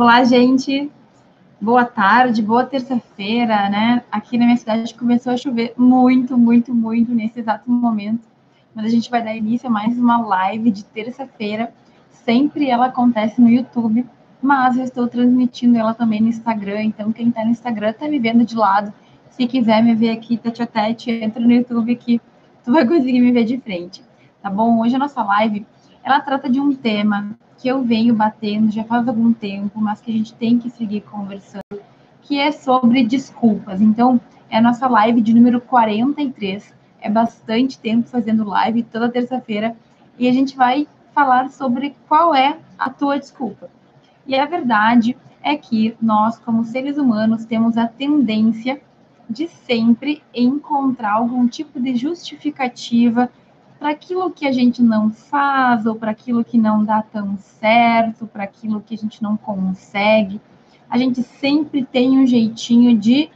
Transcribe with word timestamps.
Olá, 0.00 0.24
gente. 0.24 0.90
Boa 1.60 1.84
tarde, 1.84 2.40
boa 2.40 2.64
terça-feira, 2.64 3.68
né? 3.68 4.02
Aqui 4.10 4.38
na 4.38 4.46
minha 4.46 4.56
cidade 4.56 4.94
começou 4.94 5.30
a 5.30 5.36
chover 5.36 5.74
muito, 5.76 6.38
muito, 6.38 6.74
muito 6.74 7.12
nesse 7.12 7.40
exato 7.40 7.70
momento. 7.70 8.26
Mas 8.74 8.86
a 8.86 8.88
gente 8.88 9.10
vai 9.10 9.22
dar 9.22 9.36
início 9.36 9.68
a 9.68 9.70
mais 9.70 9.98
uma 9.98 10.16
live 10.26 10.70
de 10.70 10.86
terça-feira. 10.86 11.70
Sempre 12.08 12.70
ela 12.70 12.86
acontece 12.86 13.42
no 13.42 13.50
YouTube, 13.50 14.06
mas 14.40 14.78
eu 14.78 14.84
estou 14.84 15.06
transmitindo 15.06 15.76
ela 15.76 15.92
também 15.92 16.22
no 16.22 16.28
Instagram. 16.28 16.82
Então, 16.84 17.12
quem 17.12 17.28
está 17.28 17.44
no 17.44 17.50
Instagram 17.50 17.90
está 17.90 18.08
me 18.08 18.18
vendo 18.18 18.42
de 18.42 18.56
lado. 18.56 18.90
Se 19.28 19.46
quiser 19.46 19.82
me 19.82 19.94
ver 19.94 20.12
aqui 20.12 20.38
tete 20.38 20.62
a 20.62 20.66
tete, 20.66 21.10
entra 21.10 21.42
no 21.44 21.52
YouTube 21.52 21.94
que 21.96 22.18
tu 22.64 22.72
vai 22.72 22.88
conseguir 22.88 23.20
me 23.20 23.32
ver 23.32 23.44
de 23.44 23.58
frente. 23.58 24.02
Tá 24.40 24.48
bom? 24.48 24.80
Hoje 24.80 24.96
a 24.96 24.98
nossa 24.98 25.22
live 25.22 25.66
ela 26.02 26.20
trata 26.20 26.48
de 26.48 26.60
um 26.60 26.74
tema 26.74 27.36
que 27.58 27.68
eu 27.68 27.82
venho 27.82 28.14
batendo 28.14 28.70
já 28.70 28.84
faz 28.84 29.06
algum 29.06 29.32
tempo, 29.32 29.80
mas 29.80 30.00
que 30.00 30.10
a 30.10 30.14
gente 30.14 30.34
tem 30.34 30.58
que 30.58 30.70
seguir 30.70 31.02
conversando, 31.02 31.80
que 32.22 32.38
é 32.38 32.50
sobre 32.50 33.04
desculpas. 33.04 33.80
Então, 33.80 34.20
é 34.48 34.58
a 34.58 34.62
nossa 34.62 34.88
live 34.88 35.20
de 35.20 35.34
número 35.34 35.60
43. 35.60 36.74
É 37.00 37.10
bastante 37.10 37.78
tempo 37.78 38.08
fazendo 38.08 38.44
live 38.44 38.82
toda 38.82 39.10
terça-feira 39.10 39.76
e 40.18 40.28
a 40.28 40.32
gente 40.32 40.56
vai 40.56 40.88
falar 41.14 41.50
sobre 41.50 41.94
qual 42.08 42.34
é 42.34 42.58
a 42.78 42.90
tua 42.90 43.18
desculpa. 43.18 43.70
E 44.26 44.34
a 44.34 44.46
verdade 44.46 45.16
é 45.42 45.56
que 45.56 45.96
nós, 46.00 46.38
como 46.38 46.64
seres 46.64 46.98
humanos, 46.98 47.44
temos 47.44 47.76
a 47.76 47.86
tendência 47.86 48.80
de 49.28 49.48
sempre 49.48 50.22
encontrar 50.34 51.12
algum 51.12 51.46
tipo 51.46 51.80
de 51.80 51.94
justificativa 51.94 53.30
para 53.80 53.88
aquilo 53.92 54.30
que 54.30 54.46
a 54.46 54.52
gente 54.52 54.82
não 54.82 55.10
faz, 55.10 55.86
ou 55.86 55.94
para 55.94 56.10
aquilo 56.10 56.44
que 56.44 56.58
não 56.58 56.84
dá 56.84 57.02
tão 57.02 57.38
certo, 57.38 58.26
para 58.26 58.44
aquilo 58.44 58.82
que 58.82 58.94
a 58.94 58.98
gente 58.98 59.22
não 59.22 59.38
consegue. 59.38 60.38
A 60.88 60.98
gente 60.98 61.22
sempre 61.22 61.82
tem 61.82 62.18
um 62.18 62.26
jeitinho 62.26 62.98
de 62.98 63.30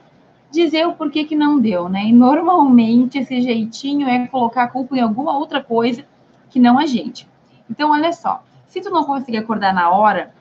dizer 0.51 0.87
o 0.87 0.93
porquê 0.93 1.25
que 1.25 1.35
não 1.35 1.59
deu, 1.59 1.89
né? 1.89 2.05
E 2.05 2.13
normalmente 2.13 3.19
esse 3.19 3.41
jeitinho 3.41 4.07
é 4.07 4.27
colocar 4.27 4.65
a 4.65 4.69
culpa 4.69 4.95
em 4.95 5.01
alguma 5.01 5.35
outra 5.35 5.65
coisa 5.65 6.05
que 6.51 6.61
não 6.61 6.79
a 6.79 6.85
gente. 6.85 7.27
Então, 7.69 7.93
olha 7.93 8.13
só, 8.13 8.45
se 8.67 8.83
tu 8.83 8.91
não 8.91 9.05
conseguir 9.05 9.39
acordar 9.39 9.73
na 9.73 9.91
hora, 9.91 10.35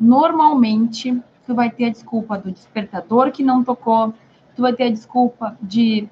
normalmente 0.00 1.22
tu 1.46 1.54
vai 1.54 1.70
ter 1.70 1.84
a 1.84 1.90
desculpa 1.90 2.38
do 2.38 2.50
despertador 2.50 3.30
que 3.30 3.42
não 3.42 3.62
tocou, 3.62 4.14
tu 4.56 4.62
vai 4.62 4.72
ter 4.72 4.84
a 4.84 4.90
desculpa 4.90 5.54
de 5.60 6.08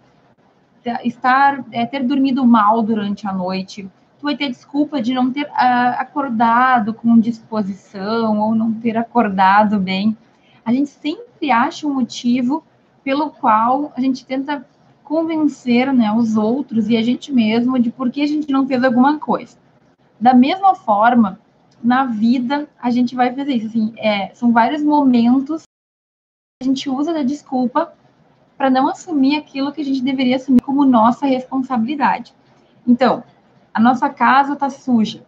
estar, 1.04 1.64
é, 1.70 1.86
ter 1.86 2.02
dormido 2.04 2.44
mal 2.46 2.82
durante 2.82 3.26
a 3.26 3.32
noite, 3.32 3.88
tu 4.18 4.24
vai 4.24 4.36
ter 4.36 4.48
desculpa 4.48 5.00
de 5.00 5.14
não 5.14 5.32
ter 5.32 5.44
uh, 5.44 5.96
acordado 5.98 6.92
com 6.92 7.18
disposição 7.18 8.40
ou 8.40 8.54
não 8.54 8.72
ter 8.72 8.96
acordado 8.96 9.78
bem. 9.78 10.16
A 10.64 10.72
gente 10.72 10.90
sempre 10.90 11.50
acha 11.50 11.86
um 11.86 11.94
motivo 11.94 12.64
pelo 13.04 13.30
qual 13.30 13.92
a 13.96 14.00
gente 14.00 14.26
tenta 14.26 14.66
convencer 15.02 15.92
né, 15.92 16.12
os 16.12 16.36
outros 16.36 16.88
e 16.88 16.96
a 16.96 17.02
gente 17.02 17.32
mesmo 17.32 17.78
de 17.78 17.90
por 17.90 18.10
que 18.10 18.20
a 18.20 18.26
gente 18.26 18.52
não 18.52 18.66
fez 18.66 18.84
alguma 18.84 19.18
coisa. 19.18 19.56
Da 20.20 20.34
mesma 20.34 20.74
forma, 20.74 21.40
na 21.82 22.04
vida, 22.04 22.68
a 22.82 22.90
gente 22.90 23.14
vai 23.14 23.34
fazer 23.34 23.54
isso. 23.54 23.68
Assim, 23.68 23.94
é, 23.96 24.34
são 24.34 24.52
vários 24.52 24.82
momentos 24.82 25.62
que 25.62 26.62
a 26.62 26.64
gente 26.66 26.90
usa 26.90 27.14
da 27.14 27.22
desculpa 27.22 27.94
para 28.58 28.68
não 28.68 28.88
assumir 28.88 29.36
aquilo 29.36 29.72
que 29.72 29.80
a 29.80 29.84
gente 29.84 30.02
deveria 30.02 30.34
assumir 30.34 30.60
como 30.60 30.84
nossa 30.84 31.24
responsabilidade. 31.24 32.34
Então, 32.84 33.22
a 33.72 33.78
nossa 33.78 34.10
casa 34.10 34.54
está 34.54 34.68
suja, 34.68 35.24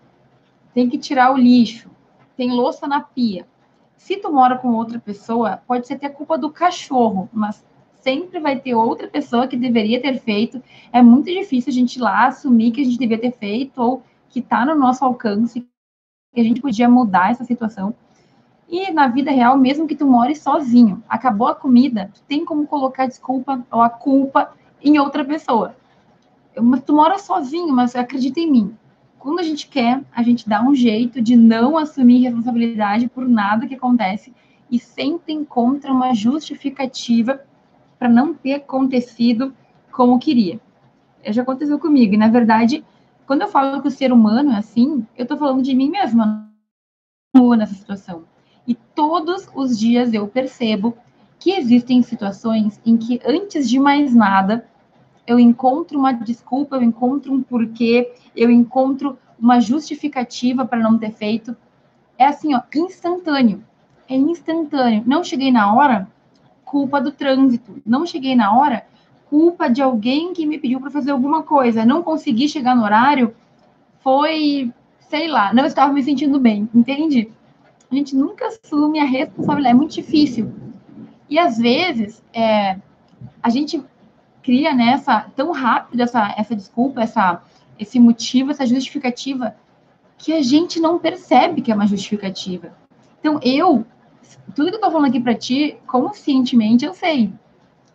tem 0.74 0.88
que 0.88 0.98
tirar 0.98 1.32
o 1.32 1.38
lixo, 1.38 1.88
tem 2.36 2.50
louça 2.50 2.88
na 2.88 3.00
pia. 3.00 3.46
Se 3.96 4.16
tu 4.16 4.32
mora 4.32 4.58
com 4.58 4.74
outra 4.74 4.98
pessoa, 4.98 5.62
pode 5.66 5.86
ser 5.86 5.94
até 5.94 6.08
culpa 6.08 6.36
do 6.36 6.50
cachorro, 6.50 7.28
mas 7.32 7.64
sempre 8.00 8.40
vai 8.40 8.58
ter 8.58 8.74
outra 8.74 9.06
pessoa 9.06 9.46
que 9.46 9.56
deveria 9.56 10.00
ter 10.02 10.18
feito. 10.18 10.60
É 10.92 11.00
muito 11.00 11.26
difícil 11.26 11.70
a 11.70 11.74
gente 11.74 11.96
ir 11.96 12.00
lá 12.00 12.26
assumir 12.26 12.72
que 12.72 12.80
a 12.80 12.84
gente 12.84 12.98
deveria 12.98 13.30
ter 13.30 13.38
feito 13.38 13.80
ou 13.80 14.02
que 14.28 14.40
está 14.40 14.64
no 14.64 14.74
nosso 14.74 15.04
alcance, 15.04 15.60
que 16.34 16.40
a 16.40 16.44
gente 16.44 16.60
podia 16.60 16.88
mudar 16.88 17.30
essa 17.30 17.44
situação. 17.44 17.94
E 18.70 18.92
na 18.92 19.08
vida 19.08 19.32
real, 19.32 19.58
mesmo 19.58 19.88
que 19.88 19.96
tu 19.96 20.06
more 20.06 20.34
sozinho, 20.36 21.02
acabou 21.08 21.48
a 21.48 21.54
comida, 21.56 22.08
tu 22.14 22.22
tem 22.22 22.44
como 22.44 22.68
colocar 22.68 23.06
desculpa 23.06 23.66
ou 23.68 23.82
a 23.82 23.90
culpa 23.90 24.52
em 24.80 24.96
outra 24.96 25.24
pessoa. 25.24 25.74
Mas 26.56 26.82
tu 26.84 26.94
mora 26.94 27.18
sozinho, 27.18 27.74
mas 27.74 27.96
acredita 27.96 28.38
em 28.38 28.48
mim. 28.48 28.76
Quando 29.18 29.40
a 29.40 29.42
gente 29.42 29.66
quer, 29.66 30.02
a 30.14 30.22
gente 30.22 30.48
dá 30.48 30.62
um 30.62 30.72
jeito 30.72 31.20
de 31.20 31.34
não 31.34 31.76
assumir 31.76 32.22
responsabilidade 32.22 33.08
por 33.08 33.28
nada 33.28 33.66
que 33.66 33.74
acontece 33.74 34.32
e 34.70 34.78
sempre 34.78 35.32
encontra 35.32 35.92
uma 35.92 36.14
justificativa 36.14 37.40
para 37.98 38.08
não 38.08 38.32
ter 38.32 38.54
acontecido 38.54 39.52
como 39.90 40.20
queria. 40.20 40.60
Já 41.26 41.42
aconteceu 41.42 41.78
comigo. 41.78 42.14
E, 42.14 42.16
na 42.16 42.28
verdade, 42.28 42.84
quando 43.26 43.42
eu 43.42 43.48
falo 43.48 43.82
que 43.82 43.88
o 43.88 43.90
ser 43.90 44.12
humano 44.12 44.52
é 44.52 44.56
assim, 44.58 45.04
eu 45.18 45.24
estou 45.24 45.36
falando 45.36 45.60
de 45.60 45.74
mim 45.74 45.90
mesma 45.90 46.48
nessa 47.56 47.74
situação. 47.74 48.29
E 48.70 48.76
todos 48.94 49.48
os 49.52 49.76
dias 49.76 50.14
eu 50.14 50.28
percebo 50.28 50.96
que 51.40 51.50
existem 51.50 52.02
situações 52.02 52.80
em 52.86 52.96
que, 52.96 53.20
antes 53.26 53.68
de 53.68 53.80
mais 53.80 54.14
nada, 54.14 54.64
eu 55.26 55.40
encontro 55.40 55.98
uma 55.98 56.12
desculpa, 56.12 56.76
eu 56.76 56.82
encontro 56.84 57.32
um 57.32 57.42
porquê, 57.42 58.12
eu 58.36 58.48
encontro 58.48 59.18
uma 59.36 59.58
justificativa 59.58 60.64
para 60.64 60.78
não 60.78 60.96
ter 60.96 61.10
feito. 61.10 61.56
É 62.16 62.26
assim, 62.26 62.54
ó, 62.54 62.60
instantâneo. 62.72 63.64
É 64.08 64.14
instantâneo. 64.14 65.02
Não 65.04 65.24
cheguei 65.24 65.50
na 65.50 65.74
hora, 65.74 66.06
culpa 66.64 67.00
do 67.00 67.10
trânsito. 67.10 67.82
Não 67.84 68.06
cheguei 68.06 68.36
na 68.36 68.56
hora, 68.56 68.86
culpa 69.28 69.68
de 69.68 69.82
alguém 69.82 70.32
que 70.32 70.46
me 70.46 70.60
pediu 70.60 70.78
para 70.78 70.92
fazer 70.92 71.10
alguma 71.10 71.42
coisa. 71.42 71.84
Não 71.84 72.04
consegui 72.04 72.48
chegar 72.48 72.76
no 72.76 72.84
horário, 72.84 73.34
foi, 73.98 74.72
sei 75.00 75.26
lá, 75.26 75.52
não 75.52 75.64
estava 75.64 75.92
me 75.92 76.04
sentindo 76.04 76.38
bem, 76.38 76.70
entende? 76.72 77.32
A 77.90 77.94
gente 77.94 78.14
nunca 78.14 78.46
assume 78.46 79.00
a 79.00 79.04
responsabilidade, 79.04 79.74
é 79.74 79.78
muito 79.78 79.94
difícil. 79.94 80.52
E 81.28 81.38
às 81.38 81.58
vezes 81.58 82.22
é, 82.32 82.78
a 83.42 83.48
gente 83.48 83.82
cria 84.42 84.74
nessa 84.74 85.18
né, 85.18 85.26
tão 85.36 85.52
rápido 85.52 86.00
essa, 86.00 86.34
essa 86.36 86.54
desculpa, 86.56 87.02
essa, 87.02 87.42
esse 87.78 87.98
motivo, 87.98 88.50
essa 88.50 88.66
justificativa, 88.66 89.54
que 90.18 90.32
a 90.32 90.42
gente 90.42 90.78
não 90.80 90.98
percebe 90.98 91.62
que 91.62 91.72
é 91.72 91.74
uma 91.74 91.86
justificativa. 91.86 92.72
Então, 93.18 93.38
eu, 93.42 93.84
tudo 94.54 94.70
que 94.70 94.76
eu 94.76 94.80
tô 94.80 94.90
falando 94.90 95.08
aqui 95.08 95.20
para 95.20 95.34
ti, 95.34 95.76
conscientemente, 95.86 96.84
eu 96.84 96.94
sei. 96.94 97.32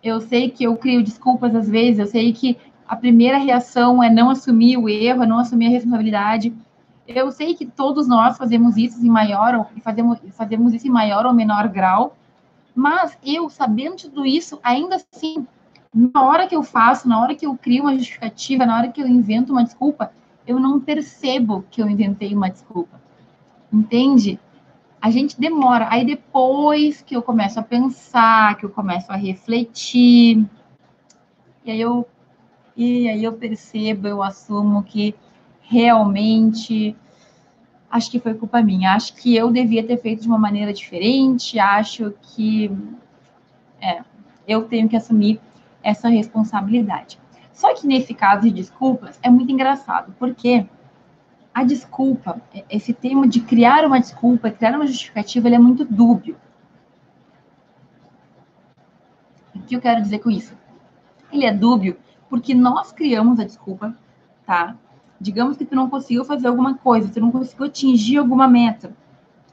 Eu 0.03 0.21
sei 0.21 0.49
que 0.49 0.63
eu 0.63 0.75
crio 0.75 1.03
desculpas 1.03 1.55
às 1.55 1.67
vezes, 1.67 1.99
eu 1.99 2.07
sei 2.07 2.31
que 2.31 2.57
a 2.87 2.95
primeira 2.95 3.37
reação 3.37 4.03
é 4.03 4.09
não 4.09 4.29
assumir 4.29 4.77
o 4.77 4.87
erro, 4.87 5.23
é 5.23 5.27
não 5.27 5.39
assumir 5.39 5.67
a 5.67 5.69
responsabilidade. 5.69 6.53
Eu 7.07 7.31
sei 7.31 7.53
que 7.53 7.65
todos 7.65 8.07
nós 8.07 8.37
fazemos 8.37 8.77
isso 8.77 9.05
em 9.05 9.09
maior 9.09 9.53
ou 9.55 9.81
fazemos, 9.81 10.19
fazemos 10.31 10.73
isso 10.73 10.87
em 10.87 10.91
maior 10.91 11.25
ou 11.25 11.33
menor 11.33 11.67
grau, 11.67 12.15
mas 12.73 13.17
eu, 13.23 13.49
sabendo 13.49 13.95
tudo 13.95 14.25
isso, 14.25 14.59
ainda 14.63 14.95
assim, 14.95 15.47
na 15.93 16.23
hora 16.23 16.47
que 16.47 16.55
eu 16.55 16.63
faço, 16.63 17.07
na 17.07 17.21
hora 17.21 17.35
que 17.35 17.45
eu 17.45 17.55
crio 17.55 17.83
uma 17.83 17.95
justificativa, 17.97 18.65
na 18.65 18.77
hora 18.77 18.91
que 18.91 19.01
eu 19.01 19.07
invento 19.07 19.53
uma 19.53 19.63
desculpa, 19.63 20.11
eu 20.45 20.59
não 20.59 20.79
percebo 20.79 21.63
que 21.71 21.81
eu 21.81 21.89
inventei 21.89 22.33
uma 22.33 22.49
desculpa. 22.49 22.99
Entende? 23.71 24.39
A 25.01 25.09
gente 25.09 25.39
demora. 25.39 25.87
Aí 25.89 26.05
depois 26.05 27.01
que 27.01 27.15
eu 27.15 27.21
começo 27.21 27.59
a 27.59 27.63
pensar, 27.63 28.57
que 28.57 28.65
eu 28.65 28.69
começo 28.69 29.11
a 29.11 29.15
refletir, 29.15 30.45
e 31.63 31.71
aí 31.71 31.79
eu, 31.79 32.07
e 32.75 33.07
aí 33.07 33.23
eu 33.23 33.33
percebo, 33.33 34.07
eu 34.07 34.21
assumo 34.21 34.83
que 34.83 35.15
realmente 35.67 36.95
acho 37.89 38.11
que 38.11 38.19
foi 38.19 38.33
culpa 38.33 38.61
minha. 38.61 38.93
Acho 38.93 39.15
que 39.15 39.35
eu 39.35 39.51
devia 39.51 39.85
ter 39.85 39.97
feito 39.97 40.21
de 40.21 40.27
uma 40.27 40.37
maneira 40.37 40.73
diferente. 40.73 41.59
Acho 41.59 42.13
que 42.21 42.71
é, 43.81 44.03
eu 44.47 44.63
tenho 44.63 44.89
que 44.89 44.95
assumir 44.95 45.39
essa 45.81 46.09
responsabilidade. 46.09 47.19
Só 47.53 47.73
que 47.73 47.87
nesse 47.87 48.13
caso 48.13 48.43
de 48.43 48.51
desculpas 48.51 49.19
é 49.23 49.29
muito 49.29 49.51
engraçado, 49.51 50.13
porque 50.19 50.65
a 51.53 51.63
desculpa, 51.63 52.41
esse 52.69 52.91
tema 52.93 53.25
de 53.27 53.39
criar 53.39 53.85
uma 53.85 53.99
desculpa, 53.99 54.51
criar 54.51 54.75
uma 54.75 54.85
justificativa, 54.85 55.47
ele 55.47 55.55
é 55.55 55.59
muito 55.59 55.85
dúbio. 55.85 56.35
O 59.55 59.59
que 59.61 59.75
eu 59.75 59.79
quero 59.79 60.01
dizer 60.01 60.19
com 60.19 60.29
isso? 60.29 60.53
Ele 61.31 61.45
é 61.45 61.53
dúbio 61.53 61.97
porque 62.29 62.53
nós 62.53 62.91
criamos 62.91 63.39
a 63.39 63.45
desculpa, 63.45 63.95
tá? 64.45 64.75
Digamos 65.25 65.57
que 65.57 65.65
tu 65.65 65.75
não 65.75 65.89
conseguiu 65.89 66.23
fazer 66.23 66.47
alguma 66.47 66.75
coisa, 66.75 67.09
tu 67.11 67.19
não 67.19 67.31
conseguiu 67.31 67.65
atingir 67.65 68.17
alguma 68.17 68.47
meta, 68.47 68.95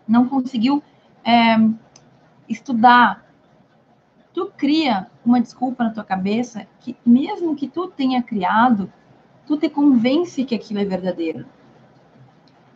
não 0.06 0.28
conseguiu 0.28 0.82
é, 1.24 1.56
estudar. 2.46 3.24
Tu 4.34 4.52
cria 4.54 5.06
uma 5.24 5.40
desculpa 5.40 5.82
na 5.82 5.90
tua 5.90 6.04
cabeça 6.04 6.66
que, 6.78 6.94
mesmo 7.06 7.56
que 7.56 7.66
tu 7.66 7.88
tenha 7.88 8.22
criado, 8.22 8.92
tu 9.46 9.56
te 9.56 9.70
convence 9.70 10.44
que 10.44 10.54
aquilo 10.54 10.80
é 10.80 10.84
verdadeiro. 10.84 11.46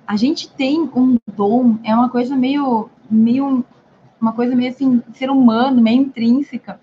A 0.07 0.17
gente 0.17 0.49
tem 0.49 0.81
um 0.81 1.19
dom, 1.35 1.77
é 1.85 1.95
uma 1.95 2.09
coisa 2.09 2.35
meio, 2.35 2.89
meio 3.11 3.63
uma 4.19 4.33
coisa 4.33 4.57
meio 4.57 4.71
assim, 4.71 5.03
ser 5.13 5.29
humano, 5.29 5.83
meio 5.83 6.01
intrínseca. 6.01 6.81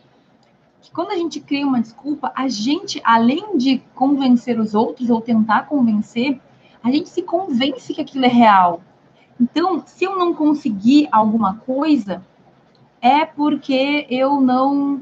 Quando 0.94 1.12
a 1.12 1.16
gente 1.16 1.40
cria 1.40 1.66
uma 1.66 1.82
desculpa, 1.82 2.32
a 2.36 2.48
gente, 2.48 3.02
além 3.04 3.58
de 3.58 3.82
convencer 3.96 4.60
os 4.60 4.76
outros 4.76 5.10
ou 5.10 5.20
tentar 5.20 5.64
convencer, 5.64 6.40
a 6.84 6.92
gente 6.92 7.10
se 7.10 7.24
convence 7.24 7.94
que 7.94 8.02
aquilo 8.02 8.26
é 8.26 8.30
real. 8.30 8.82
Então, 9.40 9.82
se 9.86 10.04
eu 10.04 10.16
não 10.18 10.34
conseguir 10.34 11.10
alguma 11.12 11.56
coisa, 11.56 12.24
é 13.02 13.26
porque 13.26 14.06
eu 14.10 14.40
não 14.40 14.96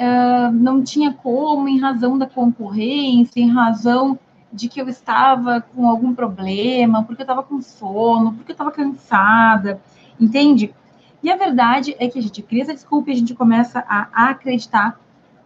uh, 0.00 0.52
não 0.52 0.82
tinha 0.82 1.12
como, 1.12 1.68
em 1.68 1.80
razão 1.80 2.18
da 2.18 2.26
concorrência, 2.26 3.40
em 3.40 3.50
razão 3.50 4.18
de 4.52 4.68
que 4.68 4.80
eu 4.80 4.88
estava 4.88 5.60
com 5.60 5.88
algum 5.88 6.14
problema, 6.14 7.04
porque 7.04 7.22
eu 7.22 7.24
estava 7.24 7.42
com 7.42 7.62
sono, 7.62 8.32
porque 8.32 8.50
eu 8.50 8.54
estava 8.54 8.72
cansada, 8.72 9.80
entende? 10.18 10.74
E 11.22 11.30
a 11.30 11.36
verdade 11.36 11.94
é 11.98 12.08
que 12.08 12.18
a 12.18 12.22
gente 12.22 12.42
cria 12.42 12.62
essa 12.62 12.74
desculpa 12.74 13.10
e 13.10 13.12
a 13.12 13.16
gente 13.16 13.34
começa 13.34 13.84
a 13.88 14.30
acreditar 14.30 14.98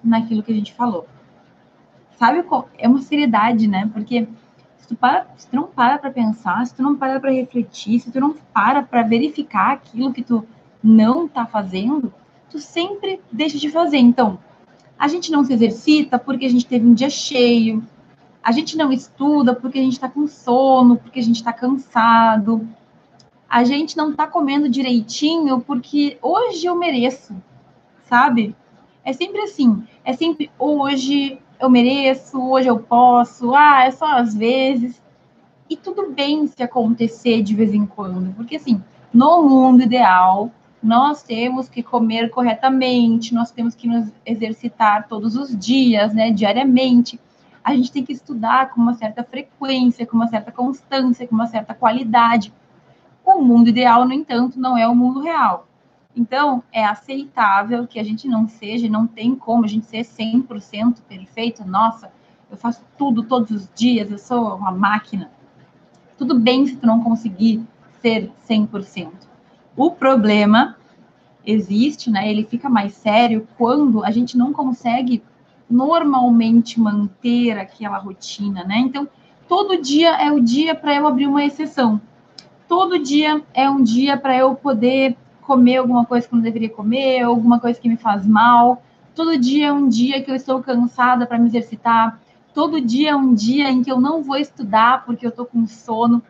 naquilo 0.05 0.43
que 0.43 0.53
a 0.53 0.55
gente 0.55 0.75
falou. 0.75 1.07
Sabe 2.19 2.43
qual? 2.43 2.69
É 2.79 2.89
uma 2.89 3.03
seriedade, 3.03 3.67
né? 3.67 3.91
Porque 3.93 4.29
se 4.79 4.89
tu, 4.89 4.95
para, 4.95 5.27
se 5.37 5.49
tu 5.49 5.57
não 5.57 5.65
para 5.65 5.99
para 5.99 6.11
pensar, 6.11 6.65
se 6.67 6.75
tu 6.75 6.83
não 6.83 6.97
para 6.97 7.19
para 7.19 7.33
refletir, 7.33 8.01
se 8.01 8.11
tu 8.11 8.21
não 8.21 8.35
para 8.53 8.83
para 8.83 9.03
verificar 9.03 9.73
aquilo 9.73 10.13
que 10.13 10.23
tu 10.23 10.47
não 10.83 11.27
está 11.27 11.47
fazendo, 11.47 12.13
tu 12.51 12.59
sempre 12.59 13.21
deixa 13.33 13.59
de 13.59 13.71
fazer. 13.71 13.99
Então, 13.99 14.39
a 14.99 15.09
gente 15.09 15.33
não 15.33 15.45
se 15.45 15.53
exercita 15.53 16.19
porque 16.19 16.47
a 16.47 16.51
gente 16.51 16.67
teve 16.67 16.87
um 16.87 16.95
dia 16.95 17.11
cheio, 17.11 17.83
a 18.43 18.53
gente 18.53 18.77
não 18.77 18.93
estuda 18.93 19.55
porque 19.55 19.79
a 19.79 19.83
gente 19.83 19.95
está 19.95 20.09
com 20.09 20.29
sono, 20.29 20.99
porque 20.99 21.19
a 21.19 21.23
gente 21.23 21.37
está 21.37 21.53
cansado. 21.53 22.69
A 23.49 23.65
gente 23.65 23.97
não 23.97 24.11
está 24.11 24.27
comendo 24.27 24.69
direitinho 24.69 25.61
porque 25.61 26.19
hoje 26.21 26.67
eu 26.67 26.77
mereço, 26.77 27.35
sabe? 28.05 28.55
É 29.05 29.13
sempre 29.13 29.41
assim. 29.43 29.83
É 30.05 30.13
sempre 30.13 30.51
hoje 30.59 31.39
eu 31.61 31.71
mereço, 31.71 32.41
hoje 32.41 32.69
eu 32.69 32.79
posso, 32.79 33.55
ah, 33.55 33.85
é 33.85 33.91
só 33.91 34.07
às 34.07 34.35
vezes. 34.35 35.01
E 35.69 35.77
tudo 35.77 36.11
bem 36.11 36.47
se 36.47 36.63
acontecer 36.63 37.43
de 37.43 37.55
vez 37.55 37.73
em 37.73 37.87
quando, 37.87 38.35
porque 38.35 38.57
assim, 38.57 38.83
no 39.13 39.43
mundo 39.43 39.83
ideal, 39.83 40.51
nós 40.83 41.23
temos 41.23 41.69
que 41.69 41.83
comer 41.83 42.29
corretamente, 42.31 43.35
nós 43.35 43.51
temos 43.51 43.75
que 43.75 43.89
nos 43.89 44.13
exercitar 44.27 45.09
todos 45.09 45.37
os 45.37 45.57
dias, 45.57 46.13
né, 46.13 46.31
diariamente 46.31 47.19
a 47.65 47.75
gente 47.75 47.91
tem 47.91 48.05
que 48.05 48.13
estudar 48.13 48.71
com 48.71 48.81
uma 48.81 48.93
certa 48.93 49.25
frequência, 49.25 50.07
com 50.07 50.15
uma 50.15 50.29
certa 50.29 50.53
constância, 50.53 51.27
com 51.27 51.35
uma 51.35 51.47
certa 51.47 51.73
qualidade. 51.73 52.53
O 53.25 53.41
mundo 53.41 53.71
ideal, 53.71 54.07
no 54.07 54.13
entanto, 54.13 54.61
não 54.61 54.77
é 54.77 54.87
o 54.87 54.95
mundo 54.95 55.21
real. 55.21 55.67
Então, 56.17 56.63
é 56.73 56.85
aceitável 56.85 57.87
que 57.87 57.99
a 57.99 58.05
gente 58.05 58.29
não 58.29 58.47
seja, 58.47 58.89
não 58.89 59.07
tem 59.07 59.35
como 59.35 59.65
a 59.65 59.69
gente 59.69 59.87
ser 59.87 60.03
100% 60.05 61.03
perfeito. 61.09 61.65
Nossa, 61.65 62.13
eu 62.51 62.57
faço 62.57 62.83
tudo 62.97 63.25
todos 63.25 63.51
os 63.51 63.69
dias, 63.75 64.11
eu 64.11 64.19
sou 64.19 64.55
uma 64.55 64.71
máquina. 64.71 65.31
Tudo 66.17 66.39
bem 66.39 66.67
se 66.67 66.77
tu 66.77 66.87
não 66.87 67.03
conseguir 67.03 67.63
ser 68.01 68.31
100%. 68.49 69.11
O 69.77 69.91
problema 69.91 70.77
existe, 71.45 72.11
né? 72.11 72.31
Ele 72.31 72.45
fica 72.45 72.69
mais 72.69 72.95
sério 72.95 73.47
quando 73.59 74.05
a 74.05 74.11
gente 74.11 74.39
não 74.39 74.53
consegue 74.53 75.23
normalmente 75.69 76.79
manter 76.79 77.59
aquela 77.59 77.99
rotina, 77.99 78.63
né? 78.63 78.79
Então, 78.79 79.09
todo 79.49 79.83
dia 79.83 80.11
é 80.11 80.31
o 80.31 80.41
dia 80.41 80.75
para 80.75 80.95
eu 80.95 81.07
abrir 81.07 81.27
uma 81.27 81.45
exceção. 81.45 82.01
Todo 82.69 82.99
dia 82.99 83.43
é 83.53 83.69
um 83.69 83.83
dia 83.83 84.17
para 84.17 84.37
eu 84.37 84.55
poder 84.55 85.17
comer 85.47 85.79
alguma 85.79 86.05
coisa 86.05 86.27
que 86.27 86.35
eu 86.35 86.37
não 86.37 86.43
deveria 86.43 86.71
comer, 86.71 87.23
alguma 87.23 87.61
coisa 87.61 87.81
que 87.81 87.89
me 87.89 87.97
faz 87.97 88.27
mal. 88.27 88.83
Todo 89.15 89.39
dia 89.39 89.69
é 89.69 89.73
um 89.73 89.89
dia 89.89 90.23
que 90.23 90.31
eu 90.31 90.35
estou 90.35 90.63
cansada 90.63 91.27
para 91.27 91.39
me 91.39 91.47
exercitar. 91.47 92.21
Todo 92.53 92.81
dia 92.81 93.11
é 93.11 93.17
um 93.17 93.35
dia 93.35 93.71
em 93.71 93.83
que 93.83 93.91
eu 93.91 94.01
não 94.01 94.23
vou 94.23 94.37
estudar 94.37 95.05
porque 95.05 95.25
eu 95.25 95.31
estou 95.31 95.47
com 95.47 95.67
sono. 95.67 96.23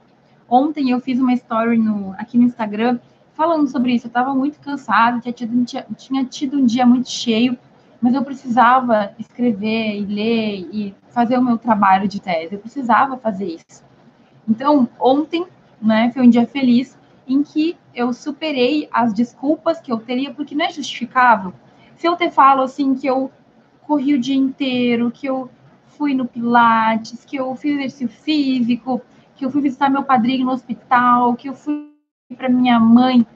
Ontem 0.48 0.90
eu 0.90 1.00
fiz 1.00 1.18
uma 1.18 1.32
story 1.34 1.78
no, 1.78 2.14
aqui 2.18 2.36
no 2.36 2.44
Instagram 2.44 2.98
falando 3.34 3.68
sobre 3.68 3.92
isso. 3.92 4.06
Eu 4.06 4.08
estava 4.08 4.34
muito 4.34 4.60
cansada, 4.60 5.20
tinha 5.20 5.32
tido, 5.32 5.64
tinha, 5.64 5.86
tinha 5.96 6.24
tido 6.24 6.58
um 6.58 6.64
dia 6.64 6.84
muito 6.84 7.10
cheio 7.10 7.58
mas 8.04 8.12
eu 8.12 8.22
precisava 8.22 9.14
escrever 9.18 9.96
e 9.96 10.04
ler 10.04 10.68
e 10.70 10.94
fazer 11.08 11.38
o 11.38 11.42
meu 11.42 11.56
trabalho 11.56 12.06
de 12.06 12.20
tese, 12.20 12.54
eu 12.54 12.58
precisava 12.58 13.16
fazer 13.16 13.46
isso. 13.46 13.82
Então, 14.46 14.86
ontem, 15.00 15.46
né, 15.80 16.10
foi 16.12 16.26
um 16.26 16.28
dia 16.28 16.46
feliz 16.46 16.98
em 17.26 17.42
que 17.42 17.74
eu 17.94 18.12
superei 18.12 18.88
as 18.92 19.12
desculpas 19.12 19.80
que 19.80 19.92
eu 19.92 19.98
teria, 19.98 20.32
porque 20.32 20.54
não 20.54 20.64
é 20.64 20.70
justificável. 20.70 21.52
Se 21.96 22.06
eu 22.06 22.16
te 22.16 22.30
falo 22.30 22.62
assim 22.62 22.94
que 22.94 23.06
eu 23.06 23.30
corri 23.82 24.14
o 24.14 24.20
dia 24.20 24.36
inteiro, 24.36 25.10
que 25.10 25.26
eu 25.26 25.50
fui 25.86 26.14
no 26.14 26.26
Pilates, 26.26 27.24
que 27.24 27.36
eu 27.36 27.54
fiz 27.56 27.74
exercício 27.74 28.08
físico, 28.08 29.00
que 29.36 29.44
eu 29.44 29.50
fui 29.50 29.62
visitar 29.62 29.88
meu 29.88 30.02
padrinho 30.02 30.46
no 30.46 30.52
hospital, 30.52 31.34
que 31.34 31.48
eu 31.48 31.54
fui 31.54 31.92
para 32.36 32.48
minha 32.48 32.80
mãe 32.80 33.26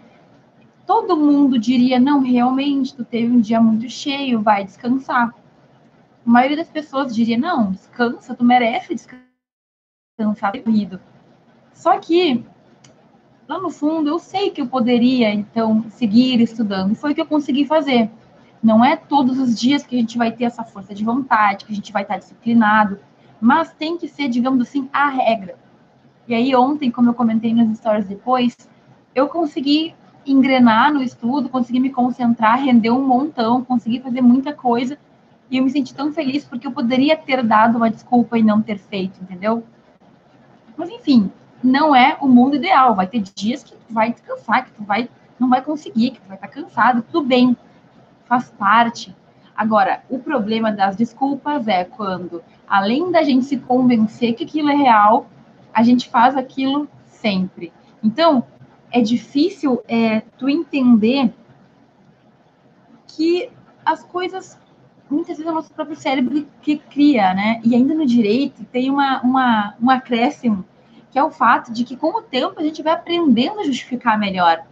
todo 0.89 1.19
mundo 1.19 1.59
diria: 1.59 2.01
não, 2.01 2.21
realmente, 2.21 2.97
tu 2.97 3.05
teve 3.05 3.31
um 3.31 3.41
dia 3.41 3.61
muito 3.61 3.89
cheio, 3.91 4.41
vai 4.41 4.65
descansar. 4.65 5.29
A 5.29 6.31
maioria 6.31 6.57
das 6.57 6.71
pessoas 6.71 7.15
diria: 7.15 7.37
não, 7.37 7.73
descansa, 7.73 8.35
tu 8.35 8.43
merece 8.43 8.95
descansar 8.95 10.53
corrido. 10.65 10.99
Só 11.75 11.99
que, 11.99 12.43
lá 13.49 13.59
no 13.59 13.71
fundo, 13.71 14.11
eu 14.11 14.19
sei 14.19 14.51
que 14.51 14.61
eu 14.61 14.67
poderia, 14.67 15.33
então, 15.33 15.85
seguir 15.89 16.41
estudando. 16.41 16.95
Foi 16.95 17.13
o 17.13 17.15
que 17.15 17.21
eu 17.21 17.27
consegui 17.27 17.65
fazer. 17.65 18.11
Não 18.63 18.85
é 18.85 18.95
todos 18.95 19.39
os 19.39 19.59
dias 19.59 19.87
que 19.87 19.97
a 19.97 19.99
gente 19.99 20.19
vai 20.19 20.31
ter 20.31 20.45
essa 20.45 20.63
força 20.63 20.95
de 20.95 21.03
vontade, 21.03 21.65
que 21.65 21.73
a 21.73 21.75
gente 21.75 21.93
vai 21.93 22.03
estar 22.03 22.19
disciplinado, 22.19 22.99
mas 23.41 23.73
tem 23.73 23.97
que 23.97 24.07
ser, 24.07 24.29
digamos 24.29 24.61
assim, 24.61 24.89
a 24.93 25.09
regra. 25.09 25.57
E 26.27 26.35
aí, 26.35 26.55
ontem, 26.55 26.91
como 26.91 27.09
eu 27.09 27.15
comentei 27.15 27.55
nas 27.55 27.75
stories 27.79 28.07
depois, 28.07 28.55
eu 29.15 29.29
consegui 29.29 29.95
engrenar 30.27 30.93
no 30.93 31.03
estudo, 31.03 31.49
consegui 31.49 31.81
me 31.81 31.89
concentrar, 31.89 32.63
render 32.63 32.91
um 32.91 33.01
montão, 33.01 33.65
consegui 33.65 34.01
fazer 34.01 34.21
muita 34.21 34.53
coisa. 34.53 34.99
E 35.51 35.57
eu 35.57 35.65
me 35.65 35.71
senti 35.71 35.95
tão 35.95 36.13
feliz 36.13 36.45
porque 36.45 36.67
eu 36.67 36.73
poderia 36.73 37.17
ter 37.17 37.43
dado 37.43 37.77
uma 37.77 37.89
desculpa 37.89 38.39
e 38.39 38.43
não 38.43 38.61
ter 38.61 38.77
feito, 38.77 39.19
entendeu? 39.23 39.65
Mas 40.77 40.91
enfim, 40.91 41.31
não 41.63 41.95
é 41.95 42.17
o 42.21 42.29
mundo 42.29 42.57
ideal. 42.57 42.95
Vai 42.95 43.07
ter 43.07 43.21
dias 43.21 43.63
que 43.63 43.73
tu 43.73 43.93
vai 43.93 44.13
descansar, 44.13 44.65
que 44.65 44.73
tu 44.73 44.83
vai 44.85 45.09
não 45.39 45.49
vai 45.49 45.63
conseguir, 45.63 46.11
que 46.11 46.21
tu 46.21 46.27
vai 46.27 46.37
estar 46.37 46.49
cansado, 46.49 47.03
tudo 47.03 47.27
bem. 47.27 47.57
Faz 48.25 48.51
parte. 48.51 49.15
Agora, 49.57 50.03
o 50.09 50.19
problema 50.19 50.73
das 50.73 50.97
desculpas 50.97 51.67
é 51.69 51.85
quando, 51.85 52.43
além 52.69 53.11
da 53.11 53.23
gente 53.23 53.45
se 53.45 53.57
convencer 53.57 54.35
que 54.35 54.45
aquilo 54.45 54.69
é 54.69 54.75
real, 54.75 55.29
a 55.73 55.83
gente 55.83 56.09
faz 56.09 56.37
aquilo 56.37 56.89
sempre. 57.07 57.73
Então, 58.03 58.45
é 58.91 59.01
difícil 59.01 59.83
é, 59.89 60.21
tu 60.39 60.49
entender 60.49 61.33
que 63.07 63.51
as 63.85 64.03
coisas 64.05 64.59
muitas 65.11 65.39
vezes 65.39 65.47
é 65.47 65.51
o 65.51 65.55
nosso 65.55 65.73
próprio 65.73 65.97
cérebro 65.97 66.47
que 66.61 66.77
cria, 66.77 67.33
né? 67.33 67.61
E 67.65 67.75
ainda 67.75 67.95
no 67.95 68.07
direito 68.07 68.65
tem 68.67 68.91
uma, 68.91 69.21
uma, 69.23 69.75
um 69.81 69.91
acréscimo, 69.91 70.65
que 71.11 71.19
é 71.19 71.25
o 71.25 71.31
fato 71.31 71.73
de 71.73 71.85
que 71.85 71.97
com 71.97 72.19
o 72.19 72.23
tempo 72.23 72.61
a 72.61 72.63
gente 72.63 72.83
vai 72.83 72.93
aprendendo 72.93 73.61
a 73.61 73.65
justificar 73.65 74.19
melhor. 74.19 74.65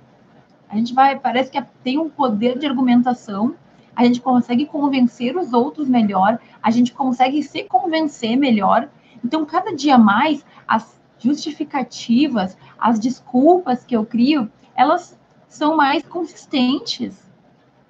A 0.69 0.77
gente 0.77 0.93
vai, 0.93 1.19
parece 1.19 1.51
que 1.51 1.63
tem 1.83 1.99
um 1.99 2.09
poder 2.09 2.59
de 2.59 2.67
argumentação, 2.67 3.55
a 3.95 4.05
gente 4.05 4.21
consegue 4.21 4.67
convencer 4.67 5.37
os 5.37 5.53
outros 5.53 5.89
melhor, 5.89 6.39
a 6.63 6.71
gente 6.71 6.93
consegue 6.93 7.43
se 7.43 7.65
convencer 7.65 8.37
melhor. 8.37 8.89
Então, 9.25 9.47
cada 9.47 9.75
dia 9.75 9.97
mais, 9.97 10.45
as 10.69 11.01
justificativas, 11.19 12.57
as 12.79 12.99
desculpas 12.99 13.85
que 13.85 13.97
eu 13.97 14.05
crio, 14.05 14.51
elas 14.75 15.19
são 15.49 15.77
mais 15.77 16.03
consistentes. 16.03 17.17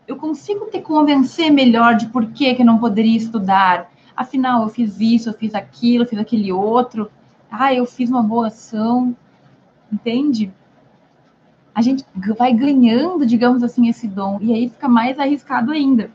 Eu 0.07 0.17
consigo 0.17 0.67
te 0.67 0.81
convencer 0.81 1.51
melhor 1.51 1.97
de 1.97 2.07
por 2.07 2.27
que, 2.27 2.55
que 2.55 2.63
eu 2.63 2.67
não 2.67 2.79
poderia 2.79 3.17
estudar. 3.17 3.91
Afinal, 4.15 4.63
eu 4.63 4.69
fiz 4.69 5.01
isso, 5.01 5.29
eu 5.29 5.35
fiz 5.35 5.55
aquilo, 5.55 6.05
eu 6.05 6.09
fiz 6.09 6.19
aquele 6.19 6.53
outro. 6.53 7.11
Ah, 7.51 7.73
eu 7.73 7.87
fiz 7.87 8.11
uma 8.11 8.23
boa 8.23 8.49
ação. 8.49 9.17
Entende? 9.93 10.53
A 11.75 11.83
gente 11.83 12.05
vai 12.37 12.53
ganhando, 12.53 13.27
digamos 13.27 13.63
assim, 13.63 13.89
esse 13.89 14.09
dom. 14.09 14.39
E 14.41 14.53
aí 14.53 14.69
fica 14.69 14.89
mais 14.89 15.19
arriscado 15.19 15.71
ainda. 15.71 16.11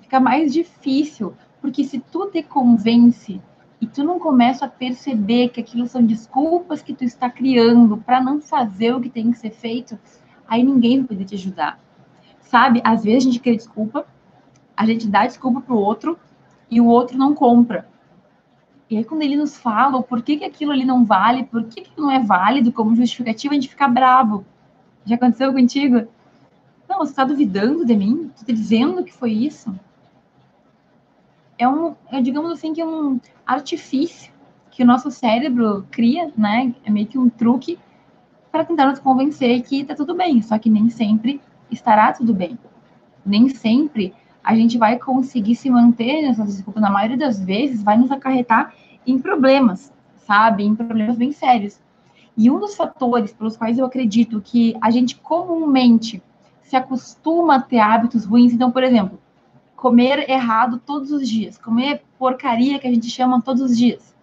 Fica 0.00 0.20
mais 0.20 0.52
difícil. 0.52 1.34
Porque 1.60 1.84
se 1.84 1.98
tu 1.98 2.26
te 2.26 2.42
convence 2.42 3.40
e 3.80 3.86
tu 3.86 4.04
não 4.04 4.18
começa 4.18 4.66
a 4.66 4.68
perceber 4.68 5.48
que 5.48 5.60
aquilo 5.60 5.86
são 5.86 6.04
desculpas 6.04 6.82
que 6.82 6.92
tu 6.92 7.04
está 7.04 7.30
criando 7.30 7.96
para 7.96 8.20
não 8.20 8.40
fazer 8.40 8.94
o 8.94 9.00
que 9.00 9.08
tem 9.08 9.30
que 9.32 9.38
ser 9.38 9.50
feito, 9.50 9.98
aí 10.46 10.62
ninguém 10.62 10.98
vai 10.98 11.08
poder 11.08 11.24
te 11.24 11.34
ajudar. 11.34 11.80
Sabe? 12.40 12.80
Às 12.84 13.02
vezes 13.02 13.24
a 13.24 13.30
gente 13.30 13.40
cria 13.40 13.56
desculpa, 13.56 14.06
a 14.76 14.86
gente 14.86 15.08
dá 15.08 15.26
desculpa 15.26 15.60
pro 15.60 15.76
outro 15.76 16.18
e 16.70 16.80
o 16.80 16.86
outro 16.86 17.16
não 17.16 17.34
compra. 17.34 17.88
E 18.92 18.98
aí, 18.98 19.04
quando 19.04 19.22
ele 19.22 19.36
nos 19.36 19.56
fala 19.56 20.02
por 20.02 20.20
que, 20.20 20.36
que 20.36 20.44
aquilo 20.44 20.70
ali 20.70 20.84
não 20.84 21.02
vale, 21.02 21.44
por 21.44 21.64
que, 21.64 21.82
não 21.96 22.10
é 22.10 22.18
válido 22.18 22.70
como 22.70 22.94
justificativa, 22.94 23.54
a 23.54 23.54
gente 23.54 23.70
fica 23.70 23.88
bravo. 23.88 24.44
Já 25.06 25.14
aconteceu 25.14 25.50
contigo? 25.50 26.06
Não, 26.86 26.98
você 26.98 27.12
está 27.12 27.24
duvidando 27.24 27.86
de 27.86 27.96
mim? 27.96 28.30
Você 28.34 28.42
está 28.42 28.52
dizendo 28.52 29.02
que 29.02 29.10
foi 29.10 29.32
isso? 29.32 29.74
É 31.56 31.66
um, 31.66 31.94
é, 32.10 32.20
digamos 32.20 32.52
assim, 32.52 32.74
que 32.74 32.82
é 32.82 32.84
um 32.84 33.18
artifício 33.46 34.30
que 34.70 34.82
o 34.82 34.86
nosso 34.86 35.10
cérebro 35.10 35.86
cria, 35.90 36.30
né? 36.36 36.74
É 36.84 36.90
meio 36.90 37.06
que 37.06 37.16
um 37.16 37.30
truque 37.30 37.78
para 38.50 38.62
tentar 38.62 38.84
nos 38.84 38.98
convencer 38.98 39.62
que 39.62 39.80
está 39.80 39.94
tudo 39.94 40.14
bem, 40.14 40.42
só 40.42 40.58
que 40.58 40.68
nem 40.68 40.90
sempre 40.90 41.40
estará 41.70 42.12
tudo 42.12 42.34
bem. 42.34 42.58
Nem 43.24 43.48
sempre 43.48 44.12
a 44.42 44.54
gente 44.54 44.76
vai 44.78 44.98
conseguir 44.98 45.54
se 45.54 45.70
manter 45.70 46.22
nessas 46.22 46.56
desculpas. 46.56 46.82
Na 46.82 46.90
maioria 46.90 47.16
das 47.16 47.40
vezes, 47.40 47.82
vai 47.82 47.96
nos 47.96 48.10
acarretar 48.10 48.74
em 49.06 49.18
problemas, 49.18 49.92
sabe? 50.26 50.64
Em 50.64 50.74
problemas 50.74 51.16
bem 51.16 51.32
sérios. 51.32 51.80
E 52.36 52.50
um 52.50 52.58
dos 52.58 52.74
fatores 52.74 53.32
pelos 53.32 53.56
quais 53.56 53.78
eu 53.78 53.84
acredito 53.84 54.40
que 54.40 54.76
a 54.80 54.90
gente 54.90 55.16
comumente 55.16 56.22
se 56.62 56.74
acostuma 56.74 57.56
a 57.56 57.60
ter 57.60 57.78
hábitos 57.78 58.24
ruins, 58.24 58.52
então, 58.52 58.70
por 58.70 58.82
exemplo, 58.82 59.20
comer 59.76 60.30
errado 60.30 60.80
todos 60.84 61.10
os 61.10 61.28
dias, 61.28 61.58
comer 61.58 62.02
porcaria 62.18 62.78
que 62.78 62.86
a 62.86 62.90
gente 62.90 63.10
chama 63.10 63.42
todos 63.42 63.60
os 63.62 63.76
dias, 63.76 64.14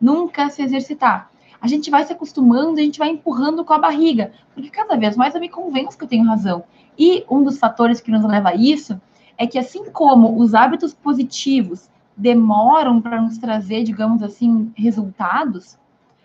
nunca 0.00 0.50
se 0.50 0.60
exercitar. 0.62 1.30
A 1.60 1.66
gente 1.66 1.90
vai 1.90 2.04
se 2.04 2.12
acostumando, 2.12 2.78
a 2.78 2.82
gente 2.82 2.98
vai 2.98 3.08
empurrando 3.08 3.64
com 3.64 3.72
a 3.72 3.78
barriga, 3.78 4.32
porque 4.52 4.68
cada 4.68 4.96
vez 4.96 5.16
mais 5.16 5.34
eu 5.34 5.40
me 5.40 5.48
convenço 5.48 5.96
que 5.96 6.04
eu 6.04 6.08
tenho 6.08 6.26
razão. 6.26 6.64
E 6.98 7.24
um 7.30 7.42
dos 7.42 7.58
fatores 7.58 8.02
que 8.02 8.10
nos 8.10 8.22
leva 8.22 8.50
a 8.50 8.54
isso 8.54 9.00
é 9.36 9.46
que, 9.46 9.58
assim 9.58 9.90
como 9.90 10.40
os 10.40 10.54
hábitos 10.54 10.94
positivos 10.94 11.90
demoram 12.16 13.00
para 13.00 13.20
nos 13.20 13.38
trazer, 13.38 13.82
digamos 13.82 14.22
assim, 14.22 14.72
resultados, 14.76 15.76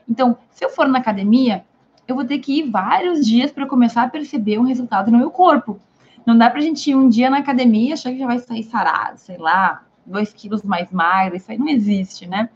então, 0.09 0.37
se 0.49 0.65
eu 0.65 0.69
for 0.71 0.87
na 0.87 0.97
academia, 0.97 1.63
eu 2.07 2.15
vou 2.15 2.25
ter 2.25 2.39
que 2.39 2.59
ir 2.59 2.71
vários 2.71 3.25
dias 3.25 3.51
para 3.51 3.67
começar 3.67 4.03
a 4.03 4.09
perceber 4.09 4.57
um 4.57 4.63
resultado 4.63 5.11
no 5.11 5.19
meu 5.19 5.29
corpo. 5.29 5.79
Não 6.25 6.35
dá 6.35 6.49
para 6.49 6.59
a 6.59 6.63
gente 6.63 6.89
ir 6.89 6.95
um 6.95 7.07
dia 7.07 7.29
na 7.29 7.37
academia 7.37 7.91
e 7.91 7.93
achar 7.93 8.11
que 8.11 8.17
já 8.17 8.25
vai 8.25 8.39
sair 8.39 8.63
sarado, 8.63 9.19
sei 9.19 9.37
lá, 9.37 9.83
dois 10.03 10.33
quilos 10.33 10.63
mais 10.63 10.91
magro, 10.91 11.37
isso 11.37 11.51
aí 11.51 11.57
não 11.57 11.69
existe, 11.69 12.27
né? 12.27 12.49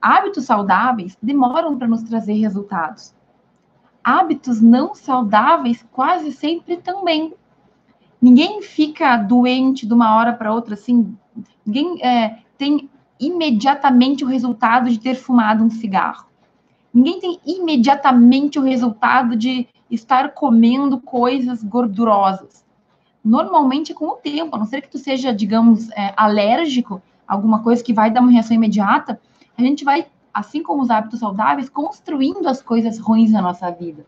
Hábitos 0.00 0.44
saudáveis 0.44 1.16
demoram 1.22 1.78
para 1.78 1.86
nos 1.86 2.02
trazer 2.02 2.34
resultados. 2.34 3.14
Hábitos 4.02 4.60
não 4.60 4.96
saudáveis 4.96 5.86
quase 5.92 6.32
sempre 6.32 6.78
também. 6.78 7.32
Ninguém 8.22 8.62
fica 8.62 9.16
doente 9.16 9.84
de 9.84 9.92
uma 9.92 10.14
hora 10.14 10.32
para 10.32 10.54
outra, 10.54 10.74
assim. 10.74 11.12
Ninguém 11.66 12.00
é, 12.00 12.38
tem 12.56 12.88
imediatamente 13.18 14.24
o 14.24 14.28
resultado 14.28 14.88
de 14.88 15.00
ter 15.00 15.16
fumado 15.16 15.64
um 15.64 15.70
cigarro. 15.70 16.26
Ninguém 16.94 17.18
tem 17.18 17.40
imediatamente 17.44 18.60
o 18.60 18.62
resultado 18.62 19.34
de 19.34 19.66
estar 19.90 20.34
comendo 20.34 21.00
coisas 21.00 21.64
gordurosas. 21.64 22.64
Normalmente 23.24 23.90
é 23.90 23.94
com 23.94 24.06
o 24.06 24.16
tempo, 24.16 24.54
a 24.54 24.58
não 24.58 24.66
ser 24.66 24.82
que 24.82 24.90
tu 24.90 24.98
seja, 24.98 25.34
digamos, 25.34 25.90
é, 25.90 26.12
alérgico 26.16 27.02
alguma 27.26 27.62
coisa 27.62 27.82
que 27.82 27.92
vai 27.92 28.10
dar 28.10 28.20
uma 28.20 28.30
reação 28.30 28.54
imediata, 28.54 29.20
a 29.56 29.62
gente 29.62 29.84
vai, 29.84 30.06
assim 30.34 30.62
como 30.62 30.82
os 30.82 30.90
hábitos 30.90 31.20
saudáveis, 31.20 31.68
construindo 31.68 32.46
as 32.46 32.60
coisas 32.60 32.98
ruins 32.98 33.32
na 33.32 33.40
nossa 33.40 33.70
vida. 33.70 34.04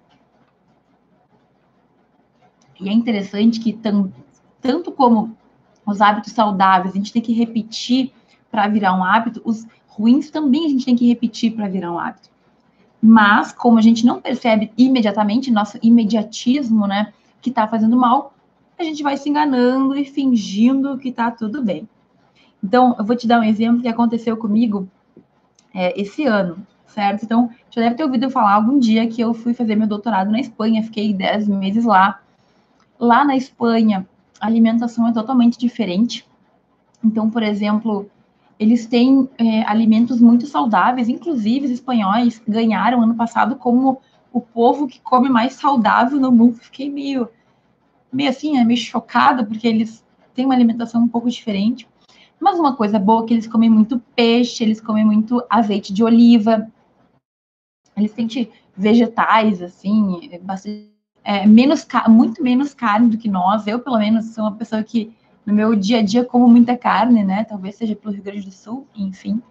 E 2.80 2.88
é 2.88 2.92
interessante 2.92 3.60
que, 3.60 3.72
tam, 3.72 4.12
tanto 4.60 4.90
como 4.92 5.36
os 5.86 6.00
hábitos 6.00 6.32
saudáveis, 6.32 6.94
a 6.94 6.96
gente 6.96 7.12
tem 7.12 7.22
que 7.22 7.32
repetir 7.32 8.12
para 8.50 8.68
virar 8.68 8.94
um 8.94 9.04
hábito, 9.04 9.42
os 9.44 9.66
ruins 9.86 10.30
também 10.30 10.66
a 10.66 10.68
gente 10.68 10.84
tem 10.84 10.96
que 10.96 11.06
repetir 11.06 11.54
para 11.54 11.68
virar 11.68 11.92
um 11.92 11.98
hábito. 11.98 12.30
Mas, 13.00 13.52
como 13.52 13.78
a 13.78 13.82
gente 13.82 14.06
não 14.06 14.20
percebe 14.20 14.72
imediatamente, 14.78 15.50
nosso 15.50 15.78
imediatismo, 15.82 16.86
né, 16.86 17.12
que 17.42 17.50
está 17.50 17.68
fazendo 17.68 17.96
mal, 17.96 18.34
a 18.78 18.82
gente 18.82 19.02
vai 19.02 19.16
se 19.16 19.28
enganando 19.28 19.96
e 19.96 20.04
fingindo 20.04 20.96
que 20.98 21.10
está 21.10 21.30
tudo 21.30 21.62
bem. 21.62 21.88
Então, 22.62 22.96
eu 22.98 23.04
vou 23.04 23.14
te 23.14 23.26
dar 23.26 23.40
um 23.40 23.44
exemplo 23.44 23.82
que 23.82 23.88
aconteceu 23.88 24.36
comigo 24.36 24.88
é, 25.74 26.00
esse 26.00 26.24
ano, 26.24 26.66
certo? 26.86 27.24
Então, 27.24 27.50
já 27.70 27.82
deve 27.82 27.96
ter 27.96 28.04
ouvido 28.04 28.24
eu 28.24 28.30
falar 28.30 28.54
algum 28.54 28.78
dia 28.78 29.06
que 29.06 29.20
eu 29.20 29.34
fui 29.34 29.52
fazer 29.52 29.76
meu 29.76 29.86
doutorado 29.86 30.30
na 30.30 30.40
Espanha, 30.40 30.82
fiquei 30.82 31.12
10 31.12 31.46
meses 31.46 31.84
lá. 31.84 32.20
Lá 32.98 33.24
na 33.24 33.36
Espanha, 33.36 34.06
a 34.40 34.46
alimentação 34.46 35.08
é 35.08 35.12
totalmente 35.12 35.58
diferente. 35.58 36.26
Então, 37.02 37.28
por 37.28 37.42
exemplo, 37.42 38.10
eles 38.58 38.86
têm 38.86 39.28
é, 39.36 39.62
alimentos 39.62 40.20
muito 40.20 40.46
saudáveis, 40.46 41.08
inclusive 41.08 41.66
os 41.66 41.72
espanhóis 41.72 42.40
ganharam 42.46 43.02
ano 43.02 43.14
passado 43.14 43.56
como 43.56 44.00
o 44.32 44.40
povo 44.40 44.86
que 44.86 45.00
come 45.00 45.28
mais 45.28 45.54
saudável 45.54 46.18
no 46.18 46.32
mundo. 46.32 46.56
Fiquei 46.56 46.90
meio, 46.90 47.28
meio 48.12 48.30
assim, 48.30 48.58
é, 48.58 48.64
meio 48.64 48.78
chocada, 48.78 49.44
porque 49.44 49.66
eles 49.66 50.04
têm 50.34 50.44
uma 50.44 50.54
alimentação 50.54 51.02
um 51.02 51.08
pouco 51.08 51.30
diferente. 51.30 51.88
Mas 52.40 52.58
uma 52.58 52.74
coisa 52.74 52.98
boa 52.98 53.24
é 53.24 53.26
que 53.26 53.34
eles 53.34 53.46
comem 53.46 53.70
muito 53.70 54.00
peixe, 54.14 54.62
eles 54.62 54.80
comem 54.80 55.04
muito 55.04 55.42
azeite 55.48 55.92
de 55.92 56.02
oliva, 56.02 56.70
eles 57.96 58.12
têm 58.12 58.26
vegetais, 58.76 59.62
assim, 59.62 60.38
bastante, 60.42 60.93
é, 61.24 61.46
menos, 61.46 61.86
muito 62.08 62.42
menos 62.42 62.74
carne 62.74 63.08
do 63.08 63.16
que 63.16 63.28
nós. 63.28 63.66
Eu, 63.66 63.80
pelo 63.80 63.98
menos, 63.98 64.26
sou 64.26 64.44
uma 64.44 64.52
pessoa 64.52 64.82
que 64.82 65.12
no 65.46 65.54
meu 65.54 65.74
dia 65.74 65.98
a 65.98 66.02
dia 66.02 66.24
como 66.24 66.46
muita 66.46 66.76
carne, 66.76 67.24
né? 67.24 67.44
Talvez 67.44 67.76
seja 67.76 67.96
pelo 67.96 68.14
Rio 68.14 68.22
Grande 68.22 68.42
do 68.42 68.52
Sul, 68.52 68.86
enfim. 68.94 69.42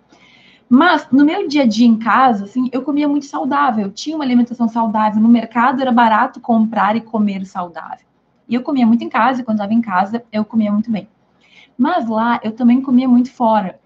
Mas 0.70 1.08
no 1.12 1.26
meu 1.26 1.48
dia 1.48 1.64
a 1.64 1.68
dia 1.68 1.86
em 1.86 1.98
casa, 1.98 2.46
assim, 2.46 2.70
eu 2.72 2.82
comia 2.82 3.08
muito 3.08 3.26
saudável. 3.26 3.92
Tinha 3.92 4.16
uma 4.16 4.24
alimentação 4.24 4.68
saudável. 4.68 5.22
No 5.22 5.30
mercado 5.30 5.82
era 5.82 5.92
barato 5.92 6.40
comprar 6.40 6.96
e 6.96 7.02
comer 7.02 7.46
saudável. 7.46 8.06
E 8.48 8.56
eu 8.56 8.62
comia 8.62 8.86
muito 8.86 9.04
em 9.04 9.10
casa, 9.10 9.42
e 9.42 9.44
quando 9.44 9.58
estava 9.58 9.74
em 9.74 9.82
casa, 9.82 10.24
eu 10.32 10.44
comia 10.44 10.72
muito 10.72 10.92
bem. 10.92 11.08
Mas 11.78 12.08
lá 12.08 12.40
eu 12.44 12.52
também 12.52 12.82
comia 12.82 13.08
muito 13.08 13.32
fora. 13.32 13.80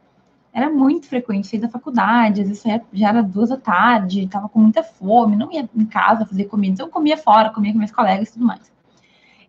Era 0.58 0.72
muito 0.72 1.06
frequente 1.08 1.46
sair 1.46 1.60
da 1.60 1.70
faculdade, 1.70 2.42
às 2.42 2.48
vezes 2.48 2.64
já 2.92 3.10
era 3.10 3.22
duas 3.22 3.50
da 3.50 3.58
tarde, 3.58 4.24
estava 4.24 4.50
com 4.50 4.58
muita 4.58 4.82
fome, 4.82 5.36
não 5.36 5.54
ia 5.54 5.70
em 5.76 5.86
casa 5.86 6.26
fazer 6.26 6.46
comida, 6.46 6.74
então 6.74 6.88
eu 6.88 6.92
comia 6.92 7.16
fora, 7.16 7.52
comia 7.52 7.72
com 7.72 7.78
meus 7.78 7.92
colegas 7.92 8.30
e 8.30 8.34
tudo 8.34 8.46
mais. 8.46 8.72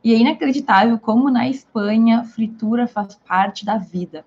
E 0.05 0.13
é 0.13 0.19
inacreditável 0.19 0.99
como 0.99 1.31
na 1.31 1.49
Espanha 1.49 2.25
fritura 2.25 2.87
faz 2.87 3.15
parte 3.27 3.65
da 3.65 3.79
vida. 3.79 4.23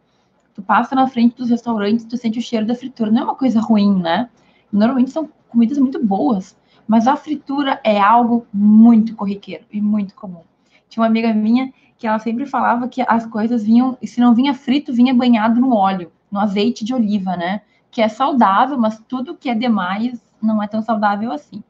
Tu 0.56 0.64
passa 0.64 0.96
na 0.96 1.08
frente 1.08 1.36
dos 1.36 1.52
restaurantes, 1.52 2.04
tu 2.04 2.18
sente 2.18 2.40
o 2.40 2.42
cheiro 2.42 2.66
da 2.66 2.74
fritura. 2.74 3.12
Não 3.12 3.22
é 3.22 3.24
uma 3.26 3.36
coisa 3.36 3.60
ruim, 3.60 4.02
né? 4.02 4.28
Normalmente 4.72 5.12
são 5.12 5.30
comidas 5.50 5.78
muito 5.78 6.04
boas, 6.04 6.58
mas 6.88 7.06
a 7.06 7.16
fritura 7.16 7.80
é 7.84 8.00
algo 8.02 8.48
muito 8.52 9.16
corriqueiro 9.16 9.66
e 9.72 9.80
muito 9.80 10.16
comum. 10.16 10.42
Tinha 10.90 11.04
uma 11.04 11.08
amiga 11.08 11.32
minha 11.32 11.72
que 12.00 12.08
ela 12.08 12.18
sempre 12.18 12.48
falava 12.48 12.88
que 12.88 13.06
as 13.08 13.28
coisas 13.28 13.64
vinham, 13.64 13.96
se 14.04 14.20
não 14.20 14.34
vinha 14.34 14.56
frito, 14.56 14.92
vinha 14.92 15.14
banhado 15.14 15.62
no 15.62 15.76
óleo, 15.76 16.12
no 16.32 16.40
azeite 16.40 16.86
de 16.86 16.94
oliva, 16.94 17.36
né? 17.36 17.62
Que 17.90 18.02
é 18.02 18.08
saudável, 18.08 18.78
mas 18.78 19.00
tudo 19.08 19.36
que 19.36 19.50
é 19.50 19.56
demais 19.56 20.20
não 20.42 20.62
é 20.64 20.68
tão 20.68 20.82
saudável 20.82 21.32
assim. 21.32 21.64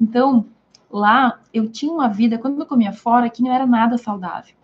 Então, 0.00 0.46
Lá 0.90 1.40
eu 1.54 1.70
tinha 1.70 1.92
uma 1.92 2.08
vida, 2.08 2.36
quando 2.36 2.60
eu 2.60 2.66
comia 2.66 2.92
fora, 2.92 3.30
que 3.30 3.42
não 3.42 3.52
era 3.52 3.64
nada 3.64 3.96
saudável. 3.96 4.54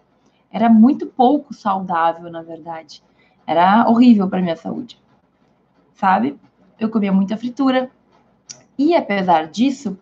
Era 0.51 0.69
muito 0.69 1.07
pouco 1.07 1.55
saudável, 1.55 2.31
na 2.31 2.43
verdade. 2.43 3.03
Era 3.47 3.89
horrível 3.89 4.29
para 4.29 4.43
minha 4.43 4.57
saúde. 4.57 5.01
Sabe? 5.95 6.37
Eu 6.81 6.91
comia 6.91 7.13
muita 7.13 7.37
fritura. 7.37 7.91
E 8.77 8.95
apesar 8.95 9.47
disso, 9.47 9.97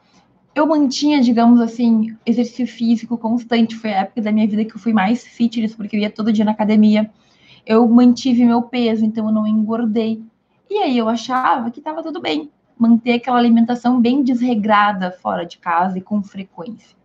eu 0.55 0.67
mantinha, 0.67 1.21
digamos 1.21 1.61
assim, 1.61 2.17
exercício 2.25 2.67
físico 2.67 3.19
constante. 3.19 3.77
Foi 3.77 3.93
a 3.93 4.01
época 4.01 4.23
da 4.23 4.33
minha 4.33 4.49
vida 4.49 4.65
que 4.65 4.75
eu 4.75 4.81
fui 4.81 4.95
mais 4.95 5.27
fitness, 5.27 5.75
porque 5.75 5.97
eu 5.97 6.01
ia 6.01 6.11
todo 6.11 6.33
dia 6.33 6.45
na 6.45 6.53
academia. 6.53 7.11
Eu 7.67 7.89
mantive 7.89 8.45
meu 8.45 8.63
peso, 8.63 9.05
então 9.05 9.27
eu 9.27 9.33
não 9.33 9.47
engordei. 9.47 10.23
E 10.71 10.79
aí 10.79 10.97
eu 10.99 11.09
achava 11.09 11.71
que 11.71 11.79
estava 11.79 12.03
tudo 12.03 12.21
bem 12.21 12.51
manter 12.79 13.13
aquela 13.13 13.39
alimentação 13.39 14.01
bem 14.01 14.23
desregrada 14.23 15.13
fora 15.13 15.45
de 15.45 15.59
casa 15.59 15.99
e 15.99 16.03
com 16.03 16.23
frequência. 16.23 16.97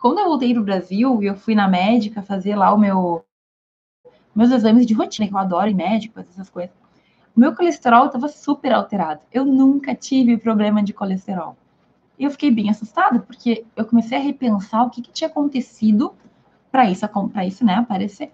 Quando 0.00 0.18
eu 0.18 0.26
voltei 0.26 0.52
para 0.52 0.62
o 0.62 0.64
Brasil 0.64 1.22
e 1.22 1.26
eu 1.26 1.36
fui 1.36 1.54
na 1.54 1.68
médica 1.68 2.22
fazer 2.22 2.56
lá 2.56 2.72
o 2.72 2.78
meu 2.78 3.24
meus 4.34 4.50
exames 4.50 4.84
de 4.84 4.92
rotina, 4.92 5.28
que 5.28 5.34
eu 5.34 5.38
adoro 5.38 5.70
em 5.70 5.74
médico, 5.74 6.18
essas 6.18 6.50
coisas, 6.50 6.74
o 7.36 7.40
meu 7.40 7.54
colesterol 7.54 8.06
estava 8.06 8.26
super 8.26 8.72
alterado. 8.72 9.20
Eu 9.32 9.44
nunca 9.44 9.94
tive 9.94 10.36
problema 10.36 10.82
de 10.82 10.92
colesterol. 10.92 11.56
E 12.18 12.24
eu 12.24 12.30
fiquei 12.32 12.50
bem 12.50 12.68
assustada, 12.68 13.20
porque 13.20 13.64
eu 13.76 13.84
comecei 13.84 14.18
a 14.18 14.20
repensar 14.20 14.84
o 14.84 14.90
que, 14.90 15.02
que 15.02 15.12
tinha 15.12 15.28
acontecido 15.28 16.12
para 16.70 16.90
isso, 16.90 17.06
isso, 17.46 17.64
né, 17.64 17.74
aparecer. 17.74 18.32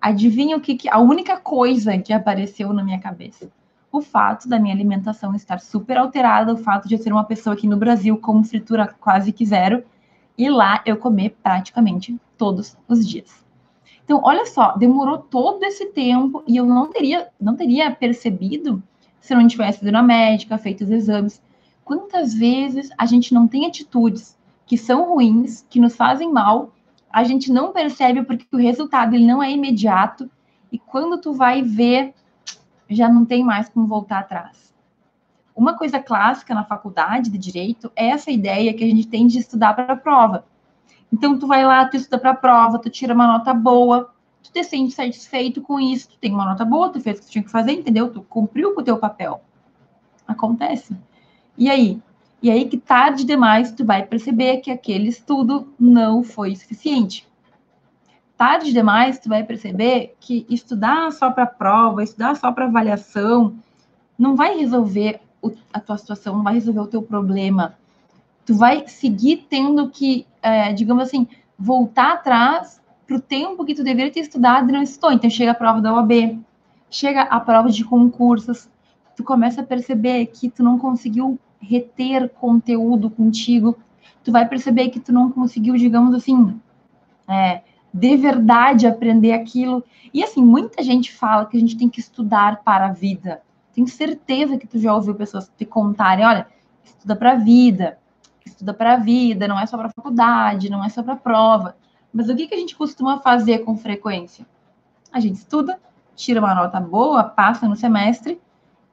Adivinha 0.00 0.56
o 0.56 0.60
que, 0.60 0.76
que 0.76 0.88
a 0.88 0.98
única 0.98 1.36
coisa 1.38 1.96
que 1.98 2.12
apareceu 2.12 2.72
na 2.72 2.84
minha 2.84 3.00
cabeça? 3.00 3.50
o 3.96 4.02
fato 4.02 4.48
da 4.48 4.58
minha 4.58 4.74
alimentação 4.74 5.34
estar 5.34 5.60
super 5.60 5.96
alterada, 5.96 6.52
o 6.52 6.56
fato 6.56 6.88
de 6.88 6.94
eu 6.94 6.98
ser 6.98 7.12
uma 7.12 7.24
pessoa 7.24 7.54
aqui 7.54 7.66
no 7.66 7.76
Brasil 7.76 8.16
com 8.18 8.44
fritura 8.44 8.94
quase 9.00 9.32
que 9.32 9.44
zero, 9.44 9.82
e 10.36 10.50
lá 10.50 10.82
eu 10.84 10.96
comer 10.96 11.36
praticamente 11.42 12.16
todos 12.36 12.76
os 12.86 13.06
dias. 13.08 13.44
Então, 14.04 14.20
olha 14.22 14.46
só, 14.46 14.76
demorou 14.76 15.18
todo 15.18 15.64
esse 15.64 15.86
tempo 15.86 16.42
e 16.46 16.56
eu 16.56 16.66
não 16.66 16.88
teria, 16.90 17.28
não 17.40 17.56
teria 17.56 17.90
percebido 17.90 18.82
se 19.20 19.34
não 19.34 19.46
tivesse 19.48 19.82
ido 19.82 19.90
na 19.90 20.02
médica, 20.02 20.58
feito 20.58 20.84
os 20.84 20.90
exames. 20.90 21.42
Quantas 21.84 22.32
vezes 22.32 22.90
a 22.96 23.06
gente 23.06 23.34
não 23.34 23.48
tem 23.48 23.66
atitudes 23.66 24.36
que 24.64 24.76
são 24.76 25.08
ruins, 25.08 25.64
que 25.68 25.80
nos 25.80 25.96
fazem 25.96 26.30
mal, 26.30 26.70
a 27.10 27.24
gente 27.24 27.50
não 27.50 27.72
percebe 27.72 28.22
porque 28.22 28.46
o 28.52 28.58
resultado 28.58 29.14
ele 29.14 29.26
não 29.26 29.42
é 29.42 29.50
imediato 29.50 30.30
e 30.70 30.78
quando 30.78 31.20
tu 31.20 31.32
vai 31.32 31.62
ver 31.62 32.14
já 32.88 33.08
não 33.08 33.24
tem 33.24 33.44
mais 33.44 33.68
como 33.68 33.86
voltar 33.86 34.20
atrás. 34.20 34.74
Uma 35.54 35.76
coisa 35.76 35.98
clássica 35.98 36.54
na 36.54 36.64
faculdade 36.64 37.30
de 37.30 37.38
direito 37.38 37.90
é 37.96 38.08
essa 38.08 38.30
ideia 38.30 38.74
que 38.74 38.84
a 38.84 38.86
gente 38.86 39.08
tem 39.08 39.26
de 39.26 39.38
estudar 39.38 39.74
para 39.74 39.94
a 39.94 39.96
prova. 39.96 40.44
Então 41.12 41.38
tu 41.38 41.46
vai 41.46 41.64
lá, 41.64 41.86
tu 41.88 41.96
estuda 41.96 42.18
para 42.18 42.30
a 42.32 42.36
prova, 42.36 42.78
tu 42.78 42.90
tira 42.90 43.14
uma 43.14 43.26
nota 43.26 43.54
boa, 43.54 44.12
tu 44.42 44.52
te 44.52 44.62
sente 44.62 44.92
satisfeito 44.92 45.62
com 45.62 45.80
isso, 45.80 46.10
tu 46.10 46.18
tem 46.18 46.32
uma 46.32 46.44
nota 46.44 46.64
boa, 46.64 46.90
tu 46.90 47.00
fez 47.00 47.18
o 47.18 47.20
que 47.20 47.26
tu 47.26 47.32
tinha 47.32 47.44
que 47.44 47.50
fazer, 47.50 47.72
entendeu? 47.72 48.12
Tu 48.12 48.22
cumpriu 48.22 48.74
com 48.74 48.80
o 48.80 48.84
teu 48.84 48.98
papel. 48.98 49.40
Acontece. 50.28 50.96
E 51.56 51.70
aí? 51.70 52.02
E 52.46 52.50
aí 52.52 52.68
que 52.68 52.76
tarde 52.76 53.24
demais 53.24 53.72
tu 53.72 53.84
vai 53.84 54.06
perceber 54.06 54.58
que 54.58 54.70
aquele 54.70 55.08
estudo 55.08 55.66
não 55.76 56.22
foi 56.22 56.54
suficiente. 56.54 57.26
Tarde 58.38 58.72
demais 58.72 59.18
tu 59.18 59.28
vai 59.28 59.42
perceber 59.42 60.14
que 60.20 60.46
estudar 60.48 61.10
só 61.10 61.28
para 61.32 61.44
prova, 61.44 62.04
estudar 62.04 62.36
só 62.36 62.52
para 62.52 62.66
avaliação, 62.66 63.56
não 64.16 64.36
vai 64.36 64.56
resolver 64.56 65.18
a 65.72 65.80
tua 65.80 65.98
situação, 65.98 66.36
não 66.36 66.44
vai 66.44 66.54
resolver 66.54 66.78
o 66.78 66.86
teu 66.86 67.02
problema. 67.02 67.74
Tu 68.44 68.54
vai 68.54 68.86
seguir 68.86 69.48
tendo 69.50 69.90
que, 69.90 70.24
é, 70.40 70.72
digamos 70.72 71.02
assim, 71.02 71.26
voltar 71.58 72.12
atrás 72.12 72.80
para 73.08 73.16
o 73.16 73.20
tempo 73.20 73.64
que 73.64 73.74
tu 73.74 73.82
deveria 73.82 74.12
ter 74.12 74.20
estudado 74.20 74.68
e 74.68 74.72
não 74.72 74.84
estudou. 74.84 75.10
Então 75.10 75.28
chega 75.28 75.50
a 75.50 75.54
prova 75.54 75.80
da 75.80 75.92
OAB, 75.92 76.38
chega 76.88 77.22
a 77.22 77.40
prova 77.40 77.70
de 77.70 77.84
concursos, 77.84 78.68
tu 79.16 79.24
começa 79.24 79.62
a 79.62 79.64
perceber 79.64 80.26
que 80.26 80.48
tu 80.48 80.62
não 80.62 80.78
conseguiu 80.78 81.40
reter 81.60 82.28
conteúdo 82.28 83.10
contigo, 83.10 83.76
tu 84.22 84.32
vai 84.32 84.48
perceber 84.48 84.88
que 84.90 85.00
tu 85.00 85.12
não 85.12 85.30
conseguiu, 85.30 85.76
digamos 85.76 86.14
assim, 86.14 86.60
é, 87.28 87.62
de 87.92 88.16
verdade 88.16 88.86
aprender 88.86 89.32
aquilo. 89.32 89.84
E 90.12 90.22
assim, 90.22 90.44
muita 90.44 90.82
gente 90.82 91.12
fala 91.12 91.46
que 91.46 91.56
a 91.56 91.60
gente 91.60 91.76
tem 91.76 91.88
que 91.88 92.00
estudar 92.00 92.62
para 92.62 92.86
a 92.86 92.92
vida. 92.92 93.42
Tenho 93.72 93.88
certeza 93.88 94.56
que 94.56 94.66
tu 94.66 94.78
já 94.78 94.94
ouviu 94.94 95.14
pessoas 95.14 95.50
te 95.56 95.64
contarem, 95.64 96.24
olha, 96.24 96.46
estuda 96.84 97.14
para 97.14 97.32
a 97.32 97.36
vida, 97.36 97.98
estuda 98.44 98.72
para 98.72 98.94
a 98.94 98.96
vida, 98.96 99.46
não 99.46 99.58
é 99.58 99.66
só 99.66 99.76
para 99.76 99.90
faculdade, 99.90 100.70
não 100.70 100.84
é 100.84 100.88
só 100.88 101.02
para 101.02 101.16
prova. 101.16 101.76
Mas 102.12 102.28
o 102.28 102.36
que, 102.36 102.46
que 102.46 102.54
a 102.54 102.58
gente 102.58 102.74
costuma 102.74 103.20
fazer 103.20 103.58
com 103.60 103.76
frequência? 103.76 104.46
A 105.12 105.20
gente 105.20 105.36
estuda, 105.36 105.78
tira 106.14 106.40
uma 106.40 106.54
nota 106.54 106.80
boa, 106.80 107.24
passa 107.24 107.68
no 107.68 107.76
semestre 107.76 108.40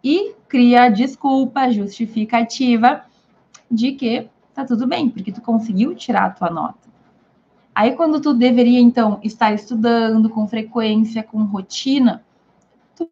e 0.04 0.36
cria 0.48 0.90
desculpa 0.90 1.72
justificativa 1.72 3.06
de 3.72 3.94
que 3.94 4.30
tá 4.54 4.66
tudo 4.66 4.86
bem, 4.86 5.10
porque 5.10 5.32
tu 5.32 5.42
conseguiu 5.42 5.96
tirar 5.96 6.26
a 6.26 6.30
tua 6.30 6.50
nota. 6.50 6.90
Aí 7.74 7.96
quando 7.96 8.22
tu 8.22 8.34
deveria 8.34 8.80
então 8.80 9.20
estar 9.24 9.54
estudando 9.54 10.30
com 10.30 10.48
frequência, 10.48 11.24
com 11.24 11.44
rotina, 11.44 12.24
tu 12.96 13.10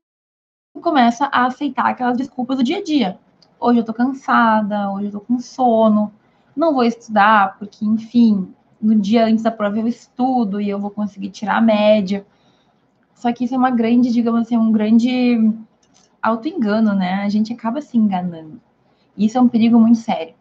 começa 0.82 1.26
a 1.32 1.46
aceitar 1.46 1.88
aquelas 1.88 2.18
desculpas 2.18 2.58
do 2.58 2.64
dia 2.64 2.78
a 2.78 2.84
dia. 2.84 3.18
Hoje 3.60 3.80
eu 3.80 3.84
tô 3.84 3.94
cansada, 3.94 4.92
hoje 4.92 5.08
eu 5.08 5.12
tô 5.14 5.22
com 5.22 5.40
sono, 5.40 6.12
não 6.56 6.74
vou 6.74 6.84
estudar 6.84 7.58
porque, 7.58 7.86
enfim, 7.86 8.54
no 8.80 8.96
dia 8.96 9.26
antes 9.26 9.44
da 9.44 9.52
prova 9.52 9.80
eu 9.80 9.88
estudo 9.88 10.60
e 10.60 10.70
eu 10.70 10.80
vou 10.80 10.92
conseguir 10.92 11.30
tirar 11.30 11.58
a 11.58 11.62
média. 11.62 12.26
Só 13.16 13.32
que 13.32 13.46
isso 13.46 13.56
é 13.56 13.58
uma 13.58 13.72
grande, 13.72 14.12
digamos 14.12 14.42
assim, 14.42 14.58
um 14.58 14.72
grande 14.72 15.40
auto-engano, 16.22 16.94
né? 16.94 17.16
A 17.24 17.30
gente 17.30 17.54
acaba 17.54 17.82
se 17.82 17.98
enganando. 17.98 18.62
Isso 19.18 19.38
é 19.38 19.42
um 19.42 19.48
perigo 19.48 19.80
muito 19.80 19.98
sério. 19.98 20.36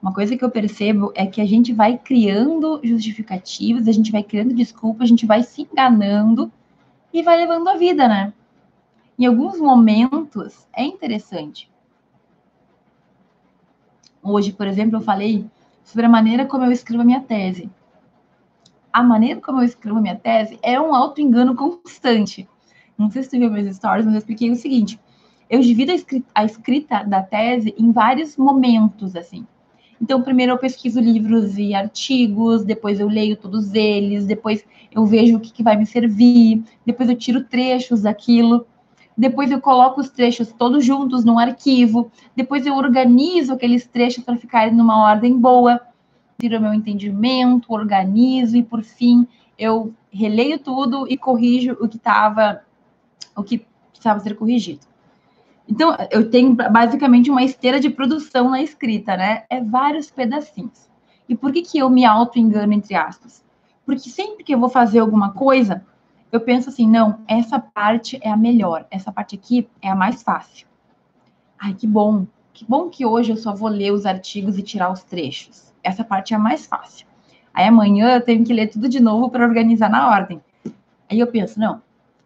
Uma 0.00 0.12
coisa 0.12 0.36
que 0.36 0.44
eu 0.44 0.50
percebo 0.50 1.12
é 1.14 1.26
que 1.26 1.40
a 1.40 1.46
gente 1.46 1.72
vai 1.72 1.96
criando 1.96 2.80
justificativas, 2.82 3.86
a 3.86 3.92
gente 3.92 4.10
vai 4.10 4.22
criando 4.22 4.52
desculpas, 4.52 5.04
a 5.04 5.08
gente 5.08 5.24
vai 5.24 5.44
se 5.44 5.62
enganando 5.62 6.50
e 7.12 7.22
vai 7.22 7.36
levando 7.36 7.68
a 7.68 7.76
vida, 7.76 8.08
né? 8.08 8.32
Em 9.16 9.26
alguns 9.26 9.60
momentos 9.60 10.66
é 10.72 10.82
interessante. 10.84 11.70
Hoje, 14.20 14.52
por 14.52 14.66
exemplo, 14.66 14.96
eu 14.96 15.00
falei 15.00 15.46
sobre 15.84 16.06
a 16.06 16.08
maneira 16.08 16.46
como 16.46 16.64
eu 16.64 16.72
escrevo 16.72 17.02
a 17.02 17.06
minha 17.06 17.20
tese. 17.20 17.70
A 18.92 19.02
maneira 19.02 19.40
como 19.40 19.60
eu 19.60 19.64
escrevo 19.64 19.98
a 19.98 20.02
minha 20.02 20.16
tese 20.16 20.58
é 20.62 20.80
um 20.80 20.94
auto-engano 20.94 21.54
constante. 21.54 22.48
Não 22.96 23.10
sei 23.10 23.22
se 23.22 23.30
tu 23.30 23.38
viu 23.38 23.50
meus 23.50 23.76
stories, 23.76 24.04
mas 24.04 24.14
eu 24.14 24.18
expliquei 24.18 24.50
o 24.50 24.56
seguinte. 24.56 24.98
Eu 25.48 25.60
divido 25.60 25.92
a 25.92 25.94
escrita, 25.94 26.26
a 26.34 26.44
escrita 26.44 27.04
da 27.04 27.22
tese 27.22 27.74
em 27.78 27.92
vários 27.92 28.36
momentos, 28.36 29.14
assim. 29.16 29.46
Então, 30.00 30.22
primeiro 30.22 30.52
eu 30.52 30.58
pesquiso 30.58 31.00
livros 31.00 31.56
e 31.58 31.74
artigos, 31.74 32.64
depois 32.64 32.98
eu 32.98 33.06
leio 33.06 33.36
todos 33.36 33.72
eles, 33.72 34.26
depois 34.26 34.64
eu 34.90 35.06
vejo 35.06 35.36
o 35.36 35.40
que, 35.40 35.52
que 35.52 35.62
vai 35.62 35.76
me 35.76 35.86
servir, 35.86 36.62
depois 36.84 37.08
eu 37.08 37.16
tiro 37.16 37.44
trechos 37.44 38.02
daquilo, 38.02 38.66
depois 39.16 39.50
eu 39.50 39.60
coloco 39.60 40.00
os 40.00 40.10
trechos 40.10 40.52
todos 40.52 40.84
juntos 40.84 41.24
num 41.24 41.38
arquivo, 41.38 42.10
depois 42.34 42.66
eu 42.66 42.74
organizo 42.74 43.52
aqueles 43.52 43.86
trechos 43.86 44.24
para 44.24 44.36
ficarem 44.36 44.74
numa 44.74 45.04
ordem 45.04 45.38
boa, 45.38 45.80
tiro 46.40 46.60
meu 46.60 46.74
entendimento, 46.74 47.72
organizo 47.72 48.56
e, 48.56 48.62
por 48.62 48.82
fim, 48.82 49.26
eu 49.56 49.94
releio 50.10 50.58
tudo 50.58 51.06
e 51.08 51.16
corrijo 51.16 51.76
o 51.80 51.88
que 51.88 51.96
estava 51.96 52.62
o 53.36 53.42
que 53.42 53.66
precisava 53.90 54.20
ser 54.20 54.34
corrigido. 54.36 54.80
Então, 55.68 55.96
eu 56.10 56.28
tenho 56.28 56.54
basicamente 56.54 57.30
uma 57.30 57.42
esteira 57.42 57.78
de 57.78 57.88
produção 57.88 58.50
na 58.50 58.60
escrita, 58.60 59.16
né? 59.16 59.44
É 59.48 59.60
vários 59.60 60.10
pedacinhos. 60.10 60.90
E 61.28 61.34
por 61.34 61.52
que, 61.52 61.62
que 61.62 61.78
eu 61.78 61.88
me 61.88 62.04
auto-engano, 62.04 62.72
entre 62.72 62.94
aspas? 62.94 63.44
Porque 63.86 64.10
sempre 64.10 64.44
que 64.44 64.54
eu 64.54 64.58
vou 64.58 64.68
fazer 64.68 64.98
alguma 64.98 65.32
coisa, 65.32 65.84
eu 66.30 66.40
penso 66.40 66.68
assim, 66.68 66.88
não, 66.88 67.20
essa 67.28 67.58
parte 67.58 68.18
é 68.22 68.30
a 68.30 68.36
melhor, 68.36 68.86
essa 68.90 69.12
parte 69.12 69.34
aqui 69.34 69.68
é 69.80 69.88
a 69.88 69.94
mais 69.94 70.22
fácil. 70.22 70.66
Ai, 71.58 71.74
que 71.74 71.86
bom, 71.86 72.26
que 72.52 72.64
bom 72.64 72.88
que 72.88 73.06
hoje 73.06 73.32
eu 73.32 73.36
só 73.36 73.54
vou 73.54 73.68
ler 73.68 73.92
os 73.92 74.04
artigos 74.04 74.58
e 74.58 74.62
tirar 74.62 74.90
os 74.90 75.02
trechos. 75.02 75.72
Essa 75.82 76.02
parte 76.02 76.32
é 76.32 76.36
a 76.36 76.40
mais 76.40 76.66
fácil. 76.66 77.06
Aí 77.52 77.66
amanhã 77.66 78.14
eu 78.14 78.20
tenho 78.20 78.44
que 78.44 78.52
ler 78.52 78.68
tudo 78.68 78.88
de 78.88 79.00
novo 79.00 79.30
para 79.30 79.44
organizar 79.44 79.90
na 79.90 80.08
ordem. 80.08 80.40
Aí 81.08 81.20
eu 81.20 81.26
penso, 81.26 81.60
não, 81.60 81.82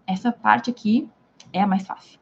essa 0.07 0.31
parte 0.31 0.71
aqui 0.71 1.09
é 1.53 1.61
a 1.63 1.67
mais 1.67 1.87
fácil. 1.87 2.19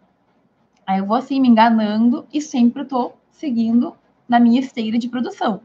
Aí 0.86 0.98
eu 0.98 1.06
vou 1.06 1.16
assim 1.16 1.40
me 1.40 1.48
enganando 1.48 2.26
e 2.32 2.40
sempre 2.40 2.82
estou 2.82 3.18
seguindo 3.30 3.94
na 4.28 4.38
minha 4.38 4.60
esteira 4.60 4.98
de 4.98 5.08
produção. 5.08 5.60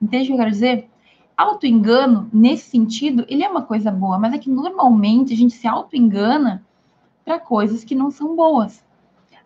Entende 0.00 0.24
o 0.24 0.26
que 0.26 0.32
eu 0.32 0.38
quero 0.38 0.50
dizer? 0.50 0.88
Auto-engano, 1.36 2.28
nesse 2.32 2.70
sentido, 2.70 3.24
ele 3.28 3.44
é 3.44 3.48
uma 3.48 3.62
coisa 3.62 3.90
boa, 3.90 4.18
mas 4.18 4.34
é 4.34 4.38
que 4.38 4.50
normalmente 4.50 5.32
a 5.32 5.36
gente 5.36 5.54
se 5.54 5.68
auto-engana 5.68 6.64
para 7.24 7.38
coisas 7.38 7.84
que 7.84 7.94
não 7.94 8.10
são 8.10 8.34
boas. 8.34 8.84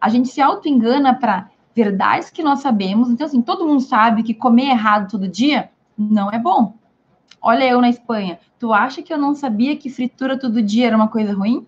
A 0.00 0.08
gente 0.08 0.28
se 0.28 0.40
auto-engana 0.40 1.14
para 1.14 1.50
verdades 1.74 2.30
que 2.30 2.42
nós 2.42 2.60
sabemos. 2.60 3.10
Então, 3.10 3.26
assim, 3.26 3.42
todo 3.42 3.66
mundo 3.66 3.80
sabe 3.80 4.22
que 4.22 4.34
comer 4.34 4.70
errado 4.70 5.10
todo 5.10 5.28
dia 5.28 5.70
não 5.96 6.30
é 6.30 6.38
bom. 6.38 6.74
Olha 7.40 7.64
eu 7.64 7.80
na 7.80 7.88
Espanha. 7.88 8.38
Tu 8.58 8.72
acha 8.72 9.02
que 9.02 9.12
eu 9.12 9.18
não 9.18 9.34
sabia 9.34 9.76
que 9.76 9.90
fritura 9.90 10.38
todo 10.38 10.62
dia 10.62 10.86
era 10.86 10.96
uma 10.96 11.08
coisa 11.08 11.34
ruim? 11.34 11.66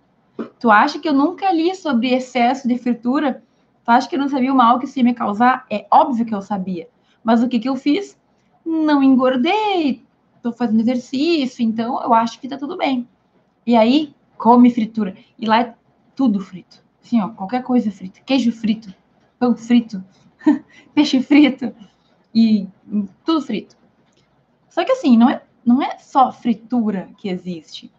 Tu 0.58 0.70
acha 0.70 0.98
que 0.98 1.08
eu 1.08 1.12
nunca 1.12 1.52
li 1.52 1.74
sobre 1.74 2.12
excesso 2.12 2.66
de 2.66 2.76
fritura? 2.78 3.42
Tu 3.84 3.90
acha 3.90 4.08
que 4.08 4.16
eu 4.16 4.20
não 4.20 4.28
sabia 4.28 4.52
o 4.52 4.56
mal 4.56 4.78
que 4.78 4.86
isso 4.86 4.98
ia 4.98 5.04
me 5.04 5.14
causar? 5.14 5.66
É 5.70 5.86
óbvio 5.90 6.24
que 6.24 6.34
eu 6.34 6.42
sabia. 6.42 6.88
Mas 7.22 7.42
o 7.42 7.48
que, 7.48 7.58
que 7.58 7.68
eu 7.68 7.76
fiz? 7.76 8.18
Não 8.64 9.02
engordei, 9.02 10.02
tô 10.42 10.52
fazendo 10.52 10.80
exercício, 10.80 11.62
então 11.62 12.02
eu 12.02 12.12
acho 12.14 12.40
que 12.40 12.48
tá 12.48 12.56
tudo 12.56 12.76
bem. 12.76 13.08
E 13.66 13.76
aí, 13.76 14.14
come 14.36 14.70
fritura. 14.70 15.16
E 15.38 15.46
lá 15.46 15.60
é 15.60 15.74
tudo 16.16 16.40
frito. 16.40 16.82
Assim, 17.02 17.20
ó, 17.20 17.28
qualquer 17.28 17.62
coisa 17.62 17.90
frita. 17.90 18.20
Queijo 18.20 18.50
frito, 18.52 18.94
pão 19.38 19.54
frito, 19.54 20.02
peixe 20.94 21.22
frito 21.22 21.74
e 22.34 22.66
tudo 23.24 23.42
frito. 23.42 23.76
Só 24.68 24.84
que 24.84 24.92
assim, 24.92 25.16
não 25.16 25.30
é, 25.30 25.42
não 25.64 25.82
é 25.82 25.98
só 25.98 26.32
fritura 26.32 27.08
que 27.18 27.28
existe. 27.28 27.92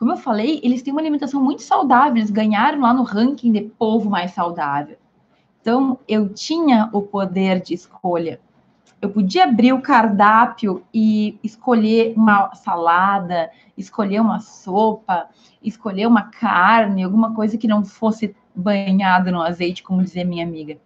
Como 0.00 0.12
eu 0.12 0.16
falei, 0.16 0.62
eles 0.64 0.80
têm 0.80 0.94
uma 0.94 1.02
alimentação 1.02 1.44
muito 1.44 1.60
saudável, 1.60 2.16
eles 2.16 2.30
ganharam 2.30 2.80
lá 2.80 2.94
no 2.94 3.02
ranking 3.02 3.52
de 3.52 3.60
povo 3.60 4.08
mais 4.08 4.30
saudável. 4.30 4.96
Então, 5.60 5.98
eu 6.08 6.30
tinha 6.30 6.88
o 6.90 7.02
poder 7.02 7.60
de 7.60 7.74
escolha. 7.74 8.40
Eu 8.98 9.10
podia 9.10 9.44
abrir 9.44 9.74
o 9.74 9.82
cardápio 9.82 10.82
e 10.92 11.38
escolher 11.44 12.14
uma 12.16 12.54
salada, 12.54 13.50
escolher 13.76 14.20
uma 14.20 14.40
sopa, 14.40 15.28
escolher 15.62 16.06
uma 16.06 16.22
carne, 16.22 17.04
alguma 17.04 17.34
coisa 17.34 17.58
que 17.58 17.68
não 17.68 17.84
fosse 17.84 18.34
banhada 18.54 19.30
no 19.30 19.42
azeite, 19.42 19.82
como 19.82 20.02
dizia 20.02 20.24
minha 20.24 20.46
amiga. 20.46 20.78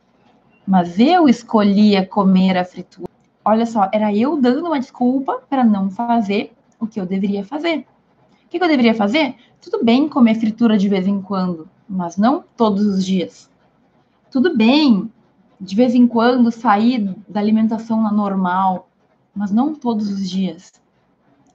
Mas 0.66 0.98
eu 0.98 1.29
escolhia 1.29 2.05
comer 2.05 2.59
a 2.59 2.64
fritura. 2.64 3.09
Olha 3.44 3.64
só, 3.64 3.88
era 3.92 4.12
eu 4.12 4.40
dando 4.40 4.66
uma 4.66 4.81
desculpa 4.81 5.40
para 5.48 5.62
não 5.62 5.88
fazer 5.88 6.53
o 6.81 6.87
que 6.88 7.00
eu 7.00 7.07
deveria 7.07 7.44
fazer 7.44 7.87
que, 8.55 8.59
que 8.59 8.64
eu 8.64 8.69
deveria 8.69 8.95
fazer? 8.95 9.35
Tudo 9.61 9.85
bem 9.85 10.09
comer 10.09 10.37
fritura 10.37 10.79
de 10.79 10.88
vez 10.88 11.09
em 11.09 11.21
quando, 11.21 11.69
mas 11.88 12.17
não 12.17 12.45
todos 12.57 12.87
os 12.87 13.05
dias. 13.05 13.51
Tudo 14.31 14.57
bem, 14.57 15.11
de 15.61 15.75
vez 15.75 15.93
em 15.93 16.07
quando, 16.07 16.53
sair 16.53 17.17
da 17.29 17.40
alimentação 17.40 18.01
normal, 18.12 18.88
mas 19.35 19.51
não 19.51 19.75
todos 19.75 20.09
os 20.09 20.31
dias. 20.31 20.73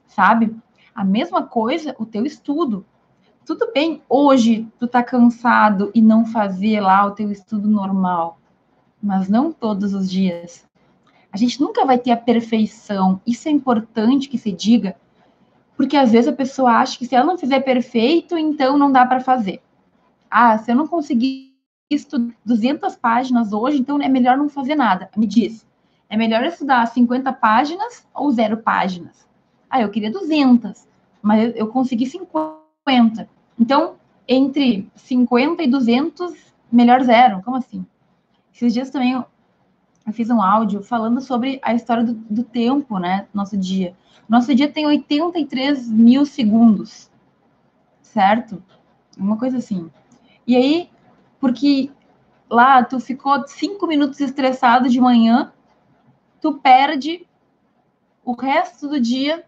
Sabe? 0.06 0.54
A 0.94 1.02
mesma 1.02 1.42
coisa 1.42 1.96
o 1.98 2.04
teu 2.04 2.26
estudo. 2.26 2.84
Tudo 3.46 3.72
bem, 3.72 4.02
hoje 4.06 4.68
tu 4.78 4.86
tá 4.86 5.02
cansado 5.02 5.90
e 5.94 6.02
não 6.02 6.26
fazer 6.26 6.80
lá 6.80 7.06
o 7.06 7.12
teu 7.12 7.32
estudo 7.32 7.66
normal, 7.66 8.38
mas 9.02 9.26
não 9.26 9.50
todos 9.50 9.94
os 9.94 10.10
dias. 10.10 10.68
A 11.32 11.38
gente 11.38 11.58
nunca 11.60 11.86
vai 11.86 11.96
ter 11.96 12.10
a 12.10 12.16
perfeição. 12.16 13.22
Isso 13.26 13.48
é 13.48 13.50
importante 13.50 14.28
que 14.28 14.36
se 14.36 14.52
diga, 14.52 14.96
porque 15.80 15.96
às 15.96 16.12
vezes 16.12 16.28
a 16.28 16.36
pessoa 16.36 16.72
acha 16.72 16.98
que 16.98 17.06
se 17.06 17.14
ela 17.14 17.24
não 17.24 17.38
fizer 17.38 17.60
perfeito, 17.60 18.36
então 18.36 18.76
não 18.76 18.92
dá 18.92 19.06
para 19.06 19.18
fazer. 19.18 19.62
Ah, 20.30 20.58
se 20.58 20.70
eu 20.70 20.76
não 20.76 20.86
conseguir 20.86 21.54
estudar 21.88 22.34
200 22.44 22.96
páginas 22.96 23.50
hoje, 23.50 23.78
então 23.78 23.98
é 23.98 24.06
melhor 24.06 24.36
não 24.36 24.50
fazer 24.50 24.74
nada. 24.74 25.08
Me 25.16 25.26
diz, 25.26 25.66
é 26.10 26.18
melhor 26.18 26.44
estudar 26.44 26.84
50 26.84 27.32
páginas 27.32 28.06
ou 28.14 28.30
zero 28.30 28.58
páginas? 28.58 29.26
Ah, 29.70 29.80
eu 29.80 29.88
queria 29.88 30.12
200, 30.12 30.86
mas 31.22 31.56
eu 31.56 31.68
consegui 31.68 32.04
50. 32.04 33.26
Então, 33.58 33.94
entre 34.28 34.86
50 34.94 35.62
e 35.62 35.66
200, 35.66 36.34
melhor 36.70 37.02
zero. 37.04 37.40
Como 37.42 37.56
assim? 37.56 37.86
Esses 38.52 38.74
dias 38.74 38.90
também 38.90 39.24
eu, 40.06 40.12
fiz 40.12 40.30
um 40.30 40.40
áudio 40.40 40.82
falando 40.82 41.20
sobre 41.20 41.60
a 41.62 41.74
história 41.74 42.04
do, 42.04 42.14
do 42.14 42.42
tempo, 42.42 42.98
né? 42.98 43.26
Nosso 43.32 43.56
dia. 43.56 43.94
Nosso 44.28 44.54
dia 44.54 44.70
tem 44.70 44.86
83 44.86 45.90
mil 45.90 46.24
segundos, 46.24 47.10
certo? 48.00 48.62
Uma 49.18 49.36
coisa 49.36 49.58
assim. 49.58 49.90
E 50.46 50.56
aí, 50.56 50.90
porque 51.40 51.90
lá 52.48 52.82
tu 52.82 52.98
ficou 53.00 53.46
cinco 53.46 53.86
minutos 53.86 54.20
estressado 54.20 54.88
de 54.88 55.00
manhã, 55.00 55.52
tu 56.40 56.54
perde 56.54 57.26
o 58.24 58.32
resto 58.32 58.88
do 58.88 59.00
dia 59.00 59.44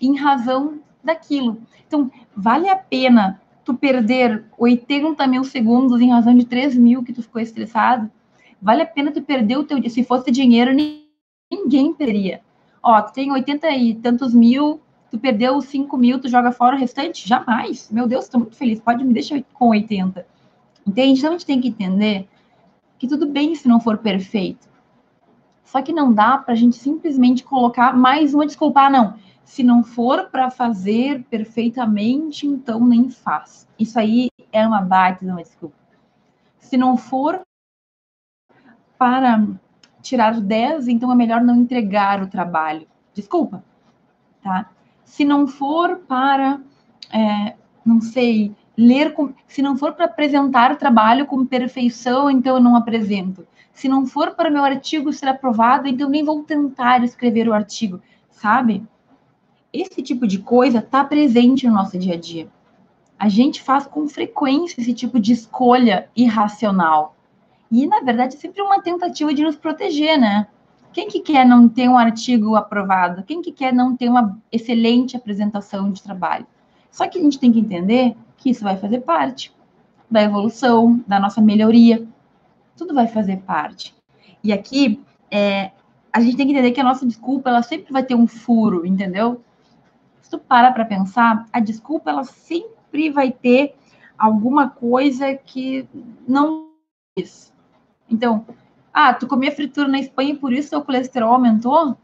em 0.00 0.16
razão 0.16 0.80
daquilo. 1.02 1.60
Então, 1.86 2.10
vale 2.34 2.68
a 2.68 2.76
pena 2.76 3.40
tu 3.64 3.74
perder 3.74 4.44
80 4.58 5.26
mil 5.26 5.44
segundos 5.44 6.00
em 6.00 6.10
razão 6.10 6.34
de 6.36 6.44
3 6.44 6.76
mil 6.76 7.02
que 7.02 7.12
tu 7.12 7.22
ficou 7.22 7.40
estressado? 7.40 8.10
Vale 8.60 8.82
a 8.82 8.86
pena 8.86 9.10
tu 9.10 9.22
perder 9.22 9.56
o 9.58 9.64
teu? 9.64 9.88
Se 9.88 10.04
fosse 10.04 10.30
dinheiro, 10.30 10.70
ninguém 11.50 11.94
perderia. 11.94 12.40
Ó, 12.82 13.00
tu 13.00 13.12
tem 13.12 13.32
80 13.32 13.70
e 13.70 13.94
tantos 13.94 14.34
mil, 14.34 14.80
tu 15.10 15.18
perdeu 15.18 15.56
os 15.56 15.66
5 15.66 15.96
mil, 15.96 16.20
tu 16.20 16.28
joga 16.28 16.52
fora 16.52 16.76
o 16.76 16.78
restante? 16.78 17.26
Jamais. 17.28 17.90
Meu 17.90 18.06
Deus, 18.06 18.24
estou 18.24 18.40
muito 18.40 18.56
feliz. 18.56 18.80
Pode 18.80 19.04
me 19.04 19.12
deixar 19.12 19.42
com 19.54 19.68
80. 19.68 20.26
Entende? 20.86 21.18
Então 21.18 21.30
a 21.30 21.32
gente 21.32 21.46
tem 21.46 21.60
que 21.60 21.68
entender 21.68 22.28
que 22.98 23.08
tudo 23.08 23.26
bem 23.26 23.54
se 23.54 23.66
não 23.66 23.80
for 23.80 23.98
perfeito. 23.98 24.68
Só 25.64 25.80
que 25.80 25.92
não 25.92 26.12
dá 26.12 26.36
para 26.36 26.52
a 26.52 26.56
gente 26.56 26.76
simplesmente 26.76 27.44
colocar 27.44 27.96
mais 27.96 28.34
uma 28.34 28.46
desculpa. 28.46 28.82
Ah, 28.82 28.90
não. 28.90 29.14
Se 29.44 29.62
não 29.62 29.82
for 29.82 30.28
para 30.30 30.50
fazer 30.50 31.24
perfeitamente, 31.30 32.46
então 32.46 32.86
nem 32.86 33.08
faz. 33.08 33.68
Isso 33.78 33.98
aí 33.98 34.28
é 34.52 34.66
uma 34.66 34.80
baita 34.80 35.24
uma 35.24 35.42
desculpa. 35.42 35.76
Se 36.58 36.76
não 36.76 36.96
for 36.96 37.40
para 39.00 39.42
tirar 40.02 40.38
10, 40.38 40.86
então 40.88 41.10
é 41.10 41.14
melhor 41.14 41.40
não 41.40 41.56
entregar 41.56 42.22
o 42.22 42.26
trabalho. 42.26 42.86
Desculpa, 43.14 43.64
tá? 44.42 44.68
Se 45.06 45.24
não 45.24 45.46
for 45.46 46.00
para, 46.06 46.60
é, 47.10 47.54
não 47.82 47.98
sei, 48.02 48.54
ler 48.76 49.14
com, 49.14 49.32
se 49.48 49.62
não 49.62 49.74
for 49.74 49.94
para 49.94 50.04
apresentar 50.04 50.70
o 50.70 50.76
trabalho 50.76 51.24
com 51.24 51.46
perfeição, 51.46 52.30
então 52.30 52.56
eu 52.56 52.62
não 52.62 52.76
apresento. 52.76 53.46
Se 53.72 53.88
não 53.88 54.04
for 54.04 54.34
para 54.34 54.50
meu 54.50 54.62
artigo 54.62 55.10
ser 55.14 55.28
aprovado, 55.28 55.88
então 55.88 56.10
nem 56.10 56.22
vou 56.22 56.42
tentar 56.42 57.02
escrever 57.02 57.48
o 57.48 57.54
artigo, 57.54 58.02
sabe? 58.30 58.86
Esse 59.72 60.02
tipo 60.02 60.26
de 60.26 60.40
coisa 60.40 60.80
está 60.80 61.02
presente 61.02 61.66
no 61.66 61.72
nosso 61.72 61.98
dia 61.98 62.16
a 62.16 62.20
dia. 62.20 62.48
A 63.18 63.30
gente 63.30 63.62
faz 63.62 63.86
com 63.86 64.06
frequência 64.06 64.78
esse 64.78 64.92
tipo 64.92 65.18
de 65.18 65.32
escolha 65.32 66.10
irracional. 66.14 67.16
E, 67.70 67.86
na 67.86 68.00
verdade, 68.00 68.36
é 68.36 68.38
sempre 68.38 68.60
uma 68.60 68.82
tentativa 68.82 69.32
de 69.32 69.42
nos 69.42 69.56
proteger, 69.56 70.18
né? 70.18 70.48
Quem 70.92 71.08
que 71.08 71.20
quer 71.20 71.46
não 71.46 71.68
ter 71.68 71.88
um 71.88 71.96
artigo 71.96 72.56
aprovado? 72.56 73.22
Quem 73.22 73.40
que 73.40 73.52
quer 73.52 73.72
não 73.72 73.96
ter 73.96 74.08
uma 74.08 74.36
excelente 74.50 75.16
apresentação 75.16 75.92
de 75.92 76.02
trabalho? 76.02 76.46
Só 76.90 77.06
que 77.06 77.18
a 77.18 77.22
gente 77.22 77.38
tem 77.38 77.52
que 77.52 77.60
entender 77.60 78.16
que 78.36 78.50
isso 78.50 78.64
vai 78.64 78.76
fazer 78.76 79.00
parte 79.00 79.54
da 80.10 80.22
evolução, 80.22 81.02
da 81.06 81.20
nossa 81.20 81.40
melhoria. 81.40 82.04
Tudo 82.76 82.92
vai 82.92 83.06
fazer 83.06 83.36
parte. 83.38 83.94
E 84.42 84.52
aqui, 84.52 85.00
é, 85.30 85.70
a 86.12 86.20
gente 86.20 86.36
tem 86.36 86.46
que 86.46 86.52
entender 86.52 86.72
que 86.72 86.80
a 86.80 86.84
nossa 86.84 87.06
desculpa, 87.06 87.50
ela 87.50 87.62
sempre 87.62 87.92
vai 87.92 88.02
ter 88.02 88.16
um 88.16 88.26
furo, 88.26 88.84
entendeu? 88.84 89.40
Se 90.20 90.30
tu 90.30 90.38
para 90.38 90.72
para 90.72 90.84
pensar, 90.84 91.46
a 91.52 91.60
desculpa, 91.60 92.10
ela 92.10 92.24
sempre 92.24 93.10
vai 93.10 93.30
ter 93.30 93.76
alguma 94.18 94.68
coisa 94.68 95.34
que 95.34 95.88
não. 96.26 96.70
Então, 98.10 98.44
ah, 98.92 99.14
tu 99.14 99.26
comia 99.26 99.52
fritura 99.52 99.86
na 99.88 100.00
Espanha 100.00 100.32
e 100.32 100.36
por 100.36 100.52
isso 100.52 100.76
o 100.76 100.84
colesterol 100.84 101.32
aumentou? 101.32 101.96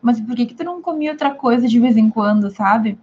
Mas 0.00 0.20
por 0.20 0.34
que, 0.34 0.46
que 0.46 0.54
tu 0.54 0.64
não 0.64 0.82
comia 0.82 1.12
outra 1.12 1.32
coisa 1.32 1.68
de 1.68 1.78
vez 1.78 1.96
em 1.96 2.10
quando, 2.10 2.50
sabe? 2.50 2.98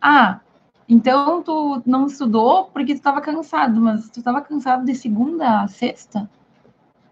Ah, 0.00 0.40
então, 0.88 1.42
tu 1.42 1.82
não 1.84 2.06
estudou 2.06 2.64
porque 2.66 2.94
tu 2.94 2.98
estava 2.98 3.20
cansado, 3.20 3.80
mas 3.80 4.08
tu 4.10 4.18
estava 4.18 4.40
cansado 4.40 4.84
de 4.84 4.94
segunda 4.94 5.62
a 5.62 5.68
sexta? 5.68 6.28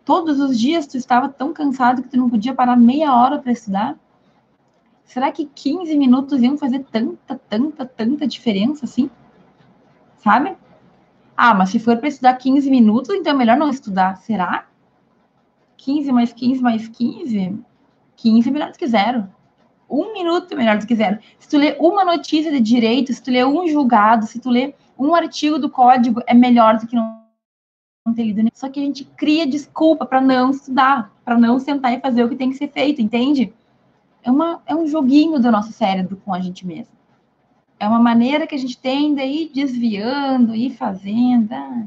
Todos 0.05 0.41
os 0.41 0.59
dias 0.59 0.87
tu 0.87 0.97
estava 0.97 1.29
tão 1.29 1.53
cansado 1.53 2.03
que 2.03 2.09
tu 2.09 2.17
não 2.17 2.29
podia 2.29 2.55
parar 2.55 2.77
meia 2.77 3.15
hora 3.15 3.39
para 3.39 3.53
estudar? 3.53 3.97
Será 5.05 5.31
que 5.31 5.45
15 5.45 5.97
minutos 5.97 6.43
iam 6.43 6.57
fazer 6.57 6.85
tanta, 6.91 7.39
tanta, 7.49 7.85
tanta 7.85 8.27
diferença 8.27 8.85
assim? 8.85 9.11
Sabe? 10.17 10.57
Ah, 11.37 11.55
mas 11.55 11.71
se 11.71 11.79
for 11.79 11.97
para 11.97 12.09
estudar 12.09 12.35
15 12.35 12.71
minutos, 12.71 13.15
então 13.15 13.33
é 13.33 13.37
melhor 13.37 13.57
não 13.57 13.71
estudar. 13.71 14.17
Será? 14.19 14.67
15 15.77 16.13
mais 16.13 16.33
15 16.33 16.63
mais 16.63 16.89
15? 16.89 17.59
15 18.17 18.49
é 18.49 18.53
melhor 18.53 18.73
do 18.73 18.79
que 18.79 18.87
zero 18.87 19.29
um 19.93 20.15
minuto 20.15 20.57
melhor 20.57 20.79
do 20.79 20.87
que 20.87 20.97
zero. 20.97 21.19
Se 21.39 21.49
tu 21.49 21.59
lê 21.59 21.77
uma 21.79 22.03
notícia 22.05 22.51
de 22.51 22.61
direito, 22.61 23.13
se 23.13 23.23
tu 23.23 23.31
lê 23.31 23.45
um 23.45 23.69
julgado, 23.69 24.27
se 24.27 24.41
tu 24.41 24.49
lê 24.49 24.75
um 24.99 25.15
artigo 25.15 25.59
do 25.59 25.69
código, 25.69 26.23
é 26.27 26.33
melhor 26.33 26.79
do 26.79 26.87
que 26.87 26.97
não, 26.97 27.21
não 28.07 28.15
ter 28.15 28.25
lido. 28.25 28.49
Só 28.55 28.71
que 28.71 28.81
a 28.81 28.83
gente 28.83 29.05
cria 29.05 29.47
desculpa 29.47 30.07
para 30.07 30.21
não 30.21 30.51
estudar, 30.51 31.13
para 31.23 31.37
não 31.37 31.59
sentar 31.59 31.93
e 31.93 32.01
fazer 32.01 32.25
o 32.25 32.29
que 32.29 32.37
tem 32.37 32.51
que 32.51 32.57
ser 32.57 32.69
feito, 32.69 33.03
entende? 33.03 33.53
É, 34.23 34.31
uma, 34.31 34.63
é 34.65 34.75
um 34.75 34.87
joguinho 34.87 35.39
do 35.39 35.51
nosso 35.53 35.73
cérebro 35.73 36.17
com 36.25 36.33
a 36.33 36.41
gente 36.41 36.67
mesmo. 36.67 36.95
É 37.83 37.89
uma 37.89 37.99
maneira 37.99 38.47
que 38.47 38.55
a 38.55 38.59
gente 38.59 38.79
tem 38.79 39.13
de 39.13 39.25
ir 39.25 39.51
desviando, 39.53 40.55
ir 40.55 40.71
fazendo. 40.71 41.53
Ah, 41.53 41.83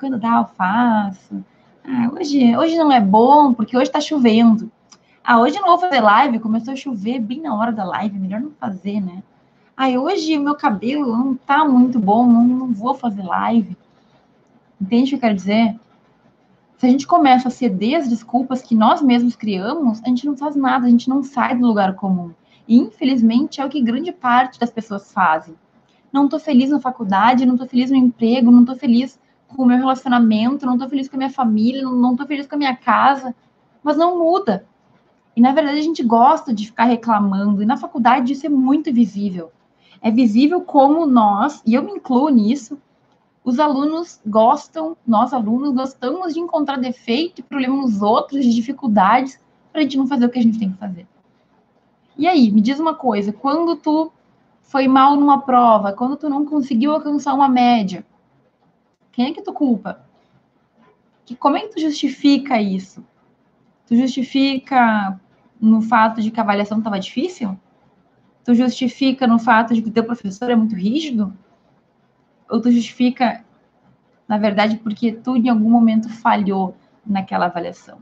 quando 0.00 0.18
dá, 0.18 0.38
eu 0.38 0.46
faço. 0.56 1.44
Ah, 1.86 2.10
hoje, 2.14 2.56
hoje 2.56 2.78
não 2.78 2.90
é 2.90 2.98
bom, 2.98 3.52
porque 3.52 3.76
hoje 3.76 3.88
está 3.88 4.00
chovendo. 4.00 4.72
Ah, 5.22 5.38
hoje 5.38 5.60
não 5.60 5.66
vou 5.68 5.78
fazer 5.78 6.00
live, 6.00 6.38
começou 6.38 6.72
a 6.72 6.76
chover 6.76 7.20
bem 7.20 7.42
na 7.42 7.54
hora 7.54 7.72
da 7.72 7.84
live, 7.84 8.18
melhor 8.18 8.40
não 8.40 8.52
fazer, 8.52 9.02
né? 9.02 9.22
Ah, 9.76 9.90
hoje 9.90 10.38
o 10.38 10.40
meu 10.40 10.54
cabelo 10.54 11.14
não 11.14 11.34
tá 11.34 11.62
muito 11.62 11.98
bom, 11.98 12.26
não, 12.26 12.42
não 12.42 12.72
vou 12.72 12.94
fazer 12.94 13.22
live. 13.22 13.76
Entende 14.80 15.04
o 15.04 15.08
que 15.10 15.14
eu 15.16 15.20
quero 15.28 15.34
dizer? 15.34 15.78
Se 16.78 16.86
a 16.86 16.88
gente 16.88 17.06
começa 17.06 17.48
a 17.48 17.50
ceder 17.50 18.00
as 18.00 18.08
desculpas 18.08 18.62
que 18.62 18.74
nós 18.74 19.02
mesmos 19.02 19.36
criamos, 19.36 20.02
a 20.04 20.08
gente 20.08 20.24
não 20.24 20.38
faz 20.38 20.56
nada, 20.56 20.86
a 20.86 20.90
gente 20.90 21.06
não 21.06 21.22
sai 21.22 21.54
do 21.54 21.66
lugar 21.66 21.96
comum. 21.96 22.32
E, 22.66 22.78
infelizmente, 22.78 23.60
é 23.60 23.64
o 23.64 23.68
que 23.68 23.80
grande 23.80 24.12
parte 24.12 24.58
das 24.58 24.70
pessoas 24.70 25.12
fazem. 25.12 25.54
Não 26.12 26.28
tô 26.28 26.38
feliz 26.38 26.70
na 26.70 26.80
faculdade, 26.80 27.44
não 27.44 27.56
tô 27.56 27.66
feliz 27.66 27.90
no 27.90 27.96
emprego, 27.96 28.50
não 28.50 28.64
tô 28.64 28.76
feliz 28.76 29.18
com 29.48 29.62
o 29.62 29.66
meu 29.66 29.76
relacionamento, 29.76 30.66
não 30.66 30.78
tô 30.78 30.88
feliz 30.88 31.08
com 31.08 31.16
a 31.16 31.18
minha 31.18 31.30
família, 31.30 31.82
não, 31.82 32.16
tô 32.16 32.26
feliz 32.26 32.46
com 32.46 32.54
a 32.54 32.58
minha 32.58 32.76
casa, 32.76 33.34
mas 33.82 33.96
não 33.96 34.18
muda. 34.18 34.66
E 35.36 35.40
na 35.40 35.52
verdade 35.52 35.78
a 35.78 35.82
gente 35.82 36.02
gosta 36.02 36.54
de 36.54 36.66
ficar 36.66 36.84
reclamando, 36.84 37.62
e 37.62 37.66
na 37.66 37.76
faculdade 37.76 38.32
isso 38.32 38.46
é 38.46 38.48
muito 38.48 38.92
visível. 38.92 39.50
É 40.00 40.10
visível 40.10 40.60
como 40.60 41.06
nós, 41.06 41.62
e 41.66 41.74
eu 41.74 41.82
me 41.82 41.92
incluo 41.92 42.28
nisso, 42.28 42.78
os 43.42 43.58
alunos 43.58 44.20
gostam, 44.26 44.96
nós 45.06 45.32
alunos 45.32 45.74
gostamos 45.74 46.32
de 46.32 46.40
encontrar 46.40 46.78
defeito 46.78 47.40
e 47.40 47.42
problema 47.42 47.76
nos 47.76 48.00
outros, 48.00 48.44
de 48.44 48.54
dificuldades, 48.54 49.38
para 49.70 49.80
a 49.80 49.82
gente 49.82 49.98
não 49.98 50.06
fazer 50.06 50.26
o 50.26 50.30
que 50.30 50.38
a 50.38 50.42
gente 50.42 50.58
tem 50.58 50.70
que 50.70 50.78
fazer. 50.78 51.06
E 52.16 52.26
aí, 52.26 52.50
me 52.50 52.60
diz 52.60 52.78
uma 52.78 52.94
coisa, 52.94 53.32
quando 53.32 53.76
tu 53.76 54.12
foi 54.62 54.86
mal 54.86 55.16
numa 55.16 55.42
prova, 55.42 55.92
quando 55.92 56.16
tu 56.16 56.28
não 56.28 56.44
conseguiu 56.44 56.92
alcançar 56.92 57.34
uma 57.34 57.48
média, 57.48 58.04
quem 59.12 59.26
é 59.26 59.32
que 59.32 59.42
tu 59.42 59.52
culpa? 59.52 60.04
Que, 61.24 61.34
como 61.34 61.56
é 61.56 61.60
que 61.60 61.74
tu 61.74 61.80
justifica 61.80 62.60
isso? 62.60 63.04
Tu 63.86 63.96
justifica 63.96 65.20
no 65.60 65.80
fato 65.80 66.20
de 66.20 66.30
que 66.30 66.40
a 66.40 66.42
avaliação 66.42 66.78
estava 66.78 66.98
difícil? 66.98 67.58
Tu 68.44 68.54
justifica 68.54 69.26
no 69.26 69.38
fato 69.38 69.74
de 69.74 69.82
que 69.82 69.88
o 69.88 69.92
teu 69.92 70.04
professor 70.04 70.50
é 70.50 70.56
muito 70.56 70.74
rígido? 70.74 71.32
Ou 72.48 72.60
tu 72.60 72.70
justifica, 72.70 73.44
na 74.28 74.38
verdade, 74.38 74.76
porque 74.76 75.12
tu 75.12 75.36
em 75.36 75.48
algum 75.48 75.70
momento 75.70 76.08
falhou 76.08 76.76
naquela 77.06 77.46
avaliação? 77.46 77.98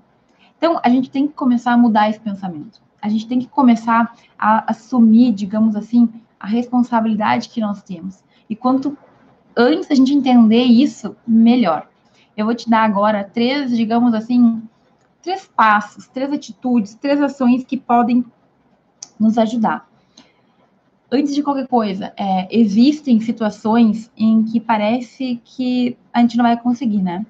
Então, 0.56 0.80
a 0.82 0.88
gente 0.88 1.10
tem 1.10 1.26
que 1.26 1.34
começar 1.34 1.72
a 1.72 1.76
mudar 1.76 2.08
esse 2.08 2.20
pensamento. 2.20 2.80
A 3.02 3.08
gente 3.08 3.26
tem 3.26 3.40
que 3.40 3.48
começar 3.48 4.14
a 4.38 4.70
assumir, 4.70 5.32
digamos 5.32 5.74
assim, 5.76 6.08
a 6.38 6.46
responsabilidade 6.46 7.48
que 7.48 7.60
nós 7.60 7.82
temos. 7.82 8.22
E 8.48 8.56
quanto 8.56 8.96
antes 9.56 9.90
a 9.90 9.94
gente 9.94 10.14
entender 10.14 10.62
isso, 10.62 11.16
melhor. 11.26 11.88
Eu 12.36 12.46
vou 12.46 12.54
te 12.54 12.70
dar 12.70 12.84
agora 12.84 13.24
três, 13.24 13.76
digamos 13.76 14.14
assim, 14.14 14.62
três 15.20 15.46
passos, 15.46 16.06
três 16.08 16.32
atitudes, 16.32 16.94
três 16.94 17.20
ações 17.20 17.64
que 17.64 17.76
podem 17.76 18.24
nos 19.18 19.36
ajudar. 19.36 19.88
Antes 21.10 21.34
de 21.34 21.42
qualquer 21.42 21.68
coisa, 21.68 22.12
é, 22.16 22.48
existem 22.50 23.20
situações 23.20 24.10
em 24.16 24.42
que 24.44 24.58
parece 24.58 25.40
que 25.44 25.96
a 26.12 26.20
gente 26.20 26.36
não 26.36 26.44
vai 26.44 26.58
conseguir, 26.58 27.02
né? 27.02 27.26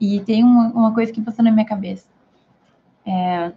E 0.00 0.20
tem 0.20 0.42
uma, 0.42 0.68
uma 0.68 0.94
coisa 0.94 1.12
que 1.12 1.20
passou 1.20 1.44
na 1.44 1.50
minha 1.50 1.66
cabeça. 1.66 2.08
É, 3.04 3.52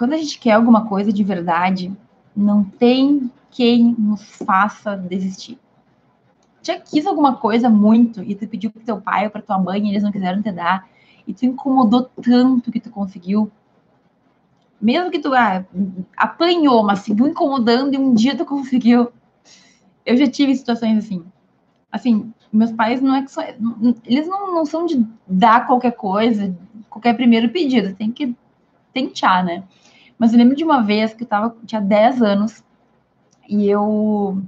quando 0.00 0.14
a 0.14 0.16
gente 0.16 0.38
quer 0.38 0.52
alguma 0.52 0.86
coisa 0.86 1.12
de 1.12 1.22
verdade, 1.22 1.94
não 2.34 2.64
tem 2.64 3.30
quem 3.50 3.94
nos 3.98 4.22
faça 4.22 4.96
desistir. 4.96 5.58
Já 6.62 6.80
quis 6.80 7.06
alguma 7.06 7.36
coisa 7.36 7.68
muito 7.68 8.22
e 8.22 8.34
tu 8.34 8.48
pediu 8.48 8.70
para 8.70 8.80
teu 8.80 8.98
pai 8.98 9.26
ou 9.26 9.30
para 9.30 9.42
tua 9.42 9.58
mãe 9.58 9.84
e 9.84 9.90
eles 9.90 10.02
não 10.02 10.10
quiseram 10.10 10.40
te 10.40 10.50
dar 10.50 10.88
e 11.26 11.34
tu 11.34 11.44
incomodou 11.44 12.08
tanto 12.22 12.72
que 12.72 12.80
tu 12.80 12.88
conseguiu, 12.88 13.52
mesmo 14.80 15.10
que 15.10 15.18
tu 15.18 15.34
ah, 15.34 15.66
apanhou, 16.16 16.82
mas 16.82 17.00
seguiu 17.00 17.28
incomodando 17.28 17.92
e 17.92 17.98
um 17.98 18.14
dia 18.14 18.34
tu 18.34 18.46
conseguiu. 18.46 19.12
Eu 20.06 20.16
já 20.16 20.26
tive 20.26 20.56
situações 20.56 20.96
assim. 20.96 21.22
Assim, 21.92 22.32
meus 22.50 22.72
pais 22.72 23.02
não 23.02 23.16
é 23.16 23.22
que 23.22 23.30
só, 23.30 23.42
eles 24.06 24.26
não, 24.26 24.54
não 24.54 24.64
são 24.64 24.86
de 24.86 25.06
dar 25.28 25.66
qualquer 25.66 25.92
coisa, 25.92 26.56
qualquer 26.88 27.12
primeiro 27.12 27.50
pedido, 27.50 27.94
tem 27.94 28.10
que 28.10 28.34
tentar, 28.94 29.44
né? 29.44 29.62
Mas 30.20 30.34
eu 30.34 30.38
lembro 30.38 30.54
de 30.54 30.62
uma 30.62 30.82
vez 30.82 31.14
que 31.14 31.22
eu 31.24 31.26
tava, 31.26 31.56
tinha 31.64 31.80
10 31.80 32.20
anos 32.20 32.62
e 33.48 33.66
eu 33.66 34.38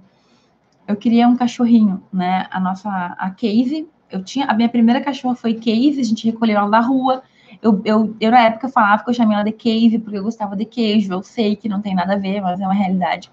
eu 0.86 0.96
queria 0.96 1.26
um 1.26 1.34
cachorrinho, 1.34 2.02
né? 2.12 2.46
A 2.50 2.60
nossa 2.60 2.90
a 2.90 3.30
Casey, 3.30 3.88
eu 4.10 4.22
tinha 4.22 4.44
a 4.44 4.52
minha 4.52 4.68
primeira 4.68 5.00
cachorra 5.00 5.34
foi 5.34 5.54
Casey, 5.54 6.00
a 6.00 6.04
gente 6.04 6.26
recolheu 6.30 6.58
ela 6.58 6.68
da 6.68 6.80
rua. 6.80 7.22
Eu, 7.62 7.80
eu, 7.86 8.14
eu 8.20 8.30
na 8.30 8.40
época 8.42 8.68
falava 8.68 9.02
que 9.02 9.08
eu 9.08 9.14
chamei 9.14 9.34
ela 9.34 9.44
de 9.44 9.52
Casey 9.52 9.98
porque 9.98 10.18
eu 10.18 10.22
gostava 10.22 10.54
de 10.54 10.66
queijo. 10.66 11.10
Eu 11.10 11.22
sei 11.22 11.56
que 11.56 11.70
não 11.70 11.80
tem 11.80 11.94
nada 11.94 12.12
a 12.14 12.18
ver, 12.18 12.42
mas 12.42 12.60
é 12.60 12.64
uma 12.66 12.74
realidade. 12.74 13.32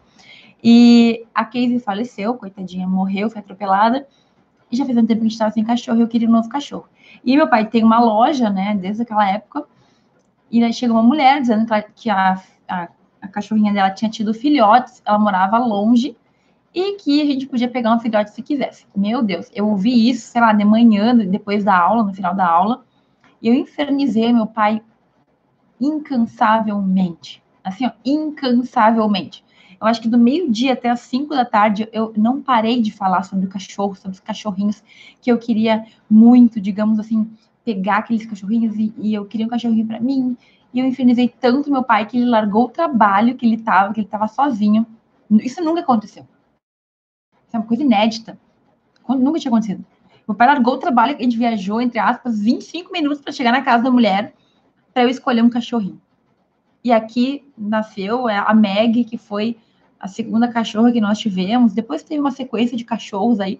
E 0.63 1.25
a 1.35 1.43
Casey 1.43 1.77
faleceu, 1.79 2.35
coitadinha, 2.35 2.87
morreu, 2.87 3.29
foi 3.29 3.41
atropelada. 3.41 4.07
E 4.71 4.77
já 4.77 4.85
fez 4.85 4.97
um 4.97 5.05
tempo 5.05 5.19
que 5.19 5.25
a 5.25 5.29
gente 5.29 5.33
estava 5.33 5.51
sem 5.51 5.65
cachorro 5.65 5.99
eu 5.99 6.07
queria 6.07 6.29
um 6.29 6.31
novo 6.31 6.47
cachorro. 6.47 6.87
E 7.21 7.35
meu 7.35 7.49
pai 7.49 7.65
tem 7.65 7.83
uma 7.83 7.99
loja, 7.99 8.49
né, 8.49 8.77
desde 8.79 9.01
aquela 9.01 9.29
época. 9.29 9.65
E 10.51 10.63
aí 10.63 10.73
chega 10.73 10.93
uma 10.93 11.03
mulher 11.03 11.39
dizendo 11.41 11.65
que 11.95 12.09
a, 12.09 12.41
a, 12.67 12.87
a 13.21 13.27
cachorrinha 13.27 13.73
dela 13.73 13.91
tinha 13.91 14.09
tido 14.09 14.33
filhotes, 14.33 15.01
ela 15.05 15.19
morava 15.19 15.57
longe 15.57 16.15
e 16.73 16.93
que 16.97 17.21
a 17.21 17.25
gente 17.25 17.47
podia 17.47 17.67
pegar 17.67 17.95
um 17.95 17.99
filhote 17.99 18.31
se 18.31 18.41
quisesse. 18.41 18.85
Meu 18.95 19.21
Deus, 19.23 19.49
eu 19.53 19.67
ouvi 19.67 20.09
isso, 20.09 20.27
sei 20.27 20.41
lá, 20.41 20.53
de 20.53 20.63
manhã, 20.63 21.15
depois 21.15 21.63
da 21.63 21.77
aula, 21.77 22.03
no 22.03 22.13
final 22.13 22.35
da 22.35 22.47
aula, 22.47 22.83
e 23.41 23.47
eu 23.47 23.53
infernizei 23.53 24.31
meu 24.31 24.47
pai 24.47 24.81
incansavelmente. 25.79 27.41
Assim, 27.63 27.85
ó, 27.85 27.91
incansavelmente. 28.05 29.43
Eu 29.79 29.87
acho 29.87 30.01
que 30.01 30.09
do 30.09 30.17
meio-dia 30.17 30.73
até 30.73 30.89
as 30.89 30.99
cinco 31.01 31.33
da 31.33 31.45
tarde 31.45 31.87
eu 31.93 32.13
não 32.17 32.41
parei 32.41 32.81
de 32.81 32.91
falar 32.91 33.23
sobre 33.23 33.45
o 33.45 33.49
cachorro, 33.49 33.95
sobre 33.95 34.15
os 34.15 34.19
cachorrinhos, 34.19 34.83
que 35.21 35.31
eu 35.31 35.37
queria 35.37 35.85
muito, 36.09 36.59
digamos 36.59 36.99
assim, 36.99 37.31
pegar 37.63 37.97
aqueles 37.97 38.25
cachorrinhos 38.25 38.75
e, 38.75 38.93
e 38.97 39.13
eu 39.13 39.25
queria 39.25 39.45
um 39.45 39.49
cachorrinho 39.49 39.85
para 39.85 39.99
mim. 39.99 40.37
E 40.73 40.79
eu 40.79 40.85
infernizei 40.85 41.27
tanto 41.27 41.71
meu 41.71 41.83
pai 41.83 42.05
que 42.05 42.17
ele 42.17 42.29
largou 42.29 42.65
o 42.65 42.69
trabalho 42.69 43.35
que 43.35 43.45
ele 43.45 43.55
estava, 43.55 43.93
que 43.93 43.99
ele 43.99 44.07
estava 44.07 44.27
sozinho. 44.27 44.85
Isso 45.31 45.63
nunca 45.63 45.81
aconteceu. 45.81 46.27
Isso 47.47 47.55
é 47.55 47.59
uma 47.59 47.65
coisa 47.65 47.83
inédita. 47.83 48.39
Nunca 49.07 49.39
tinha 49.39 49.49
acontecido. 49.49 49.83
Meu 50.27 50.35
pai 50.35 50.47
largou 50.47 50.75
o 50.75 50.77
trabalho, 50.77 51.15
a 51.17 51.21
gente 51.21 51.37
viajou, 51.37 51.81
entre 51.81 51.97
aspas, 51.97 52.39
25 52.39 52.91
minutos 52.91 53.19
para 53.19 53.33
chegar 53.33 53.51
na 53.51 53.63
casa 53.63 53.83
da 53.83 53.89
mulher 53.89 54.33
para 54.93 55.03
eu 55.03 55.09
escolher 55.09 55.41
um 55.41 55.49
cachorrinho. 55.49 55.99
E 56.83 56.91
aqui 56.91 57.43
nasceu 57.57 58.29
é, 58.29 58.37
a 58.37 58.53
Meg, 58.53 59.03
que 59.05 59.17
foi 59.17 59.57
a 59.99 60.07
segunda 60.07 60.47
cachorra 60.47 60.91
que 60.91 61.01
nós 61.01 61.17
tivemos. 61.17 61.73
Depois 61.73 62.03
teve 62.03 62.21
uma 62.21 62.31
sequência 62.31 62.77
de 62.77 62.85
cachorros 62.85 63.39
aí. 63.39 63.59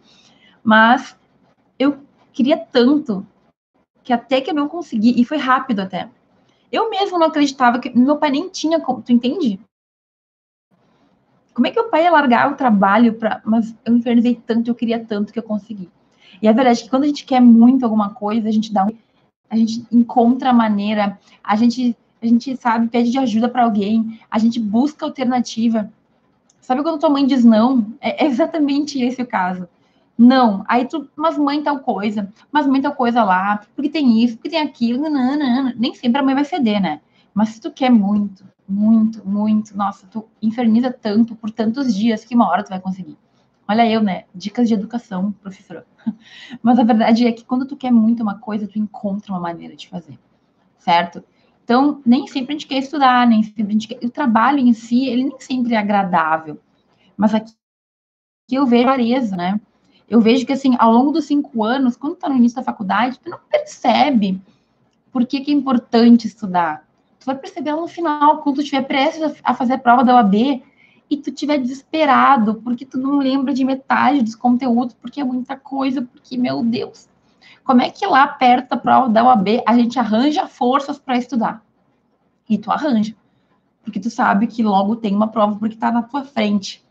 Mas 0.64 1.18
eu 1.78 1.98
queria 2.32 2.58
tanto 2.58 3.26
que 4.10 4.14
até 4.14 4.42
que 4.42 4.50
eu 4.50 4.56
não 4.56 4.68
consegui, 4.68 5.22
e 5.22 5.24
foi 5.24 5.38
rápido 5.38 5.82
até. 5.82 6.10
Eu 6.72 6.90
mesmo 6.90 7.20
não 7.20 7.28
acreditava 7.28 7.78
que 7.78 7.96
meu 7.96 8.18
pai 8.18 8.32
nem 8.32 8.50
tinha 8.50 8.80
como, 8.80 9.04
tu 9.04 9.12
entende? 9.12 9.60
Como 11.54 11.68
é 11.68 11.70
que 11.70 11.80
o 11.80 11.92
pai 11.92 12.06
ia 12.06 12.12
largar 12.12 12.52
o 12.52 12.56
trabalho 12.56 13.14
para. 13.14 13.40
Mas 13.46 13.76
eu 13.86 13.96
infernizei 13.96 14.34
tanto, 14.34 14.68
eu 14.68 14.74
queria 14.74 15.06
tanto 15.06 15.32
que 15.32 15.38
eu 15.38 15.44
consegui. 15.44 15.92
E 16.42 16.48
a 16.48 16.52
verdade 16.52 16.80
é 16.80 16.84
que 16.84 16.90
quando 16.90 17.04
a 17.04 17.06
gente 17.06 17.24
quer 17.24 17.40
muito 17.40 17.84
alguma 17.84 18.10
coisa, 18.10 18.50
a 18.50 18.52
gente 18.52 18.74
dá 18.74 18.84
um... 18.84 18.90
a 19.48 19.56
gente 19.56 19.86
encontra 19.92 20.50
a 20.50 20.54
maneira, 20.54 21.20
a 21.44 21.56
gente, 21.56 21.96
a 22.20 22.26
gente 22.26 22.58
sabe, 22.58 22.88
pede 22.88 23.12
de 23.12 23.20
ajuda 23.20 23.48
para 23.48 23.64
alguém, 23.64 24.20
a 24.32 24.40
gente 24.40 24.60
busca 24.60 25.06
alternativa. 25.06 25.94
Sabe 26.60 26.82
quando 26.82 27.00
tua 27.00 27.12
mãe 27.12 27.28
diz 27.28 27.46
não? 27.46 27.86
É 28.02 28.26
exatamente 28.26 29.00
esse 29.00 29.22
o 29.22 29.28
caso. 29.28 29.70
Não. 30.20 30.66
Aí 30.68 30.86
tu, 30.86 31.10
mas 31.16 31.38
mãe 31.38 31.64
tal 31.64 31.80
coisa, 31.80 32.30
mas 32.52 32.68
mãe 32.68 32.82
tal 32.82 32.94
coisa 32.94 33.24
lá, 33.24 33.66
porque 33.74 33.90
tem 33.90 34.22
isso, 34.22 34.36
porque 34.36 34.50
tem 34.50 34.60
aquilo, 34.60 35.10
não. 35.10 35.74
nem 35.78 35.96
sempre 35.96 36.20
a 36.20 36.24
mãe 36.24 36.36
vai 36.36 36.44
ceder, 36.44 36.82
né? 36.82 37.00
Mas 37.34 37.50
se 37.52 37.62
tu 37.62 37.72
quer 37.72 37.90
muito, 37.90 38.44
muito, 38.68 39.26
muito. 39.26 39.78
Nossa, 39.78 40.06
tu 40.08 40.28
inferniza 40.42 40.92
tanto 40.92 41.38
por 41.38 41.50
tantos 41.52 41.96
dias 41.96 42.26
que 42.26 42.36
uma 42.36 42.50
hora 42.50 42.64
tu 42.64 42.70
vai 42.70 42.82
conseguir. 42.82 43.18
Olha 43.66 43.90
eu, 43.90 44.04
né? 44.04 44.26
Dicas 44.36 44.68
de 44.68 44.74
educação, 44.74 45.32
professora. 45.32 45.86
Mas 46.62 46.80
a 46.80 46.84
verdade 46.84 47.26
é 47.26 47.32
que 47.32 47.46
quando 47.46 47.66
tu 47.66 47.78
quer 47.78 47.92
muito 47.92 48.22
uma 48.22 48.38
coisa, 48.40 48.68
tu 48.68 48.78
encontra 48.78 49.32
uma 49.32 49.40
maneira 49.40 49.74
de 49.74 49.88
fazer, 49.88 50.20
certo? 50.78 51.24
Então, 51.64 52.02
nem 52.06 52.28
sempre 52.28 52.56
a 52.56 52.58
gente 52.58 52.68
quer 52.68 52.80
estudar, 52.80 53.26
nem 53.26 53.44
sempre 53.44 53.68
a 53.68 53.72
gente 53.72 53.88
quer... 53.88 54.06
O 54.06 54.10
trabalho 54.10 54.60
em 54.60 54.74
si, 54.74 55.08
ele 55.08 55.24
nem 55.26 55.40
sempre 55.40 55.76
é 55.76 55.78
agradável. 55.78 56.60
Mas 57.16 57.34
aqui 57.34 57.54
eu 58.52 58.66
vejo 58.66 58.84
clareza, 58.84 59.36
né? 59.38 59.62
Eu 60.10 60.20
vejo 60.20 60.46
que, 60.46 60.54
assim, 60.54 60.76
ao 60.80 60.92
longo 60.92 61.12
dos 61.12 61.26
cinco 61.26 61.64
anos, 61.64 61.96
quando 61.96 62.16
tu 62.16 62.20
tá 62.20 62.30
no 62.30 62.36
início 62.36 62.56
da 62.56 62.64
faculdade, 62.64 63.20
tu 63.20 63.30
não 63.30 63.40
percebe 63.50 64.42
por 65.12 65.26
que, 65.26 65.42
que 65.42 65.52
é 65.52 65.54
importante 65.54 66.28
estudar 66.28 66.88
Tu 67.20 67.26
vai 67.26 67.36
perceber 67.36 67.74
no 67.74 67.88
final, 67.88 68.38
quando 68.38 68.56
tu 68.56 68.62
estiver 68.62 68.84
prestes 68.84 69.42
a 69.44 69.54
fazer 69.54 69.74
a 69.74 69.78
prova 69.78 70.04
da 70.04 70.16
OAB 70.16 70.64
e 71.10 71.18
tu 71.18 71.30
estiver 71.30 71.58
desesperado, 71.58 72.56
porque 72.56 72.86
tu 72.86 72.98
não 72.98 73.18
lembra 73.18 73.54
de 73.54 73.66
metade 73.66 74.22
dos 74.22 74.36
conteúdos, 74.36 74.96
porque 75.02 75.20
é 75.20 75.24
muita 75.24 75.58
coisa, 75.58 76.02
porque, 76.02 76.38
meu 76.38 76.64
Deus, 76.64 77.10
como 77.64 77.82
é 77.82 77.90
que 77.90 78.06
lá 78.08 78.26
perto 78.26 78.70
da 78.70 78.78
prova 78.78 79.10
da 79.10 79.24
OAB 79.26 79.64
a 79.68 79.76
gente 79.76 80.00
arranja 80.00 80.48
forças 80.48 80.98
para 80.98 81.18
estudar? 81.18 81.62
E 82.48 82.58
tu 82.58 82.72
arranja. 82.72 83.14
Porque 83.84 84.00
tu 84.00 84.10
sabe 84.10 84.48
que 84.48 84.64
logo 84.64 84.96
tem 84.96 85.14
uma 85.14 85.28
prova, 85.28 85.58
porque 85.58 85.76
está 85.76 85.92
na 85.92 86.04
tua 86.04 86.24
frente. 86.24 86.82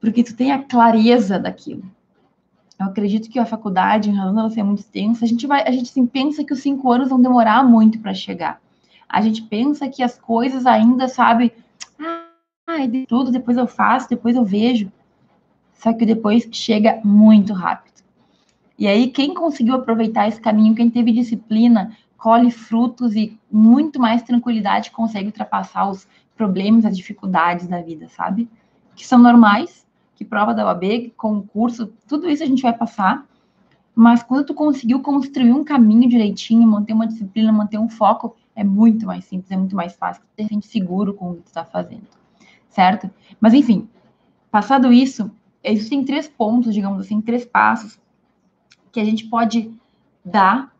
Porque 0.00 0.24
tu 0.24 0.34
tem 0.34 0.52
a 0.52 0.62
clareza 0.62 1.38
daquilo. 1.38 1.82
Eu 2.78 2.86
acredito 2.86 3.28
que 3.28 3.38
a 3.38 3.44
faculdade, 3.44 4.08
em 4.08 4.14
razão 4.14 4.34
dela 4.34 4.50
ser 4.50 4.62
muito 4.62 4.78
extensa, 4.78 5.24
a 5.24 5.28
gente 5.28 5.46
vai, 5.46 5.62
a 5.62 5.70
gente 5.70 5.90
assim, 5.90 6.06
pensa 6.06 6.42
que 6.42 6.52
os 6.52 6.60
cinco 6.60 6.90
anos 6.90 7.10
vão 7.10 7.20
demorar 7.20 7.62
muito 7.62 7.98
para 7.98 8.14
chegar 8.14 8.60
a 9.10 9.20
gente 9.20 9.42
pensa 9.42 9.88
que 9.88 10.04
as 10.04 10.16
coisas 10.16 10.64
ainda, 10.64 11.08
sabe, 11.08 11.52
ah, 11.98 12.86
de 12.86 13.04
tudo, 13.06 13.32
depois 13.32 13.56
eu 13.56 13.66
faço, 13.66 14.08
depois 14.08 14.36
eu 14.36 14.44
vejo. 14.44 14.90
Só 15.74 15.92
que 15.92 16.06
depois 16.06 16.48
chega 16.52 17.00
muito 17.02 17.52
rápido. 17.52 18.04
E 18.78 18.86
aí, 18.86 19.08
quem 19.08 19.34
conseguiu 19.34 19.74
aproveitar 19.74 20.28
esse 20.28 20.40
caminho, 20.40 20.76
quem 20.76 20.88
teve 20.88 21.10
disciplina, 21.10 21.96
colhe 22.16 22.50
frutos 22.52 23.16
e 23.16 23.36
muito 23.50 23.98
mais 23.98 24.22
tranquilidade 24.22 24.92
consegue 24.92 25.26
ultrapassar 25.26 25.90
os 25.90 26.06
problemas, 26.36 26.84
as 26.84 26.96
dificuldades 26.96 27.66
da 27.66 27.82
vida, 27.82 28.08
sabe? 28.08 28.48
Que 28.94 29.06
são 29.06 29.18
normais, 29.18 29.84
que 30.20 30.24
prova 30.26 30.52
da 30.52 30.66
OAB, 30.66 31.14
concurso, 31.16 31.94
tudo 32.06 32.28
isso 32.28 32.42
a 32.42 32.46
gente 32.46 32.60
vai 32.60 32.74
passar. 32.74 33.26
Mas 33.94 34.22
quando 34.22 34.44
tu 34.44 34.52
conseguiu 34.52 35.00
construir 35.00 35.50
um 35.50 35.64
caminho 35.64 36.06
direitinho, 36.06 36.68
manter 36.68 36.92
uma 36.92 37.06
disciplina, 37.06 37.50
manter 37.50 37.78
um 37.78 37.88
foco, 37.88 38.36
é 38.54 38.62
muito 38.62 39.06
mais 39.06 39.24
simples, 39.24 39.50
é 39.50 39.56
muito 39.56 39.74
mais 39.74 39.94
fácil, 39.96 40.22
você 40.36 40.42
se 40.42 40.48
sente 40.50 40.66
seguro 40.66 41.14
com 41.14 41.30
o 41.30 41.36
que 41.36 41.48
está 41.48 41.64
fazendo, 41.64 42.06
certo? 42.68 43.10
Mas 43.40 43.54
enfim, 43.54 43.88
passado 44.50 44.92
isso, 44.92 45.30
existem 45.64 46.04
três 46.04 46.28
pontos, 46.28 46.74
digamos 46.74 47.00
assim, 47.00 47.22
três 47.22 47.46
passos 47.46 47.98
que 48.92 49.00
a 49.00 49.04
gente 49.06 49.24
pode 49.24 49.72
dar 50.22 50.70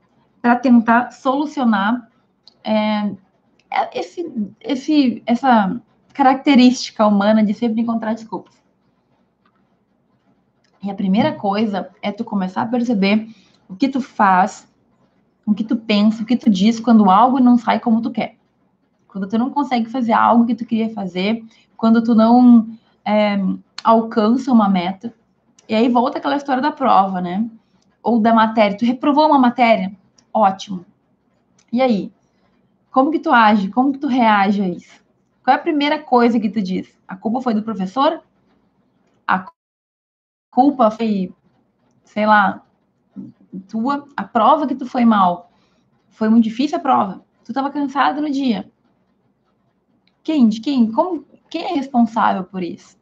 para 0.43 0.55
tentar 0.55 1.13
solucionar 1.13 2.11
é, 2.63 3.11
esse, 3.95 4.31
esse, 4.61 5.23
essa 5.25 5.81
característica 6.13 7.07
humana 7.07 7.43
de 7.43 7.55
sempre 7.55 7.81
encontrar 7.81 8.13
desculpas. 8.13 8.60
E 10.83 10.91
a 10.91 10.95
primeira 10.95 11.33
coisa 11.33 11.91
é 12.01 12.11
tu 12.11 12.25
começar 12.25 12.63
a 12.63 12.67
perceber 12.67 13.29
o 13.69 13.77
que 13.77 13.89
tu 13.89 14.01
faz 14.01 14.71
o 15.51 15.55
que 15.55 15.65
tu 15.65 15.77
pensa, 15.77 16.23
o 16.23 16.27
que 16.27 16.37
tu 16.37 16.49
diz 16.49 16.79
quando 16.79 17.11
algo 17.11 17.41
não 17.41 17.59
sai 17.59 17.81
como 17.81 18.01
tu 18.01 18.11
quer. 18.11 18.37
Quando 19.09 19.27
tu 19.27 19.37
não 19.37 19.51
consegue 19.51 19.91
fazer 19.91 20.13
algo 20.13 20.47
que 20.47 20.55
tu 20.55 20.65
queria 20.65 20.91
fazer, 20.91 21.45
quando 21.77 22.03
tu 22.03 22.15
não 22.15 22.69
é, 23.05 23.37
alcança 23.83 24.53
uma 24.53 24.69
meta, 24.69 25.13
e 25.69 25.75
aí 25.75 25.89
volta 25.89 26.19
aquela 26.19 26.37
história 26.37 26.63
da 26.63 26.71
prova, 26.71 27.21
né? 27.21 27.49
Ou 28.01 28.21
da 28.21 28.33
matéria. 28.33 28.77
Tu 28.77 28.85
reprovou 28.85 29.27
uma 29.27 29.39
matéria? 29.39 29.93
Ótimo. 30.33 30.85
E 31.73 31.83
aí? 31.83 32.13
Como 32.93 33.11
que 33.11 33.19
tu 33.19 33.33
age? 33.33 33.69
Como 33.69 33.93
que 33.93 33.99
tu 33.99 34.07
reage 34.07 34.63
a 34.63 34.69
isso? 34.69 35.01
Qual 35.43 35.57
é 35.57 35.59
a 35.59 35.63
primeira 35.63 35.99
coisa 35.99 36.39
que 36.39 36.49
tu 36.49 36.63
diz? 36.63 36.97
A 37.09 37.17
culpa 37.17 37.41
foi 37.41 37.55
do 37.55 37.63
professor? 37.63 38.21
A 39.27 39.47
culpa 40.51 40.91
foi, 40.91 41.33
sei 42.05 42.27
lá, 42.27 42.63
tua? 43.69 44.07
A 44.17 44.25
prova 44.25 44.67
que 44.67 44.75
tu 44.75 44.87
foi 44.87 45.05
mal? 45.05 45.51
Foi 46.11 46.29
muito 46.29 46.45
difícil 46.45 46.79
a 46.79 46.81
prova? 46.81 47.25
Tu 47.45 47.53
estava 47.53 47.71
cansado 47.71 48.21
no 48.21 48.31
dia? 48.31 48.71
Quem? 50.23 50.49
De 50.49 50.61
quem? 50.61 50.91
Como? 50.91 51.25
Quem 51.49 51.65
é 51.65 51.75
responsável 51.75 52.45
por 52.45 52.63
isso? 52.63 52.99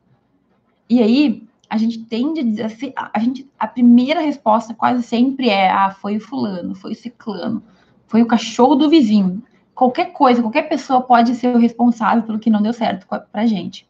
E 0.88 1.02
aí, 1.02 1.46
a 1.68 1.76
gente 1.76 2.04
tende 2.04 2.40
a 2.40 2.44
dizer 2.44 2.62
assim, 2.64 2.92
a, 2.96 3.18
gente, 3.18 3.48
a 3.58 3.66
primeira 3.66 4.20
resposta 4.20 4.72
quase 4.72 5.02
sempre 5.02 5.50
é, 5.50 5.70
ah, 5.70 5.90
foi 5.90 6.16
o 6.16 6.20
fulano, 6.20 6.74
foi 6.74 6.92
o 6.92 6.96
ciclano, 6.96 7.62
foi 8.06 8.22
o 8.22 8.26
cachorro 8.26 8.74
do 8.74 8.88
vizinho. 8.88 9.42
Qualquer 9.74 10.12
coisa, 10.12 10.40
qualquer 10.40 10.68
pessoa 10.68 11.02
pode 11.02 11.34
ser 11.34 11.54
o 11.54 11.58
responsável 11.58 12.22
pelo 12.22 12.38
que 12.38 12.50
não 12.50 12.62
deu 12.62 12.72
certo 12.72 13.06
pra 13.30 13.46
gente, 13.46 13.86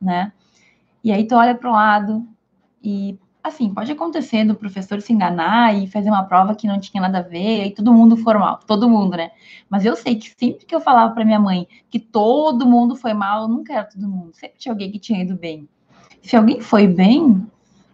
né? 0.00 0.32
E 1.02 1.10
aí 1.10 1.26
tu 1.26 1.34
olha 1.34 1.54
para 1.54 1.70
o 1.70 1.72
lado 1.72 2.28
e, 2.86 3.18
assim, 3.42 3.72
pode 3.72 3.90
acontecer 3.92 4.44
do 4.44 4.54
professor 4.54 5.00
se 5.00 5.12
enganar 5.12 5.74
e 5.74 5.86
fazer 5.88 6.10
uma 6.10 6.24
prova 6.24 6.54
que 6.54 6.66
não 6.66 6.80
tinha 6.80 7.00
nada 7.00 7.18
a 7.18 7.22
ver, 7.22 7.66
e 7.66 7.70
todo 7.70 7.92
mundo 7.92 8.16
formal, 8.16 8.60
todo 8.66 8.88
mundo, 8.88 9.16
né? 9.16 9.30
Mas 9.68 9.84
eu 9.84 9.96
sei 9.96 10.16
que 10.16 10.32
sempre 10.38 10.66
que 10.66 10.74
eu 10.74 10.80
falava 10.80 11.12
para 11.14 11.24
minha 11.24 11.40
mãe 11.40 11.66
que 11.90 11.98
todo 11.98 12.66
mundo 12.66 12.96
foi 12.96 13.14
mal, 13.14 13.48
nunca 13.48 13.72
era 13.72 13.84
todo 13.84 14.08
mundo, 14.08 14.30
sempre 14.34 14.58
tinha 14.58 14.72
alguém 14.72 14.90
que 14.90 14.98
tinha 14.98 15.22
ido 15.22 15.36
bem 15.36 15.68
se 16.26 16.36
alguém 16.36 16.60
foi 16.60 16.88
bem, 16.88 17.46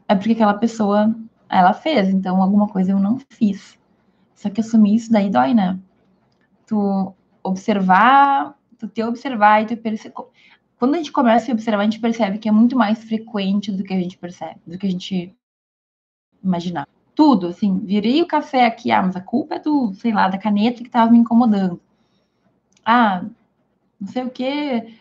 é 0.08 0.14
porque 0.14 0.32
aquela 0.32 0.54
pessoa 0.54 1.14
ela 1.50 1.74
fez, 1.74 2.08
então 2.08 2.42
alguma 2.42 2.66
coisa 2.66 2.92
eu 2.92 2.98
não 2.98 3.18
fiz. 3.28 3.78
Só 4.34 4.48
que 4.48 4.62
assumir 4.62 4.94
isso 4.94 5.12
daí 5.12 5.28
dói, 5.28 5.52
né? 5.52 5.78
Tu 6.66 7.14
observar, 7.42 8.56
tu 8.78 8.88
te 8.88 9.02
observar 9.02 9.62
e 9.62 9.66
tu 9.66 9.76
perceber. 9.76 10.14
Quando 10.82 10.96
a 10.96 10.98
gente 10.98 11.12
começa 11.12 11.48
a 11.48 11.54
observar, 11.54 11.82
a 11.82 11.84
gente 11.84 12.00
percebe 12.00 12.38
que 12.38 12.48
é 12.48 12.50
muito 12.50 12.76
mais 12.76 13.04
frequente 13.04 13.70
do 13.70 13.84
que 13.84 13.94
a 13.94 14.00
gente 14.00 14.18
percebe, 14.18 14.58
do 14.66 14.76
que 14.76 14.84
a 14.84 14.90
gente 14.90 15.32
imaginar. 16.42 16.88
Tudo, 17.14 17.46
assim, 17.46 17.78
virei 17.78 18.20
o 18.20 18.26
café 18.26 18.66
aqui, 18.66 18.90
ah, 18.90 19.00
mas 19.00 19.14
a 19.14 19.20
culpa 19.20 19.54
é 19.54 19.58
do, 19.60 19.94
sei 19.94 20.12
lá, 20.12 20.26
da 20.26 20.38
caneta 20.38 20.82
que 20.82 20.90
tava 20.90 21.12
me 21.12 21.18
incomodando. 21.18 21.80
Ah, 22.84 23.24
não 24.00 24.08
sei 24.08 24.24
o 24.24 24.30
que, 24.30 24.92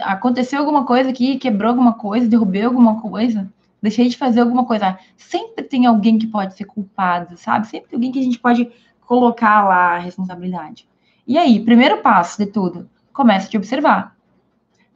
aconteceu 0.00 0.58
alguma 0.58 0.84
coisa 0.84 1.08
aqui, 1.08 1.38
quebrou 1.38 1.70
alguma 1.70 1.94
coisa, 1.94 2.28
derrubei 2.28 2.64
alguma 2.64 3.00
coisa, 3.00 3.50
deixei 3.80 4.10
de 4.10 4.18
fazer 4.18 4.40
alguma 4.40 4.66
coisa. 4.66 4.98
Sempre 5.16 5.64
tem 5.64 5.86
alguém 5.86 6.18
que 6.18 6.26
pode 6.26 6.54
ser 6.54 6.66
culpado, 6.66 7.38
sabe? 7.38 7.66
Sempre 7.68 7.88
tem 7.88 7.96
alguém 7.96 8.12
que 8.12 8.20
a 8.20 8.22
gente 8.22 8.38
pode 8.38 8.70
colocar 9.00 9.66
lá 9.66 9.94
a 9.94 9.98
responsabilidade. 9.98 10.86
E 11.26 11.38
aí, 11.38 11.64
primeiro 11.64 12.02
passo 12.02 12.36
de 12.36 12.52
tudo, 12.52 12.86
comece 13.14 13.46
a 13.46 13.50
te 13.50 13.56
observar. 13.56 14.15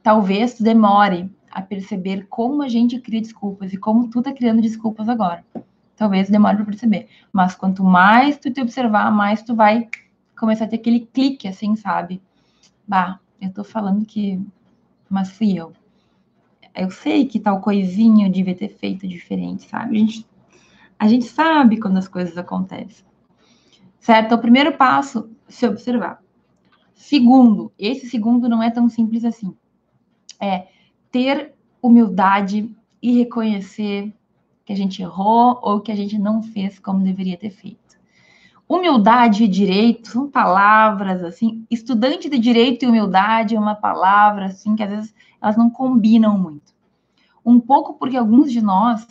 Talvez 0.03 0.59
demore 0.59 1.29
a 1.51 1.61
perceber 1.61 2.25
como 2.27 2.63
a 2.63 2.67
gente 2.67 2.99
cria 2.99 3.21
desculpas 3.21 3.73
e 3.73 3.77
como 3.77 4.09
tu 4.09 4.21
tá 4.21 4.33
criando 4.33 4.61
desculpas 4.61 5.07
agora. 5.09 5.45
Talvez 5.95 6.29
demore 6.29 6.55
para 6.55 6.65
perceber. 6.65 7.07
Mas 7.31 7.53
quanto 7.55 7.83
mais 7.83 8.37
tu 8.37 8.49
te 8.51 8.61
observar, 8.61 9.11
mais 9.11 9.43
tu 9.43 9.55
vai 9.55 9.87
começar 10.35 10.65
a 10.65 10.67
ter 10.67 10.77
aquele 10.77 11.01
clique, 11.01 11.47
assim, 11.47 11.75
sabe? 11.75 12.21
Bah, 12.87 13.19
eu 13.39 13.51
tô 13.53 13.63
falando 13.63 14.05
que. 14.05 14.41
Mas 15.09 15.29
fui 15.29 15.55
eu. 15.55 15.73
Eu 16.73 16.89
sei 16.89 17.25
que 17.25 17.39
tal 17.39 17.59
coisinha 17.59 18.27
eu 18.27 18.31
devia 18.31 18.55
ter 18.55 18.69
feito 18.69 19.07
diferente, 19.07 19.67
sabe? 19.67 19.97
A 19.97 19.99
gente, 19.99 20.27
a 20.97 21.07
gente 21.07 21.25
sabe 21.25 21.79
quando 21.79 21.97
as 21.97 22.07
coisas 22.07 22.37
acontecem. 22.37 23.05
Certo? 23.99 24.33
O 24.33 24.39
primeiro 24.39 24.73
passo, 24.73 25.29
se 25.47 25.67
observar. 25.67 26.23
Segundo, 26.95 27.71
esse 27.77 28.09
segundo 28.09 28.47
não 28.47 28.63
é 28.63 28.71
tão 28.71 28.87
simples 28.89 29.25
assim. 29.25 29.55
É 30.41 30.67
ter 31.11 31.53
humildade 31.81 32.75
e 33.01 33.17
reconhecer 33.17 34.13
que 34.65 34.73
a 34.73 34.75
gente 34.75 35.01
errou 35.01 35.59
ou 35.61 35.81
que 35.81 35.91
a 35.91 35.95
gente 35.95 36.17
não 36.17 36.41
fez 36.41 36.79
como 36.79 37.03
deveria 37.03 37.37
ter 37.37 37.49
feito. 37.49 37.81
Humildade 38.67 39.43
e 39.43 39.47
direito 39.47 40.07
são 40.07 40.29
palavras 40.29 41.21
assim. 41.23 41.65
Estudante 41.69 42.29
de 42.29 42.39
direito 42.39 42.85
e 42.85 42.87
humildade 42.87 43.55
é 43.55 43.59
uma 43.59 43.75
palavra 43.75 44.45
assim 44.45 44.75
que 44.75 44.83
às 44.83 44.89
vezes 44.89 45.15
elas 45.41 45.57
não 45.57 45.69
combinam 45.69 46.37
muito. 46.37 46.73
Um 47.45 47.59
pouco 47.59 47.95
porque 47.95 48.15
alguns 48.15 48.51
de 48.51 48.61
nós 48.61 49.05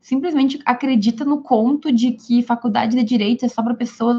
simplesmente 0.00 0.60
acreditam 0.64 1.26
no 1.26 1.42
conto 1.42 1.92
de 1.92 2.12
que 2.12 2.42
faculdade 2.42 2.96
de 2.96 3.04
direito 3.04 3.44
é 3.44 3.48
só 3.48 3.62
para 3.62 3.74
pessoas 3.74 4.16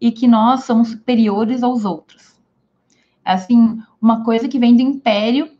e 0.00 0.12
que 0.12 0.28
nós 0.28 0.64
somos 0.64 0.90
superiores 0.90 1.62
aos 1.62 1.84
outros. 1.84 2.31
Assim, 3.24 3.80
uma 4.00 4.24
coisa 4.24 4.48
que 4.48 4.58
vem 4.58 4.74
do 4.74 4.82
império, 4.82 5.50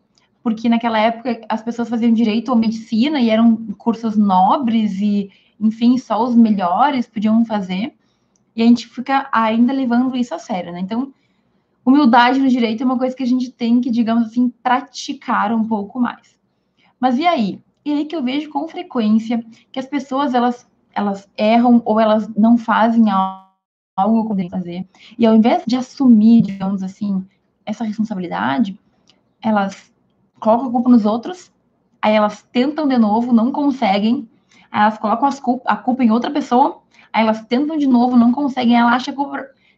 porque 0.43 0.69
naquela 0.69 0.99
época 0.99 1.41
as 1.49 1.63
pessoas 1.63 1.89
faziam 1.89 2.13
direito 2.13 2.49
ou 2.51 2.57
medicina 2.57 3.21
e 3.21 3.31
eram 3.31 3.57
cursos 3.79 4.17
nobres 4.17 5.01
e 5.01 5.31
enfim, 5.63 5.97
só 5.97 6.23
os 6.23 6.35
melhores 6.35 7.07
podiam 7.07 7.45
fazer, 7.45 7.95
e 8.55 8.63
a 8.63 8.67
gente 8.67 8.89
fica 8.89 9.29
ainda 9.31 9.73
levando 9.73 10.17
isso 10.17 10.35
a 10.35 10.39
sério, 10.39 10.73
né? 10.73 10.81
Então, 10.81 11.15
humildade 11.87 12.41
no 12.41 12.49
direito 12.49 12.83
é 12.83 12.87
uma 12.87 12.99
coisa 12.99 13.15
que 13.15 13.23
a 13.23 13.27
gente 13.27 13.51
tem 13.51 13.81
que, 13.81 13.89
digamos 13.89 14.27
assim, 14.27 14.53
praticar 14.63 15.53
um 15.53 15.65
pouco 15.65 16.01
mais. 16.01 16.37
Mas 16.99 17.17
e 17.17 17.25
aí? 17.25 17.61
E 17.85 17.93
aí 17.93 18.05
que 18.05 18.15
eu 18.15 18.23
vejo 18.23 18.51
com 18.51 18.67
frequência 18.67 19.45
que 19.71 19.79
as 19.79 19.87
pessoas, 19.87 20.35
elas, 20.35 20.69
elas 20.93 21.29
erram 21.37 21.81
ou 21.85 22.01
elas 22.01 22.29
não 22.37 22.59
fazem 22.59 23.05
algo 23.97 24.23
como 24.25 24.35
devem 24.35 24.51
fazer, 24.51 24.87
e 25.17 25.25
ao 25.25 25.37
invés 25.37 25.63
de 25.65 25.77
assumir, 25.77 26.43
digamos 26.43 26.83
assim, 26.83 27.25
essa 27.65 27.85
responsabilidade, 27.85 28.79
elas 29.41 29.93
colocam 30.39 30.69
a 30.69 30.71
culpa 30.71 30.91
nos 30.91 31.05
outros, 31.05 31.53
aí 32.01 32.15
elas 32.15 32.43
tentam 32.53 32.87
de 32.87 32.99
novo, 32.99 33.33
não 33.33 33.53
conseguem, 33.53 34.29
elas 34.73 34.99
colocam 34.99 35.31
culpa, 35.41 35.71
a 35.71 35.77
culpa 35.77 36.03
em 36.05 36.11
outra 36.11 36.31
pessoa, 36.31 36.83
aí 37.13 37.23
elas 37.23 37.45
tentam 37.45 37.77
de 37.77 37.87
novo, 37.87 38.17
não 38.17 38.33
conseguem, 38.33 38.77
ela 38.77 38.93
acha 38.93 39.13
que 39.13 39.19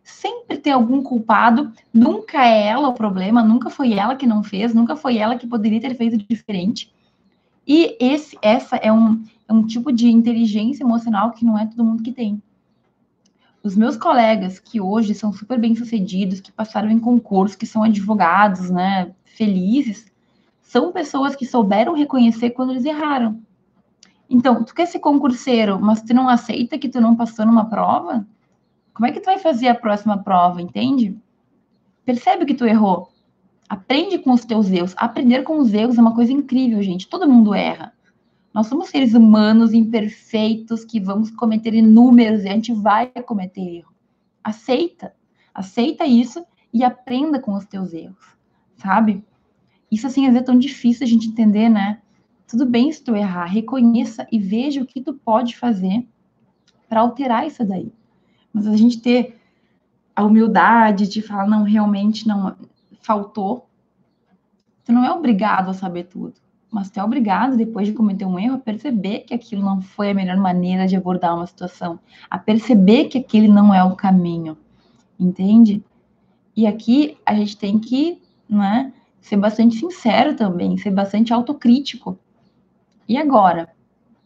sempre 0.03 0.59
tem 0.59 0.73
algum 0.73 1.03
culpado, 1.03 1.73
nunca 1.93 2.45
é 2.47 2.67
ela 2.67 2.89
o 2.89 2.95
problema, 2.95 3.43
nunca 3.43 3.71
foi 3.71 3.95
ela 3.95 4.17
que 4.17 4.27
não 4.27 4.43
fez, 4.43 4.75
nunca 4.75 4.95
foi 4.95 5.19
ela 5.19 5.37
que 5.37 5.47
poderia 5.47 5.81
ter 5.81 5.95
feito 5.95 6.17
diferente. 6.17 6.93
E 7.67 7.97
esse, 7.99 8.39
essa 8.43 8.77
é 8.77 8.93
um, 8.93 9.25
é 9.49 9.53
um 9.53 9.67
tipo 9.67 9.91
de 9.91 10.09
inteligência 10.09 10.85
emocional 10.85 11.33
que 11.33 11.45
não 11.45 11.59
é 11.59 11.67
todo 11.67 11.85
mundo 11.85 12.03
que 12.03 12.13
tem. 12.13 12.43
Os 13.65 13.75
meus 13.75 13.97
colegas 13.97 14.59
que 14.59 14.79
hoje 14.79 15.15
são 15.15 15.33
super 15.33 15.59
bem 15.59 15.75
sucedidos, 15.75 16.39
que 16.39 16.53
passaram 16.53 16.91
em 16.91 16.99
concurso, 16.99 17.57
que 17.57 17.65
são 17.65 17.83
advogados, 17.83 18.69
né, 18.69 19.11
felizes, 19.25 20.13
são 20.61 20.93
pessoas 20.93 21.35
que 21.35 21.47
souberam 21.47 21.95
reconhecer 21.95 22.51
quando 22.51 22.73
eles 22.73 22.85
erraram. 22.85 23.41
Então, 24.29 24.63
tu 24.63 24.75
quer 24.75 24.85
ser 24.85 24.99
concurseiro, 24.99 25.81
mas 25.81 26.03
tu 26.03 26.13
não 26.13 26.29
aceita 26.29 26.77
que 26.77 26.91
tu 26.91 27.01
não 27.01 27.17
passou 27.17 27.47
numa 27.47 27.65
prova? 27.65 28.27
Como 28.93 29.07
é 29.07 29.13
que 29.13 29.21
tu 29.21 29.27
vai 29.27 29.39
fazer 29.39 29.69
a 29.69 29.75
próxima 29.75 30.23
prova, 30.23 30.61
entende? 30.61 31.17
Percebe 32.05 32.45
que 32.45 32.55
tu 32.55 32.67
errou. 32.67 33.09
Aprende 33.67 34.19
com 34.19 34.33
os 34.33 34.45
teus 34.45 34.71
erros. 34.71 34.95
Aprender 34.99 35.43
com 35.43 35.59
os 35.59 35.73
erros 35.73 35.97
é 35.97 36.03
uma 36.03 36.15
coisa 36.15 36.33
incrível, 36.33 36.83
gente. 36.83 37.09
Todo 37.09 37.27
mundo 37.27 37.55
erra. 37.55 37.95
Nós 38.55 38.69
somos 38.69 38.89
seres 38.89 39.15
humanos 39.15 39.73
imperfeitos 39.73 40.85
que 40.85 41.01
vamos 41.01 41.29
cometer 41.33 41.75
inúmeros 41.75 42.45
e 42.45 42.49
a 42.49 42.53
gente 42.53 42.73
vai 42.73 43.09
cometer 43.09 43.79
erro. 43.79 43.93
Aceita. 44.45 45.13
Aceita 45.53 46.07
isso 46.07 46.47
e 46.73 46.85
aprenda 46.85 47.41
com 47.41 47.55
os 47.55 47.65
teus 47.65 47.93
erros, 47.93 48.37
sabe? 48.77 49.25
Isso, 49.91 50.07
assim, 50.07 50.27
às 50.27 50.33
vezes 50.33 50.43
é 50.43 50.45
tão 50.45 50.59
difícil 50.59 51.05
a 51.05 51.09
gente 51.09 51.29
entender, 51.29 51.69
né? 51.69 52.01
Tudo 52.47 52.65
bem 52.65 52.93
se 52.93 53.03
tu 53.03 53.17
errar, 53.17 53.47
reconheça 53.47 54.27
e 54.31 54.39
veja 54.39 54.83
o 54.83 54.87
que 54.87 55.01
tu 55.01 55.15
pode 55.15 55.57
fazer 55.57 56.07
para 56.89 57.01
alterar 57.01 57.47
isso 57.47 57.65
daí. 57.65 57.93
Mas 58.53 58.69
a 58.69 58.77
gente 58.77 59.01
ter 59.01 59.37
a 60.15 60.25
humildade 60.25 61.09
de 61.09 61.21
falar, 61.23 61.49
não, 61.49 61.65
realmente 61.65 62.27
não 62.27 62.57
faltou. 63.01 63.69
Tu 64.85 64.93
não 64.93 65.05
é 65.05 65.11
obrigado 65.11 65.71
a 65.71 65.75
saber 65.75 66.05
tudo, 66.05 66.35
mas 66.75 66.91
tu 66.91 66.99
é 66.99 67.05
obrigado, 67.05 67.57
depois 67.57 67.87
de 67.87 67.93
cometer 67.93 68.25
um 68.25 68.37
erro, 68.37 68.57
a 68.57 68.59
perceber 68.59 69.21
que 69.21 69.33
aquilo 69.33 69.63
não 69.63 69.81
foi 69.81 70.11
a 70.11 70.15
melhor 70.15 70.37
maneira 70.37 70.89
de 70.89 70.97
abordar 70.97 71.37
uma 71.37 71.47
situação, 71.47 72.01
a 72.29 72.37
perceber 72.37 73.05
que 73.05 73.17
aquele 73.17 73.47
não 73.47 73.73
é 73.73 73.85
o 73.85 73.95
caminho, 73.95 74.59
entende? 75.19 75.85
E 76.57 76.67
aqui 76.67 77.17
a 77.25 77.33
gente 77.33 77.57
tem 77.57 77.79
que, 77.79 78.21
né, 78.51 78.93
ser 79.21 79.37
bastante 79.37 79.77
sincero 79.77 80.35
também, 80.35 80.77
ser 80.77 80.91
bastante 80.91 81.33
autocrítico 81.33 82.19
e 83.09 83.17
agora? 83.17 83.69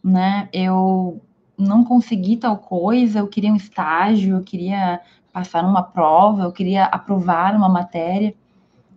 Né? 0.03 0.49
Eu 0.51 1.21
não 1.55 1.83
consegui 1.83 2.35
tal 2.35 2.57
coisa, 2.57 3.19
eu 3.19 3.27
queria 3.27 3.53
um 3.53 3.57
estágio, 3.57 4.37
eu 4.37 4.43
queria 4.43 4.99
passar 5.31 5.61
numa 5.61 5.83
prova, 5.83 6.45
eu 6.45 6.51
queria 6.51 6.85
aprovar 6.85 7.55
uma 7.55 7.69
matéria. 7.69 8.33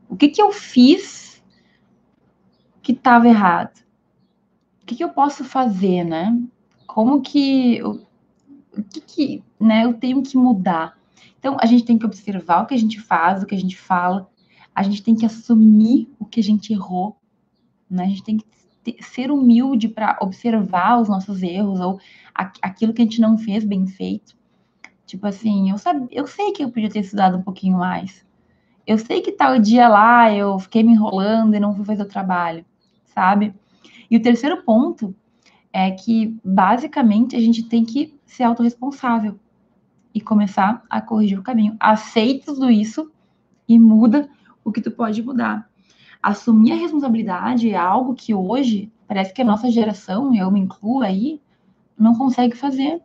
O 0.09 0.17
que, 0.17 0.29
que 0.29 0.41
eu 0.41 0.53
fiz 0.53 1.32
que 2.83 2.93
estava 2.93 3.29
errado? 3.29 3.83
O 4.83 4.87
que, 4.87 4.97
que, 4.97 5.05
eu 5.05 5.11
posso 5.11 5.45
fazer, 5.45 6.05
né? 6.05 6.39
Como 6.87 7.23
que 7.23 7.83
o, 7.83 8.01
o 8.77 8.83
que, 8.83 9.01
que 9.01 9.45
né, 9.59 9.85
eu 9.85 9.95
tenho 9.95 10.23
que 10.23 10.37
mudar? 10.37 10.99
Então, 11.39 11.57
a 11.61 11.67
gente 11.67 11.85
tem 11.85 11.99
que 11.99 12.07
observar 12.07 12.63
o 12.63 12.67
que 12.67 12.75
a 12.75 12.79
gente 12.79 13.01
faz, 13.01 13.43
o 13.43 13.47
que 13.47 13.55
a 13.55 13.59
gente 13.59 13.79
fala, 13.79 14.29
a 14.75 14.83
gente 14.83 15.03
tem 15.03 15.15
que 15.15 15.27
assumir 15.27 16.09
o 16.19 16.25
que 16.25 16.41
a 16.41 16.43
gente 16.43 16.73
errou, 16.73 17.17
né? 17.89 18.05
A 18.05 18.09
gente 18.09 18.23
tem 18.23 18.37
que 18.39 18.47
ter, 18.83 18.97
ser 19.03 19.31
humilde 19.31 19.89
para 19.89 20.19
observar 20.21 21.01
os 21.01 21.09
nossos 21.09 21.43
erros 21.43 21.81
ou 21.81 22.01
aquilo 22.35 22.93
que 22.93 23.03
a 23.03 23.05
gente 23.05 23.21
não 23.21 23.39
fez 23.39 23.65
bem 23.65 23.87
feito. 23.87 24.37
Tipo 25.07 25.27
assim, 25.27 25.71
eu, 25.71 25.79
sabe, 25.79 26.09
eu 26.11 26.27
sei 26.27 26.53
que 26.53 26.65
eu 26.65 26.71
podia 26.71 26.89
ter 26.91 27.01
estudado 27.01 27.37
um 27.37 27.43
pouquinho 27.43 27.77
mais. 27.77 28.25
Eu 28.87 28.99
sei 28.99 29.21
que 29.21 29.33
tal 29.33 29.59
dia 29.59 29.89
lá 29.89 30.33
eu 30.33 30.59
fiquei 30.59 30.83
me 30.83 30.93
enrolando 30.93 31.55
e 31.55 31.61
não 31.61 31.75
fui 31.75 31.85
fazer 31.85 32.03
o 32.03 32.09
trabalho, 32.09 32.65
sabe? 33.15 33.55
E 34.11 34.17
o 34.17 34.23
terceiro 34.23 34.63
ponto 34.63 35.15
é 35.73 35.91
que, 35.91 36.37
basicamente, 36.45 37.35
a 37.35 37.41
gente 37.41 37.63
tem 37.63 37.85
que 37.85 38.19
ser 38.27 38.45
autorresponsável 38.45 39.39
e 40.15 40.21
começar 40.21 40.85
a 40.91 41.01
corrigir 41.01 41.39
o 41.39 41.43
caminho. 41.43 41.77
Aceita 41.81 42.53
tudo 42.53 42.71
isso 42.71 43.11
e 43.67 43.79
muda 43.79 44.29
o 44.65 44.71
que 44.71 44.81
tu 44.81 44.91
pode 44.91 45.23
mudar. 45.23 45.69
Assumir 46.23 46.73
a 46.73 46.77
responsabilidade 46.77 47.71
é 47.71 47.77
algo 47.77 48.15
que 48.15 48.35
hoje 48.35 48.93
parece 49.09 49.33
que 49.33 49.43
a 49.43 49.45
nossa 49.45 49.71
geração, 49.71 50.35
eu 50.35 50.51
me 50.51 50.61
incluo 50.61 51.03
aí, 51.03 51.41
não 51.99 52.15
consegue 52.15 52.57
fazer. 52.57 53.01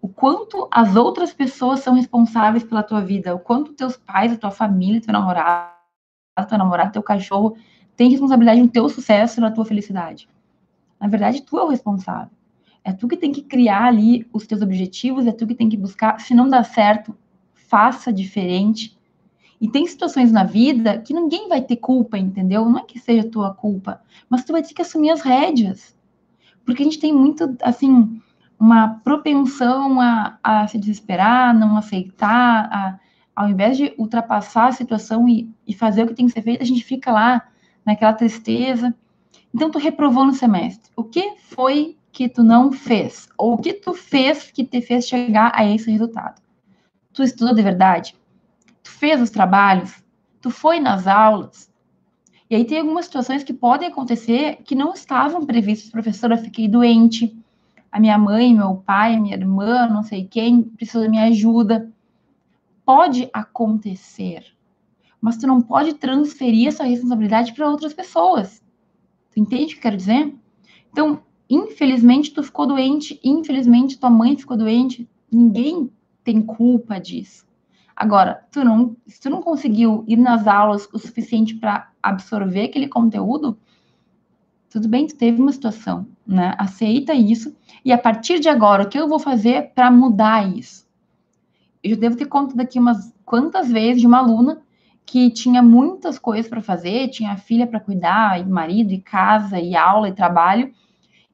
O 0.00 0.08
quanto 0.08 0.68
as 0.70 0.96
outras 0.96 1.32
pessoas 1.32 1.80
são 1.80 1.94
responsáveis 1.94 2.62
pela 2.62 2.82
tua 2.82 3.00
vida, 3.00 3.34
o 3.34 3.38
quanto 3.38 3.74
teus 3.74 3.96
pais, 3.96 4.32
a 4.32 4.36
tua 4.36 4.50
família, 4.50 5.00
teu 5.00 5.12
namorado, 5.12 5.72
teu 6.48 6.58
namorado, 6.58 6.92
teu 6.92 7.02
cachorro 7.02 7.56
tem 7.98 8.08
responsabilidade 8.10 8.60
no 8.60 8.68
teu 8.68 8.88
sucesso, 8.88 9.40
na 9.40 9.50
tua 9.50 9.64
felicidade. 9.64 10.28
Na 11.00 11.08
verdade, 11.08 11.42
tu 11.42 11.58
é 11.58 11.64
o 11.64 11.68
responsável. 11.68 12.30
É 12.84 12.92
tu 12.92 13.08
que 13.08 13.16
tem 13.16 13.32
que 13.32 13.42
criar 13.42 13.86
ali 13.86 14.24
os 14.32 14.46
teus 14.46 14.62
objetivos, 14.62 15.26
é 15.26 15.32
tu 15.32 15.48
que 15.48 15.54
tem 15.54 15.68
que 15.68 15.76
buscar. 15.76 16.20
Se 16.20 16.32
não 16.32 16.48
dá 16.48 16.62
certo, 16.62 17.12
faça 17.54 18.12
diferente. 18.12 18.96
E 19.60 19.68
tem 19.68 19.84
situações 19.84 20.30
na 20.30 20.44
vida 20.44 20.98
que 20.98 21.12
ninguém 21.12 21.48
vai 21.48 21.60
ter 21.60 21.74
culpa, 21.74 22.16
entendeu? 22.16 22.64
Não 22.66 22.78
é 22.78 22.84
que 22.84 23.00
seja 23.00 23.28
tua 23.28 23.52
culpa, 23.52 24.00
mas 24.30 24.44
tu 24.44 24.52
vai 24.52 24.62
ter 24.62 24.74
que 24.74 24.82
assumir 24.82 25.10
as 25.10 25.20
rédeas. 25.20 25.96
Porque 26.64 26.82
a 26.82 26.84
gente 26.84 27.00
tem 27.00 27.12
muito, 27.12 27.56
assim, 27.60 28.22
uma 28.60 29.00
propensão 29.02 30.00
a, 30.00 30.38
a 30.40 30.68
se 30.68 30.78
desesperar, 30.78 31.52
não 31.52 31.76
aceitar, 31.76 32.68
a, 32.72 33.00
ao 33.34 33.48
invés 33.48 33.76
de 33.76 33.92
ultrapassar 33.98 34.68
a 34.68 34.72
situação 34.72 35.28
e, 35.28 35.52
e 35.66 35.74
fazer 35.74 36.04
o 36.04 36.06
que 36.06 36.14
tem 36.14 36.26
que 36.26 36.32
ser 36.32 36.42
feito, 36.42 36.62
a 36.62 36.66
gente 36.66 36.84
fica 36.84 37.10
lá 37.10 37.42
naquela 37.88 38.12
tristeza. 38.12 38.94
Então, 39.52 39.70
tu 39.70 39.78
reprovou 39.78 40.24
no 40.24 40.34
semestre. 40.34 40.90
O 40.94 41.02
que 41.02 41.36
foi 41.38 41.96
que 42.12 42.28
tu 42.28 42.42
não 42.42 42.70
fez? 42.70 43.28
Ou 43.36 43.54
o 43.54 43.58
que 43.58 43.72
tu 43.72 43.94
fez 43.94 44.50
que 44.50 44.62
te 44.62 44.80
fez 44.82 45.06
chegar 45.06 45.50
a 45.54 45.64
esse 45.64 45.90
resultado? 45.90 46.40
Tu 47.12 47.22
estudou 47.22 47.54
de 47.54 47.62
verdade? 47.62 48.14
Tu 48.82 48.90
fez 48.90 49.20
os 49.20 49.30
trabalhos? 49.30 50.04
Tu 50.40 50.50
foi 50.50 50.78
nas 50.80 51.06
aulas? 51.06 51.72
E 52.50 52.54
aí 52.54 52.64
tem 52.64 52.78
algumas 52.78 53.06
situações 53.06 53.42
que 53.42 53.52
podem 53.52 53.88
acontecer 53.88 54.58
que 54.64 54.74
não 54.74 54.92
estavam 54.92 55.44
previstas. 55.44 55.90
Professora, 55.90 56.36
fiquei 56.36 56.68
doente. 56.68 57.36
A 57.90 57.98
minha 57.98 58.18
mãe, 58.18 58.54
meu 58.54 58.76
pai, 58.76 59.18
minha 59.18 59.34
irmã, 59.34 59.86
não 59.86 60.02
sei 60.02 60.26
quem, 60.26 60.62
precisa 60.62 61.00
da 61.04 61.08
minha 61.08 61.24
ajuda. 61.24 61.90
Pode 62.84 63.30
acontecer. 63.32 64.44
Mas 65.20 65.36
tu 65.36 65.46
não 65.46 65.60
pode 65.60 65.94
transferir 65.94 66.68
essa 66.68 66.84
responsabilidade 66.84 67.52
para 67.52 67.68
outras 67.68 67.92
pessoas. 67.92 68.62
Tu 69.32 69.40
entende 69.40 69.64
o 69.64 69.68
que 69.68 69.76
eu 69.76 69.82
quero 69.82 69.96
dizer? 69.96 70.34
Então, 70.92 71.22
Infelizmente, 71.50 72.32
tu 72.32 72.42
ficou 72.42 72.66
doente, 72.66 73.18
infelizmente, 73.24 73.98
tua 73.98 74.10
mãe 74.10 74.36
ficou 74.36 74.56
doente, 74.56 75.08
ninguém 75.32 75.90
tem 76.22 76.42
culpa 76.42 77.00
disso. 77.00 77.46
Agora, 77.96 78.46
tu 78.52 78.62
não, 78.62 78.94
se 79.06 79.20
tu 79.20 79.30
não 79.30 79.40
conseguiu 79.40 80.04
ir 80.06 80.16
nas 80.16 80.46
aulas 80.46 80.86
o 80.92 80.98
suficiente 80.98 81.54
para 81.54 81.90
absorver 82.02 82.64
aquele 82.64 82.86
conteúdo, 82.86 83.58
tudo 84.68 84.86
bem, 84.86 85.06
tu 85.06 85.16
teve 85.16 85.40
uma 85.40 85.50
situação, 85.50 86.06
né? 86.26 86.54
Aceita 86.58 87.14
isso 87.14 87.56
e 87.82 87.90
a 87.90 87.98
partir 87.98 88.38
de 88.38 88.48
agora, 88.50 88.82
o 88.82 88.88
que 88.88 88.98
eu 88.98 89.08
vou 89.08 89.18
fazer 89.18 89.72
para 89.74 89.90
mudar 89.90 90.46
isso? 90.54 90.86
Eu 91.82 91.90
já 91.90 91.96
devo 91.96 92.16
ter 92.16 92.26
conta 92.26 92.54
daqui 92.54 92.78
umas 92.78 93.12
quantas 93.24 93.70
vezes 93.70 94.02
de 94.02 94.06
uma 94.06 94.18
aluna 94.18 94.60
que 95.10 95.30
tinha 95.30 95.62
muitas 95.62 96.18
coisas 96.18 96.50
para 96.50 96.60
fazer, 96.60 97.08
tinha 97.08 97.34
filha 97.38 97.66
para 97.66 97.80
cuidar, 97.80 98.38
e 98.38 98.44
marido, 98.44 98.92
e 98.92 99.00
casa, 99.00 99.58
e 99.58 99.74
aula, 99.74 100.10
e 100.10 100.12
trabalho, 100.12 100.70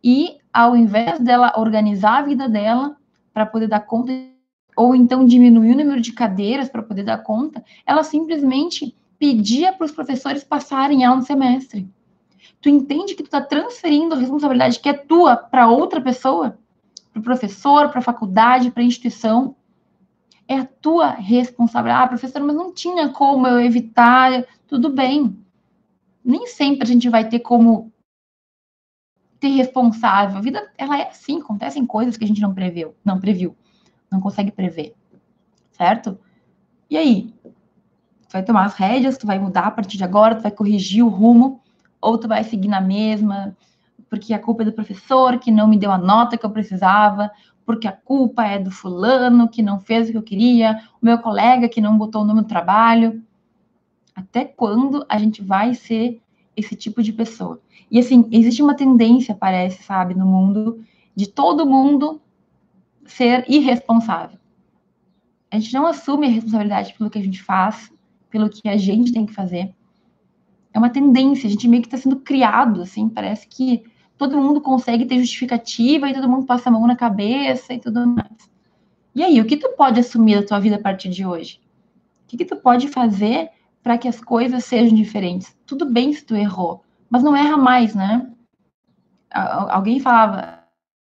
e 0.03 0.37
ao 0.53 0.77
invés 0.77 1.19
dela 1.19 1.53
organizar 1.57 2.19
a 2.19 2.23
vida 2.23 2.49
dela 2.49 2.97
para 3.33 3.45
poder 3.45 3.67
dar 3.67 3.81
conta, 3.81 4.13
ou 4.77 4.95
então 4.95 5.27
diminuir 5.27 5.73
o 5.73 5.77
número 5.77 6.01
de 6.01 6.13
cadeiras 6.13 6.69
para 6.69 6.85
poder 6.85 7.03
dar 7.03 7.19
conta, 7.25 7.65
ela 7.85 8.05
simplesmente 8.05 8.95
pedia 9.19 9.73
para 9.73 9.87
os 9.87 9.91
professores 9.91 10.45
passarem 10.45 11.03
ela 11.03 11.17
no 11.17 11.23
semestre. 11.23 11.89
Tu 12.61 12.69
entende 12.69 13.17
que 13.17 13.25
tu 13.25 13.27
está 13.27 13.41
transferindo 13.41 14.15
a 14.15 14.19
responsabilidade 14.19 14.79
que 14.79 14.89
é 14.89 14.93
tua 14.93 15.37
para 15.37 15.67
outra 15.67 16.01
pessoa? 16.01 16.57
Para 17.13 17.21
o 17.21 17.25
professor, 17.25 17.89
para 17.89 17.99
a 17.99 18.03
faculdade, 18.03 18.71
para 18.71 18.85
a 18.85 18.87
instituição? 18.87 19.57
É 20.47 20.59
a 20.59 20.65
tua 20.65 21.11
responsabilidade. 21.11 22.05
Ah, 22.05 22.09
professor, 22.09 22.43
mas 22.43 22.57
não 22.57 22.73
tinha 22.73 23.09
como 23.09 23.47
eu 23.47 23.61
evitar. 23.61 24.45
Tudo 24.67 24.91
bem. 24.91 25.37
Nem 26.25 26.47
sempre 26.47 26.85
a 26.85 26.87
gente 26.87 27.09
vai 27.09 27.29
ter 27.29 27.41
como 27.41 27.93
ser 29.41 29.49
responsável. 29.49 30.39
A 30.39 30.41
vida, 30.41 30.73
ela 30.79 30.99
é 30.99 31.09
assim, 31.09 31.41
acontecem 31.41 31.85
coisas 31.87 32.17
que 32.17 32.25
a 32.25 32.27
gente 32.27 32.41
não 32.41 32.55
previu, 32.55 32.95
não 33.05 33.21
previu, 33.21 33.55
não 34.11 34.21
consegue 34.21 34.51
prever, 34.51 34.95
certo? 35.73 36.19
E 36.89 36.97
aí? 36.97 37.35
Tu 37.43 38.33
vai 38.33 38.43
tomar 38.43 38.65
as 38.65 38.75
rédeas, 38.75 39.19
tu 39.19 39.27
vai 39.27 39.39
mudar 39.39 39.67
a 39.67 39.71
partir 39.71 39.97
de 39.97 40.05
agora, 40.05 40.35
tu 40.35 40.43
vai 40.43 40.51
corrigir 40.51 41.05
o 41.05 41.09
rumo, 41.09 41.61
ou 42.01 42.19
tu 42.19 42.27
vai 42.27 42.43
seguir 42.43 42.69
na 42.69 42.81
mesma, 42.81 43.57
porque 44.09 44.33
a 44.35 44.39
culpa 44.39 44.63
é 44.63 44.67
do 44.67 44.73
professor 44.73 45.39
que 45.39 45.51
não 45.51 45.69
me 45.69 45.79
deu 45.79 45.91
a 45.91 45.99
nota 45.99 46.37
que 46.37 46.45
eu 46.45 46.51
precisava, 46.51 47.31
porque 47.65 47.89
a 47.89 47.93
culpa 47.93 48.45
é 48.45 48.59
do 48.59 48.71
fulano 48.71 49.49
que 49.49 49.63
não 49.63 49.81
fez 49.81 50.09
o 50.09 50.13
que 50.13 50.19
eu 50.19 50.23
queria, 50.23 50.83
o 51.01 51.05
meu 51.05 51.19
colega 51.19 51.69
que 51.69 51.81
não 51.81 51.97
botou 51.97 52.23
o 52.23 52.25
nome 52.25 52.43
no 52.43 52.47
trabalho. 52.47 53.23
Até 54.15 54.45
quando 54.45 55.05
a 55.09 55.19
gente 55.19 55.43
vai 55.43 55.75
ser 55.75 56.21
esse 56.57 56.77
tipo 56.77 57.03
de 57.03 57.13
pessoa? 57.13 57.61
E 57.91 57.99
assim, 57.99 58.29
existe 58.31 58.63
uma 58.63 58.75
tendência, 58.75 59.35
parece, 59.35 59.83
sabe, 59.83 60.15
no 60.15 60.27
mundo, 60.27 60.85
de 61.15 61.27
todo 61.27 61.67
mundo 61.67 62.21
ser 63.07 63.45
irresponsável. 63.49 64.39
A 65.51 65.59
gente 65.59 65.73
não 65.73 65.87
assume 65.87 66.27
a 66.27 66.31
responsabilidade 66.31 66.95
pelo 66.95 67.11
que 67.11 67.19
a 67.19 67.23
gente 67.23 67.43
faz, 67.43 67.91
pelo 68.29 68.51
que 68.51 68.69
a 68.69 68.77
gente 68.77 69.13
tem 69.13 69.25
que 69.25 69.33
fazer. 69.33 69.75
É 70.73 70.79
uma 70.79 70.91
tendência, 70.91 71.47
a 71.47 71.51
gente 71.51 71.69
meio 71.69 71.83
que 71.83 71.87
está 71.87 71.97
sendo 71.97 72.17
criado, 72.17 72.83
assim, 72.83 73.09
parece 73.09 73.47
que 73.47 73.85
todo 74.17 74.41
mundo 74.41 74.61
consegue 74.61 75.05
ter 75.05 75.19
justificativa 75.19 76.09
e 76.09 76.15
todo 76.15 76.29
mundo 76.29 76.47
passa 76.47 76.69
a 76.69 76.73
mão 76.73 76.87
na 76.87 76.97
cabeça 76.97 77.75
e 77.75 77.79
tudo 77.79 78.07
mais. 78.07 78.51
E 79.15 79.23
aí, 79.23 79.41
o 79.41 79.45
que 79.45 79.57
tu 79.57 79.71
pode 79.77 80.01
assumir 80.01 80.41
da 80.41 80.47
tua 80.47 80.59
vida 80.59 80.77
a 80.77 80.81
partir 80.81 81.09
de 81.09 81.25
hoje? 81.25 81.61
O 82.25 82.29
que, 82.29 82.39
que 82.39 82.45
tu 82.45 82.57
pode 82.57 82.89
fazer 82.89 83.51
para 83.83 83.99
que 83.99 84.09
as 84.09 84.21
coisas 84.21 84.65
sejam 84.65 84.97
diferentes? 84.97 85.57
Tudo 85.67 85.87
bem 85.87 86.13
se 86.13 86.25
tu 86.25 86.35
errou, 86.35 86.83
mas 87.09 87.23
não 87.23 87.37
erra 87.37 87.57
mais, 87.57 87.95
né? 87.95 88.31
Alguém 89.31 90.01
falava, 90.01 90.65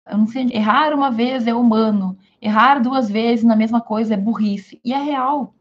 eu 0.10 0.18
não 0.18 0.28
sei, 0.28 0.50
errar 0.52 0.94
uma 0.94 1.10
vez 1.10 1.48
é 1.48 1.54
humano, 1.54 2.18
errar 2.42 2.80
duas 2.80 3.10
vezes 3.10 3.46
na 3.46 3.56
mesma 3.56 3.82
coisa 3.82 4.14
é 4.14 4.18
burrice. 4.18 4.80
E 4.84 4.94
é 4.94 4.98
real, 4.98 5.54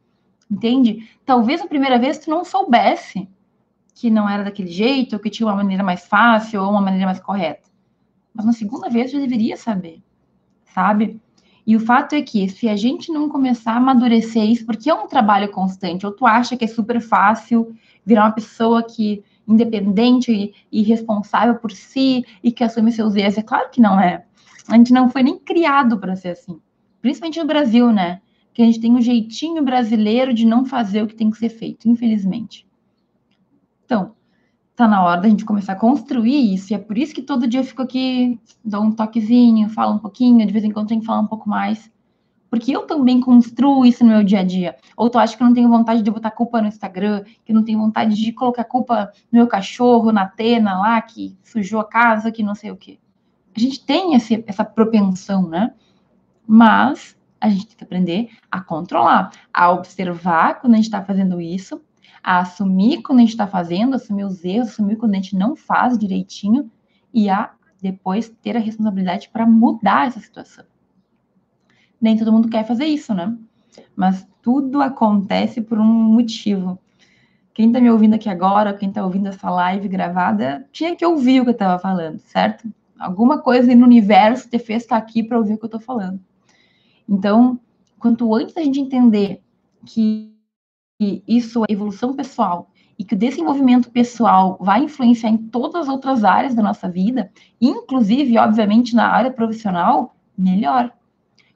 entende? 0.51 1.09
Talvez 1.25 1.61
a 1.61 1.67
primeira 1.67 1.99
vez 1.99 2.19
tu 2.19 2.31
não 2.31 2.45
soubesse 2.45 3.29
que 3.99 4.11
não 4.11 4.29
era 4.29 4.45
daquele 4.45 4.71
jeito, 4.71 5.19
que 5.19 5.29
tinha 5.29 5.45
uma 5.49 5.57
maneira 5.57 5.83
mais 5.83 6.07
fácil, 6.07 6.63
ou 6.63 6.71
uma 6.71 6.81
maneira 6.81 7.05
mais 7.05 7.19
correta. 7.19 7.69
Mas 8.33 8.47
na 8.47 8.53
segunda 8.53 8.89
vez 8.89 9.11
já 9.11 9.19
deveria 9.19 9.57
saber, 9.57 10.01
sabe? 10.73 11.21
E 11.67 11.75
o 11.75 11.81
fato 11.81 12.15
é 12.15 12.23
que 12.23 12.49
se 12.49 12.69
a 12.69 12.77
gente 12.77 13.11
não 13.11 13.29
começar 13.29 13.73
a 13.73 13.77
amadurecer 13.79 14.45
isso, 14.45 14.65
porque 14.65 14.89
é 14.89 14.95
um 14.95 15.09
trabalho 15.09 15.51
constante, 15.51 16.07
ou 16.07 16.13
tu 16.13 16.25
acha 16.25 16.57
que 16.57 16.65
é 16.65 16.69
super 16.69 17.01
fácil 17.01 17.75
virar 18.07 18.27
uma 18.27 18.31
pessoa 18.31 18.85
que 18.85 19.25
independente 19.49 20.31
e, 20.31 20.55
e 20.71 20.83
responsável 20.85 21.57
por 21.57 21.73
si 21.73 22.25
e 22.41 22.53
que 22.53 22.63
assume 22.63 22.93
seus 22.93 23.17
erros. 23.17 23.37
É 23.37 23.43
claro 23.43 23.69
que 23.69 23.81
não 23.81 23.99
é. 23.99 24.25
A 24.69 24.77
gente 24.77 24.93
não 24.93 25.11
foi 25.11 25.25
nem 25.25 25.41
criado 25.41 25.99
para 25.99 26.15
ser 26.15 26.29
assim. 26.29 26.61
Principalmente 27.03 27.41
no 27.41 27.47
Brasil, 27.47 27.93
né? 27.93 28.21
Que 28.55 28.63
a 28.63 28.65
gente 28.65 28.81
tem 28.81 28.95
um 28.95 29.03
jeitinho 29.03 29.65
brasileiro 29.65 30.33
de 30.33 30.47
não 30.47 30.65
fazer 30.65 31.03
o 31.03 31.09
que 31.09 31.17
tem 31.17 31.31
que 31.31 31.39
ser 31.39 31.49
feito, 31.49 31.89
infelizmente. 31.89 32.68
Então, 33.89 34.15
tá 34.77 34.87
na 34.87 35.03
hora 35.03 35.23
da 35.23 35.29
gente 35.31 35.47
começar 35.47 35.73
a 35.73 35.77
construir 35.77 36.53
isso. 36.53 36.71
E 36.71 36.77
é 36.77 36.79
por 36.79 36.99
isso 36.99 37.15
que 37.15 37.23
todo 37.23 37.49
dia 37.49 37.61
eu 37.61 37.65
fico 37.65 37.81
aqui, 37.81 38.39
dou 38.63 38.83
um 38.83 38.93
toquezinho, 38.93 39.71
falo 39.71 39.95
um 39.95 39.99
pouquinho, 39.99 40.47
de 40.47 40.53
vez 40.53 40.63
em 40.63 40.71
quando 40.71 40.89
tem 40.89 41.01
que 41.01 41.07
falar 41.07 41.21
um 41.21 41.27
pouco 41.27 41.49
mais. 41.49 41.91
Porque 42.51 42.71
eu 42.71 42.83
também 42.83 43.19
construo 43.19 43.87
isso 43.87 44.05
no 44.05 44.11
meu 44.11 44.23
dia 44.23 44.41
a 44.41 44.45
dia. 44.45 44.77
Ou 44.95 45.09
tu 45.09 45.19
acha 45.19 45.35
que 45.35 45.43
eu 45.43 45.47
não 45.47 45.55
tenho 45.55 45.71
vontade 45.71 46.03
de 46.03 46.11
botar 46.11 46.31
culpa 46.31 46.61
no 46.61 46.69
Instagram, 46.69 47.25
que 47.47 47.51
eu 47.51 47.55
não 47.55 47.65
tenho 47.65 47.79
vontade 47.79 48.15
de 48.15 48.31
colocar 48.31 48.65
culpa 48.65 49.11
no 49.33 49.39
meu 49.39 49.47
cachorro, 49.47 50.13
na 50.13 50.27
Tena 50.27 50.79
lá, 50.79 51.01
que 51.01 51.35
sujou 51.43 51.81
a 51.81 51.85
casa, 51.85 52.31
que 52.31 52.43
não 52.43 52.55
sei 52.55 52.71
o 52.71 52.77
quê. 52.77 52.99
A 53.57 53.59
gente 53.59 53.83
tem 53.83 54.15
esse, 54.15 54.45
essa 54.47 54.67
propensão, 54.67 55.49
né? 55.49 55.73
Mas 56.47 57.17
a 57.41 57.49
gente 57.49 57.69
tem 57.69 57.77
que 57.79 57.85
aprender 57.85 58.29
a 58.51 58.61
controlar, 58.61 59.33
a 59.53 59.71
observar 59.71 60.61
quando 60.61 60.75
a 60.75 60.77
gente 60.77 60.87
está 60.87 61.03
fazendo 61.03 61.41
isso, 61.41 61.81
a 62.29 62.41
assumir 62.41 63.01
quando 63.01 63.21
a 63.21 63.23
gente 63.23 63.31
está 63.31 63.47
fazendo, 63.47 63.95
assumir 63.95 64.25
os 64.25 64.45
erros, 64.45 64.69
assumir 64.69 64.97
quando 64.97 65.13
a 65.13 65.15
gente 65.15 65.35
não 65.35 65.57
faz 65.57 65.97
direitinho 65.97 66.71
e 67.13 67.31
a 67.31 67.53
depois 67.81 68.29
ter 68.43 68.55
a 68.55 68.61
responsabilidade 68.61 69.31
para 69.33 69.47
mudar 69.47 70.09
essa 70.09 70.21
situação. 70.21 70.67
Nem 71.99 72.19
todo 72.19 72.31
mundo 72.31 72.51
quer 72.51 72.67
fazer 72.67 72.85
isso, 72.85 73.15
né? 73.15 73.35
Mas 73.97 74.29
tudo 74.43 74.83
acontece 74.83 75.63
por 75.63 75.79
um 75.79 75.87
motivo. 75.87 76.79
Quem 77.55 77.69
está 77.69 77.81
me 77.81 77.91
ouvindo 77.91 78.13
aqui 78.13 78.29
agora, 78.29 78.75
quem 78.75 78.91
está 78.91 79.03
ouvindo 79.03 79.29
essa 79.29 79.49
live 79.49 79.89
gravada, 79.89 80.69
tinha 80.71 80.95
que 80.95 81.07
ouvir 81.07 81.41
o 81.41 81.45
que 81.45 81.51
eu 81.51 81.53
estava 81.53 81.79
falando, 81.79 82.19
certo? 82.19 82.71
Alguma 82.99 83.41
coisa 83.41 83.75
no 83.75 83.87
universo 83.87 84.51
te 84.51 84.59
fez 84.59 84.83
estar 84.83 84.99
aqui 84.99 85.23
para 85.23 85.39
ouvir 85.39 85.55
o 85.55 85.59
que 85.59 85.65
eu 85.65 85.69
estou 85.69 85.81
falando. 85.81 86.21
Então, 87.09 87.59
quanto 87.99 88.35
antes 88.35 88.55
a 88.55 88.63
gente 88.63 88.81
entender 88.81 89.41
que 89.87 90.37
isso 91.01 91.63
é 91.65 91.73
evolução 91.73 92.15
pessoal 92.15 92.71
e 92.99 93.05
que 93.05 93.15
o 93.15 93.19
desenvolvimento 93.19 93.91
pessoal 93.91 94.59
vai 94.61 94.83
influenciar 94.83 95.31
em 95.31 95.37
todas 95.37 95.83
as 95.83 95.89
outras 95.89 96.25
áreas 96.25 96.55
da 96.55 96.63
nossa 96.63 96.89
vida, 96.89 97.31
inclusive, 97.61 98.37
obviamente, 98.37 98.95
na 98.97 99.09
área 99.09 99.31
profissional, 99.31 100.17
melhor. 100.37 100.93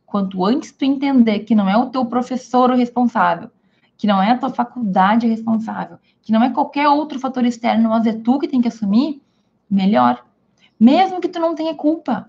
Quanto 0.07 0.45
antes 0.45 0.71
tu 0.71 0.85
entender 0.85 1.41
que 1.41 1.55
não 1.55 1.69
é 1.69 1.77
o 1.77 1.87
teu 1.87 2.05
professor 2.05 2.71
o 2.71 2.77
responsável, 2.77 3.51
que 3.97 4.07
não 4.07 4.23
é 4.23 4.31
a 4.31 4.39
tua 4.39 4.51
faculdade 4.51 5.27
responsável, 5.27 5.99
que 6.23 6.31
não 6.31 6.43
é 6.43 6.51
qualquer 6.51 6.89
outro 6.89 7.19
fator 7.19 7.45
externo, 7.45 7.89
mas 7.89 8.07
é 8.07 8.13
tu 8.13 8.39
que 8.39 8.47
tem 8.47 8.61
que 8.61 8.69
assumir, 8.69 9.21
melhor. 9.69 10.25
Mesmo 10.79 11.21
que 11.21 11.29
tu 11.29 11.41
não 11.41 11.55
tenha 11.55 11.75
culpa. 11.75 12.29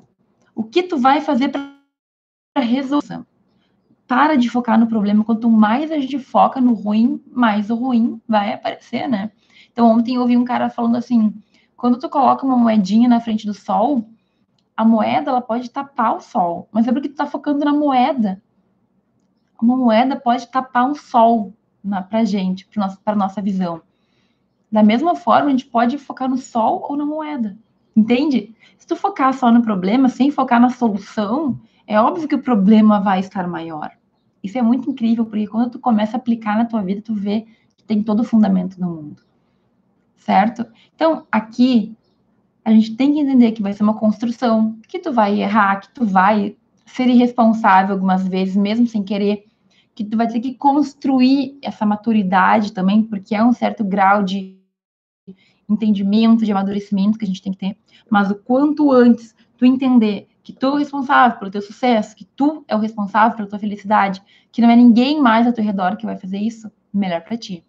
O 0.55 0.64
que 0.64 0.82
tu 0.82 0.97
vai 0.97 1.22
fazer 1.22 1.49
para 1.49 1.70
resolver? 2.57 3.24
Para 4.08 4.36
de 4.36 4.49
focar 4.49 4.80
no 4.80 4.88
problema. 4.88 5.24
Quanto 5.24 5.49
mais 5.49 5.91
a 5.91 5.99
gente 5.99 6.20
foca 6.20 6.60
no 6.60 6.74
ruim, 6.74 7.22
mais 7.32 7.70
o 7.70 7.76
ruim 7.76 8.22
vai 8.28 8.54
aparecer, 8.54 9.08
né? 9.08 9.32
Então, 9.72 9.89
ontem 9.89 10.16
eu 10.16 10.22
ouvi 10.22 10.38
um 10.38 10.45
cara 10.45 10.70
falando 10.70 10.95
assim: 10.95 11.34
quando 11.76 11.99
tu 11.99 12.10
coloca 12.10 12.45
uma 12.45 12.58
moedinha 12.58 13.10
na 13.10 13.20
frente 13.20 13.45
do 13.45 13.54
sol, 13.54 14.08
a 14.76 14.86
moeda 14.86 15.32
ela 15.32 15.41
pode 15.41 15.70
tapar 15.70 16.16
o 16.16 16.20
sol, 16.20 16.68
mas 16.72 16.88
é 16.88 16.91
porque 16.91 17.10
tu 17.10 17.16
tá 17.16 17.26
focando 17.26 17.64
na 17.64 17.74
moeda. 17.74 18.41
Uma 19.62 19.78
moeda 19.78 20.16
pode 20.16 20.47
tapar 20.47 20.89
um 20.89 20.95
sol 20.95 21.54
na, 21.84 22.01
pra 22.01 22.26
gente, 22.26 22.66
para 22.68 22.84
nossa, 22.84 23.16
nossa 23.16 23.41
visão. 23.41 23.82
Da 24.72 24.84
mesma 24.84 25.16
forma, 25.16 25.47
a 25.47 25.51
gente 25.51 25.66
pode 25.66 25.97
focar 25.97 26.28
no 26.28 26.38
sol 26.38 26.86
ou 26.89 26.97
na 26.97 27.06
moeda. 27.06 27.58
Entende? 27.95 28.56
Se 28.78 28.88
tu 28.88 28.95
focar 28.95 29.34
só 29.34 29.51
no 29.51 29.62
problema, 29.62 30.10
sem 30.10 30.32
focar 30.32 30.60
na 30.60 30.70
solução, 30.70 31.60
é 31.88 32.00
óbvio 32.00 32.28
que 32.28 32.36
o 32.36 32.42
problema 32.42 33.00
vai 33.00 33.20
estar 33.20 33.48
maior. 33.48 33.92
Isso 34.44 34.58
é 34.58 34.62
muito 34.62 34.90
incrível, 34.90 35.26
porque 35.26 35.48
quando 35.48 35.72
tu 35.72 35.80
começa 35.80 36.18
a 36.18 36.20
aplicar 36.20 36.58
na 36.58 36.66
tua 36.66 36.82
vida, 36.82 37.02
tu 37.02 37.14
vê 37.14 37.46
que 37.78 37.84
tem 37.84 38.04
todo 38.04 38.22
o 38.22 38.24
fundamento 38.24 38.80
no 38.80 38.90
mundo. 38.90 39.24
Certo? 40.16 40.66
Então, 40.96 41.26
aqui, 41.32 41.96
a 42.64 42.72
gente 42.72 42.96
tem 42.96 43.14
que 43.14 43.20
entender 43.20 43.52
que 43.52 43.62
vai 43.62 43.74
ser 43.74 43.84
uma 43.84 43.94
construção, 43.94 44.78
que 44.88 45.00
tu 45.00 45.12
vai 45.12 45.42
errar, 45.42 45.82
que 45.82 45.94
tu 45.94 46.06
vai 46.06 46.56
ser 46.86 47.08
irresponsável 47.08 47.94
algumas 47.94 48.28
vezes, 48.28 48.56
mesmo 48.56 48.88
sem 48.88 49.04
querer, 49.04 49.46
que 49.96 50.04
tu 50.04 50.18
vai 50.18 50.28
ter 50.28 50.40
que 50.40 50.54
construir 50.56 51.58
essa 51.62 51.86
maturidade 51.86 52.74
também, 52.74 53.04
porque 53.04 53.36
é 53.36 53.44
um 53.44 53.54
certo 53.54 53.84
grau 53.84 54.24
de 54.24 54.58
entendimento, 55.70 56.46
de 56.46 56.52
amadurecimento 56.52 57.18
que 57.18 57.26
a 57.26 57.28
gente 57.28 57.42
tem 57.42 57.54
que 57.54 57.60
ter, 57.60 57.78
mas 58.10 58.30
o 58.30 58.36
quanto 58.36 58.92
antes 58.92 59.36
tu 59.58 59.66
entender 59.66 60.28
que 60.44 60.52
tu 60.52 60.76
é 60.76 60.80
responsável 60.80 61.39
pelo 61.39 61.50
teu 61.50 61.62
sucesso, 61.62 62.16
que 62.16 62.26
tu 62.26 62.66
é 62.68 62.76
o 62.76 62.80
responsável 62.80 63.38
pela 63.38 63.48
tua 63.48 63.58
felicidade, 63.58 64.22
que 64.52 64.62
não 64.62 64.70
é 64.70 64.76
ninguém 64.76 65.20
mais 65.22 65.48
ao 65.48 65.54
teu 65.54 65.64
redor 65.64 65.96
que 65.96 66.06
vai 66.06 66.18
fazer 66.18 66.38
isso, 66.38 66.70
melhor 66.94 67.22
para 67.22 67.38
ti. 67.38 67.66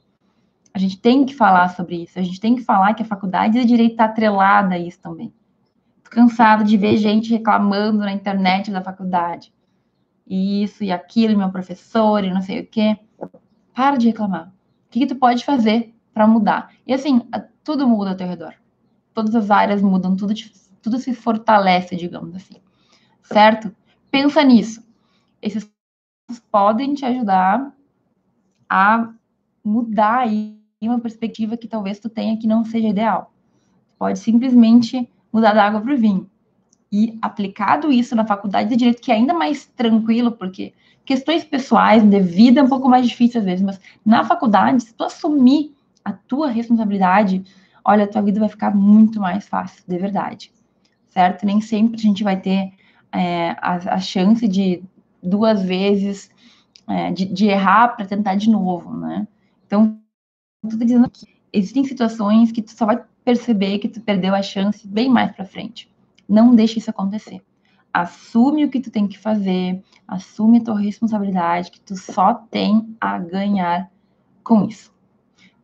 A 0.75 0.79
gente 0.79 1.01
tem 1.01 1.25
que 1.25 1.35
falar 1.35 1.69
sobre 1.69 2.03
isso, 2.03 2.19
a 2.19 2.23
gente 2.23 2.41
tem 2.41 2.57
que 2.57 2.63
falar 2.63 2.93
que 2.95 3.03
a 3.05 3.07
faculdade 3.07 3.61
de 3.61 3.65
direito 3.65 3.93
está 3.93 4.07
atrelada 4.07 4.75
a 4.75 4.79
isso 4.79 4.99
também. 5.01 5.33
Tô 6.03 6.11
cansada 6.11 6.65
de 6.65 6.77
ver 6.77 6.97
gente 6.97 7.31
reclamando 7.31 7.99
na 7.99 8.13
internet 8.13 8.73
da 8.73 8.83
faculdade. 8.83 9.55
Isso 10.27 10.83
e 10.83 10.91
aquilo, 10.91 11.39
meu 11.39 11.51
professor, 11.51 12.25
e 12.25 12.33
não 12.33 12.43
sei 12.43 12.61
o 12.61 12.67
quê. 12.67 12.99
Para 13.73 13.97
de 13.97 14.09
reclamar. 14.09 14.49
O 14.49 14.91
que, 14.91 15.01
que 15.01 15.07
tu 15.07 15.15
pode 15.15 15.45
fazer 15.45 15.95
para 16.13 16.27
mudar? 16.27 16.73
E 16.85 16.93
assim, 16.93 17.21
tudo 17.63 17.87
muda 17.87 18.11
ao 18.11 18.17
teu 18.17 18.27
redor. 18.27 18.55
Todas 19.13 19.35
as 19.37 19.51
áreas 19.51 19.81
mudam, 19.81 20.17
tudo, 20.17 20.35
tudo 20.83 20.99
se 20.99 21.15
fortalece, 21.15 21.95
digamos 21.95 22.35
assim 22.35 22.64
certo? 23.25 23.75
Pensa 24.11 24.43
nisso. 24.43 24.83
Esses 25.43 25.69
podem 26.51 26.95
te 26.95 27.05
ajudar 27.05 27.73
a 28.69 29.13
mudar 29.65 30.21
aí 30.21 30.57
uma 30.83 31.01
perspectiva 31.01 31.57
que 31.57 31.67
talvez 31.67 31.99
tu 31.99 32.09
tenha 32.09 32.37
que 32.37 32.47
não 32.47 32.65
seja 32.65 32.89
ideal. 32.89 33.33
Pode 33.99 34.19
simplesmente 34.19 35.09
mudar 35.33 35.55
da 35.55 35.65
água 35.65 35.81
para 35.81 35.95
o 35.95 35.99
vinho. 35.99 36.31
E 36.93 37.19
aplicado 37.21 37.91
isso 37.91 38.15
na 38.15 38.25
faculdade 38.25 38.69
de 38.69 38.77
direito, 38.77 39.03
que 39.03 39.11
é 39.11 39.17
ainda 39.17 39.35
mais 39.35 39.67
tranquilo, 39.67 40.33
porque 40.33 40.73
questões 41.05 41.43
pessoais 41.45 42.03
de 42.03 42.21
vida 42.21 42.61
é 42.61 42.63
um 42.63 42.69
pouco 42.69 42.89
mais 42.89 43.07
difícil 43.07 43.41
às 43.41 43.47
vezes, 43.47 43.65
mas 43.65 43.81
na 44.05 44.25
faculdade, 44.25 44.85
se 44.85 44.95
tu 44.95 45.05
assumir 45.05 45.75
a 46.05 46.13
tua 46.13 46.49
responsabilidade, 46.49 47.43
olha, 47.85 48.05
a 48.05 48.07
tua 48.07 48.23
vida 48.23 48.39
vai 48.39 48.49
ficar 48.49 48.75
muito 48.75 49.21
mais 49.21 49.49
fácil, 49.49 49.83
de 49.89 49.99
verdade. 49.99 50.53
Certo? 51.09 51.47
Nem 51.47 51.61
sempre 51.61 51.97
a 51.97 52.03
gente 52.03 52.23
vai 52.23 52.41
ter 52.41 52.73
é, 53.15 53.51
a, 53.61 53.95
a, 53.95 54.01
chance 54.01 54.47
de 54.49 54.83
duas 55.23 55.63
vezes 55.63 56.29
é, 56.89 57.13
de, 57.13 57.25
de, 57.27 57.47
errar 57.47 57.89
para 57.89 58.05
tentar 58.05 58.35
de 58.35 58.51
novo, 58.51 58.93
né? 58.93 59.27
Então, 59.67 59.99
estou 60.65 60.85
dizendo 60.85 61.09
que 61.09 61.27
existem 61.53 61.85
situações 61.85 62.51
que 62.51 62.61
tu 62.61 62.73
só 62.73 62.85
vai 62.85 63.03
perceber 63.25 63.79
que 63.79 63.89
tu 63.89 64.01
perdeu 64.01 64.35
a 64.35 64.43
chance 64.43 64.87
bem 64.87 65.09
mais 65.09 65.31
para 65.35 65.45
frente. 65.45 65.91
Não 66.29 66.55
deixe 66.55 66.79
isso 66.79 66.91
acontecer. 66.91 67.41
Assume 67.93 68.65
o 68.65 68.71
que 68.71 68.81
tu 68.81 68.91
tem 68.91 69.07
que 69.07 69.19
fazer, 69.19 69.83
assume 70.07 70.59
a 70.59 70.65
tua 70.65 70.81
responsabilidade, 70.81 71.71
que 71.71 71.81
tu 71.81 71.97
só 71.97 72.35
tem 72.35 72.97
a 73.01 73.19
ganhar 73.19 73.91
com 74.43 74.65
isso. 74.65 74.93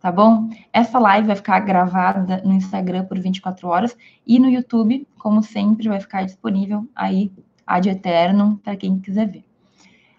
Tá 0.01 0.11
bom? 0.11 0.48
Essa 0.72 0.98
live 0.98 1.26
vai 1.26 1.36
ficar 1.36 1.61
gravada 1.61 2.40
no 2.42 2.55
Instagram 2.55 3.05
por 3.05 3.18
24 3.18 3.68
horas 3.68 3.94
e 4.26 4.38
no 4.38 4.48
YouTube, 4.48 5.07
como 5.18 5.42
sempre, 5.42 5.88
vai 5.88 6.01
ficar 6.01 6.24
disponível 6.24 6.88
aí 6.96 7.30
ad 7.66 7.86
eterno 7.86 8.59
para 8.64 8.76
quem 8.76 8.98
quiser 8.98 9.30
ver. 9.30 9.44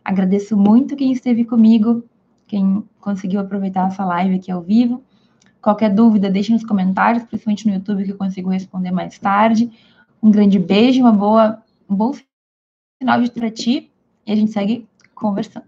Agradeço 0.06 0.56
muito 0.56 0.96
quem 0.96 1.12
esteve 1.12 1.44
comigo, 1.44 2.04
quem 2.46 2.84
conseguiu 3.00 3.40
aproveitar 3.40 3.88
essa 3.88 4.06
live 4.06 4.36
aqui 4.36 4.52
ao 4.52 4.62
vivo. 4.62 5.04
Qualquer 5.60 5.90
dúvida, 5.90 6.30
deixe 6.30 6.52
nos 6.52 6.64
comentários, 6.64 7.24
principalmente 7.24 7.68
no 7.68 7.74
YouTube, 7.74 8.06
que 8.06 8.12
eu 8.12 8.18
consigo 8.18 8.50
responder 8.50 8.92
mais 8.92 9.18
tarde. 9.18 9.72
Um 10.22 10.30
grande 10.30 10.60
beijo, 10.60 11.02
uma 11.02 11.12
boa, 11.12 11.60
um 11.90 11.96
bom 11.96 12.14
final 13.00 13.20
de 13.20 13.32
para 13.32 13.50
ti 13.50 13.92
e 14.28 14.32
a 14.32 14.36
gente 14.36 14.52
segue 14.52 14.88
conversando. 15.16 15.66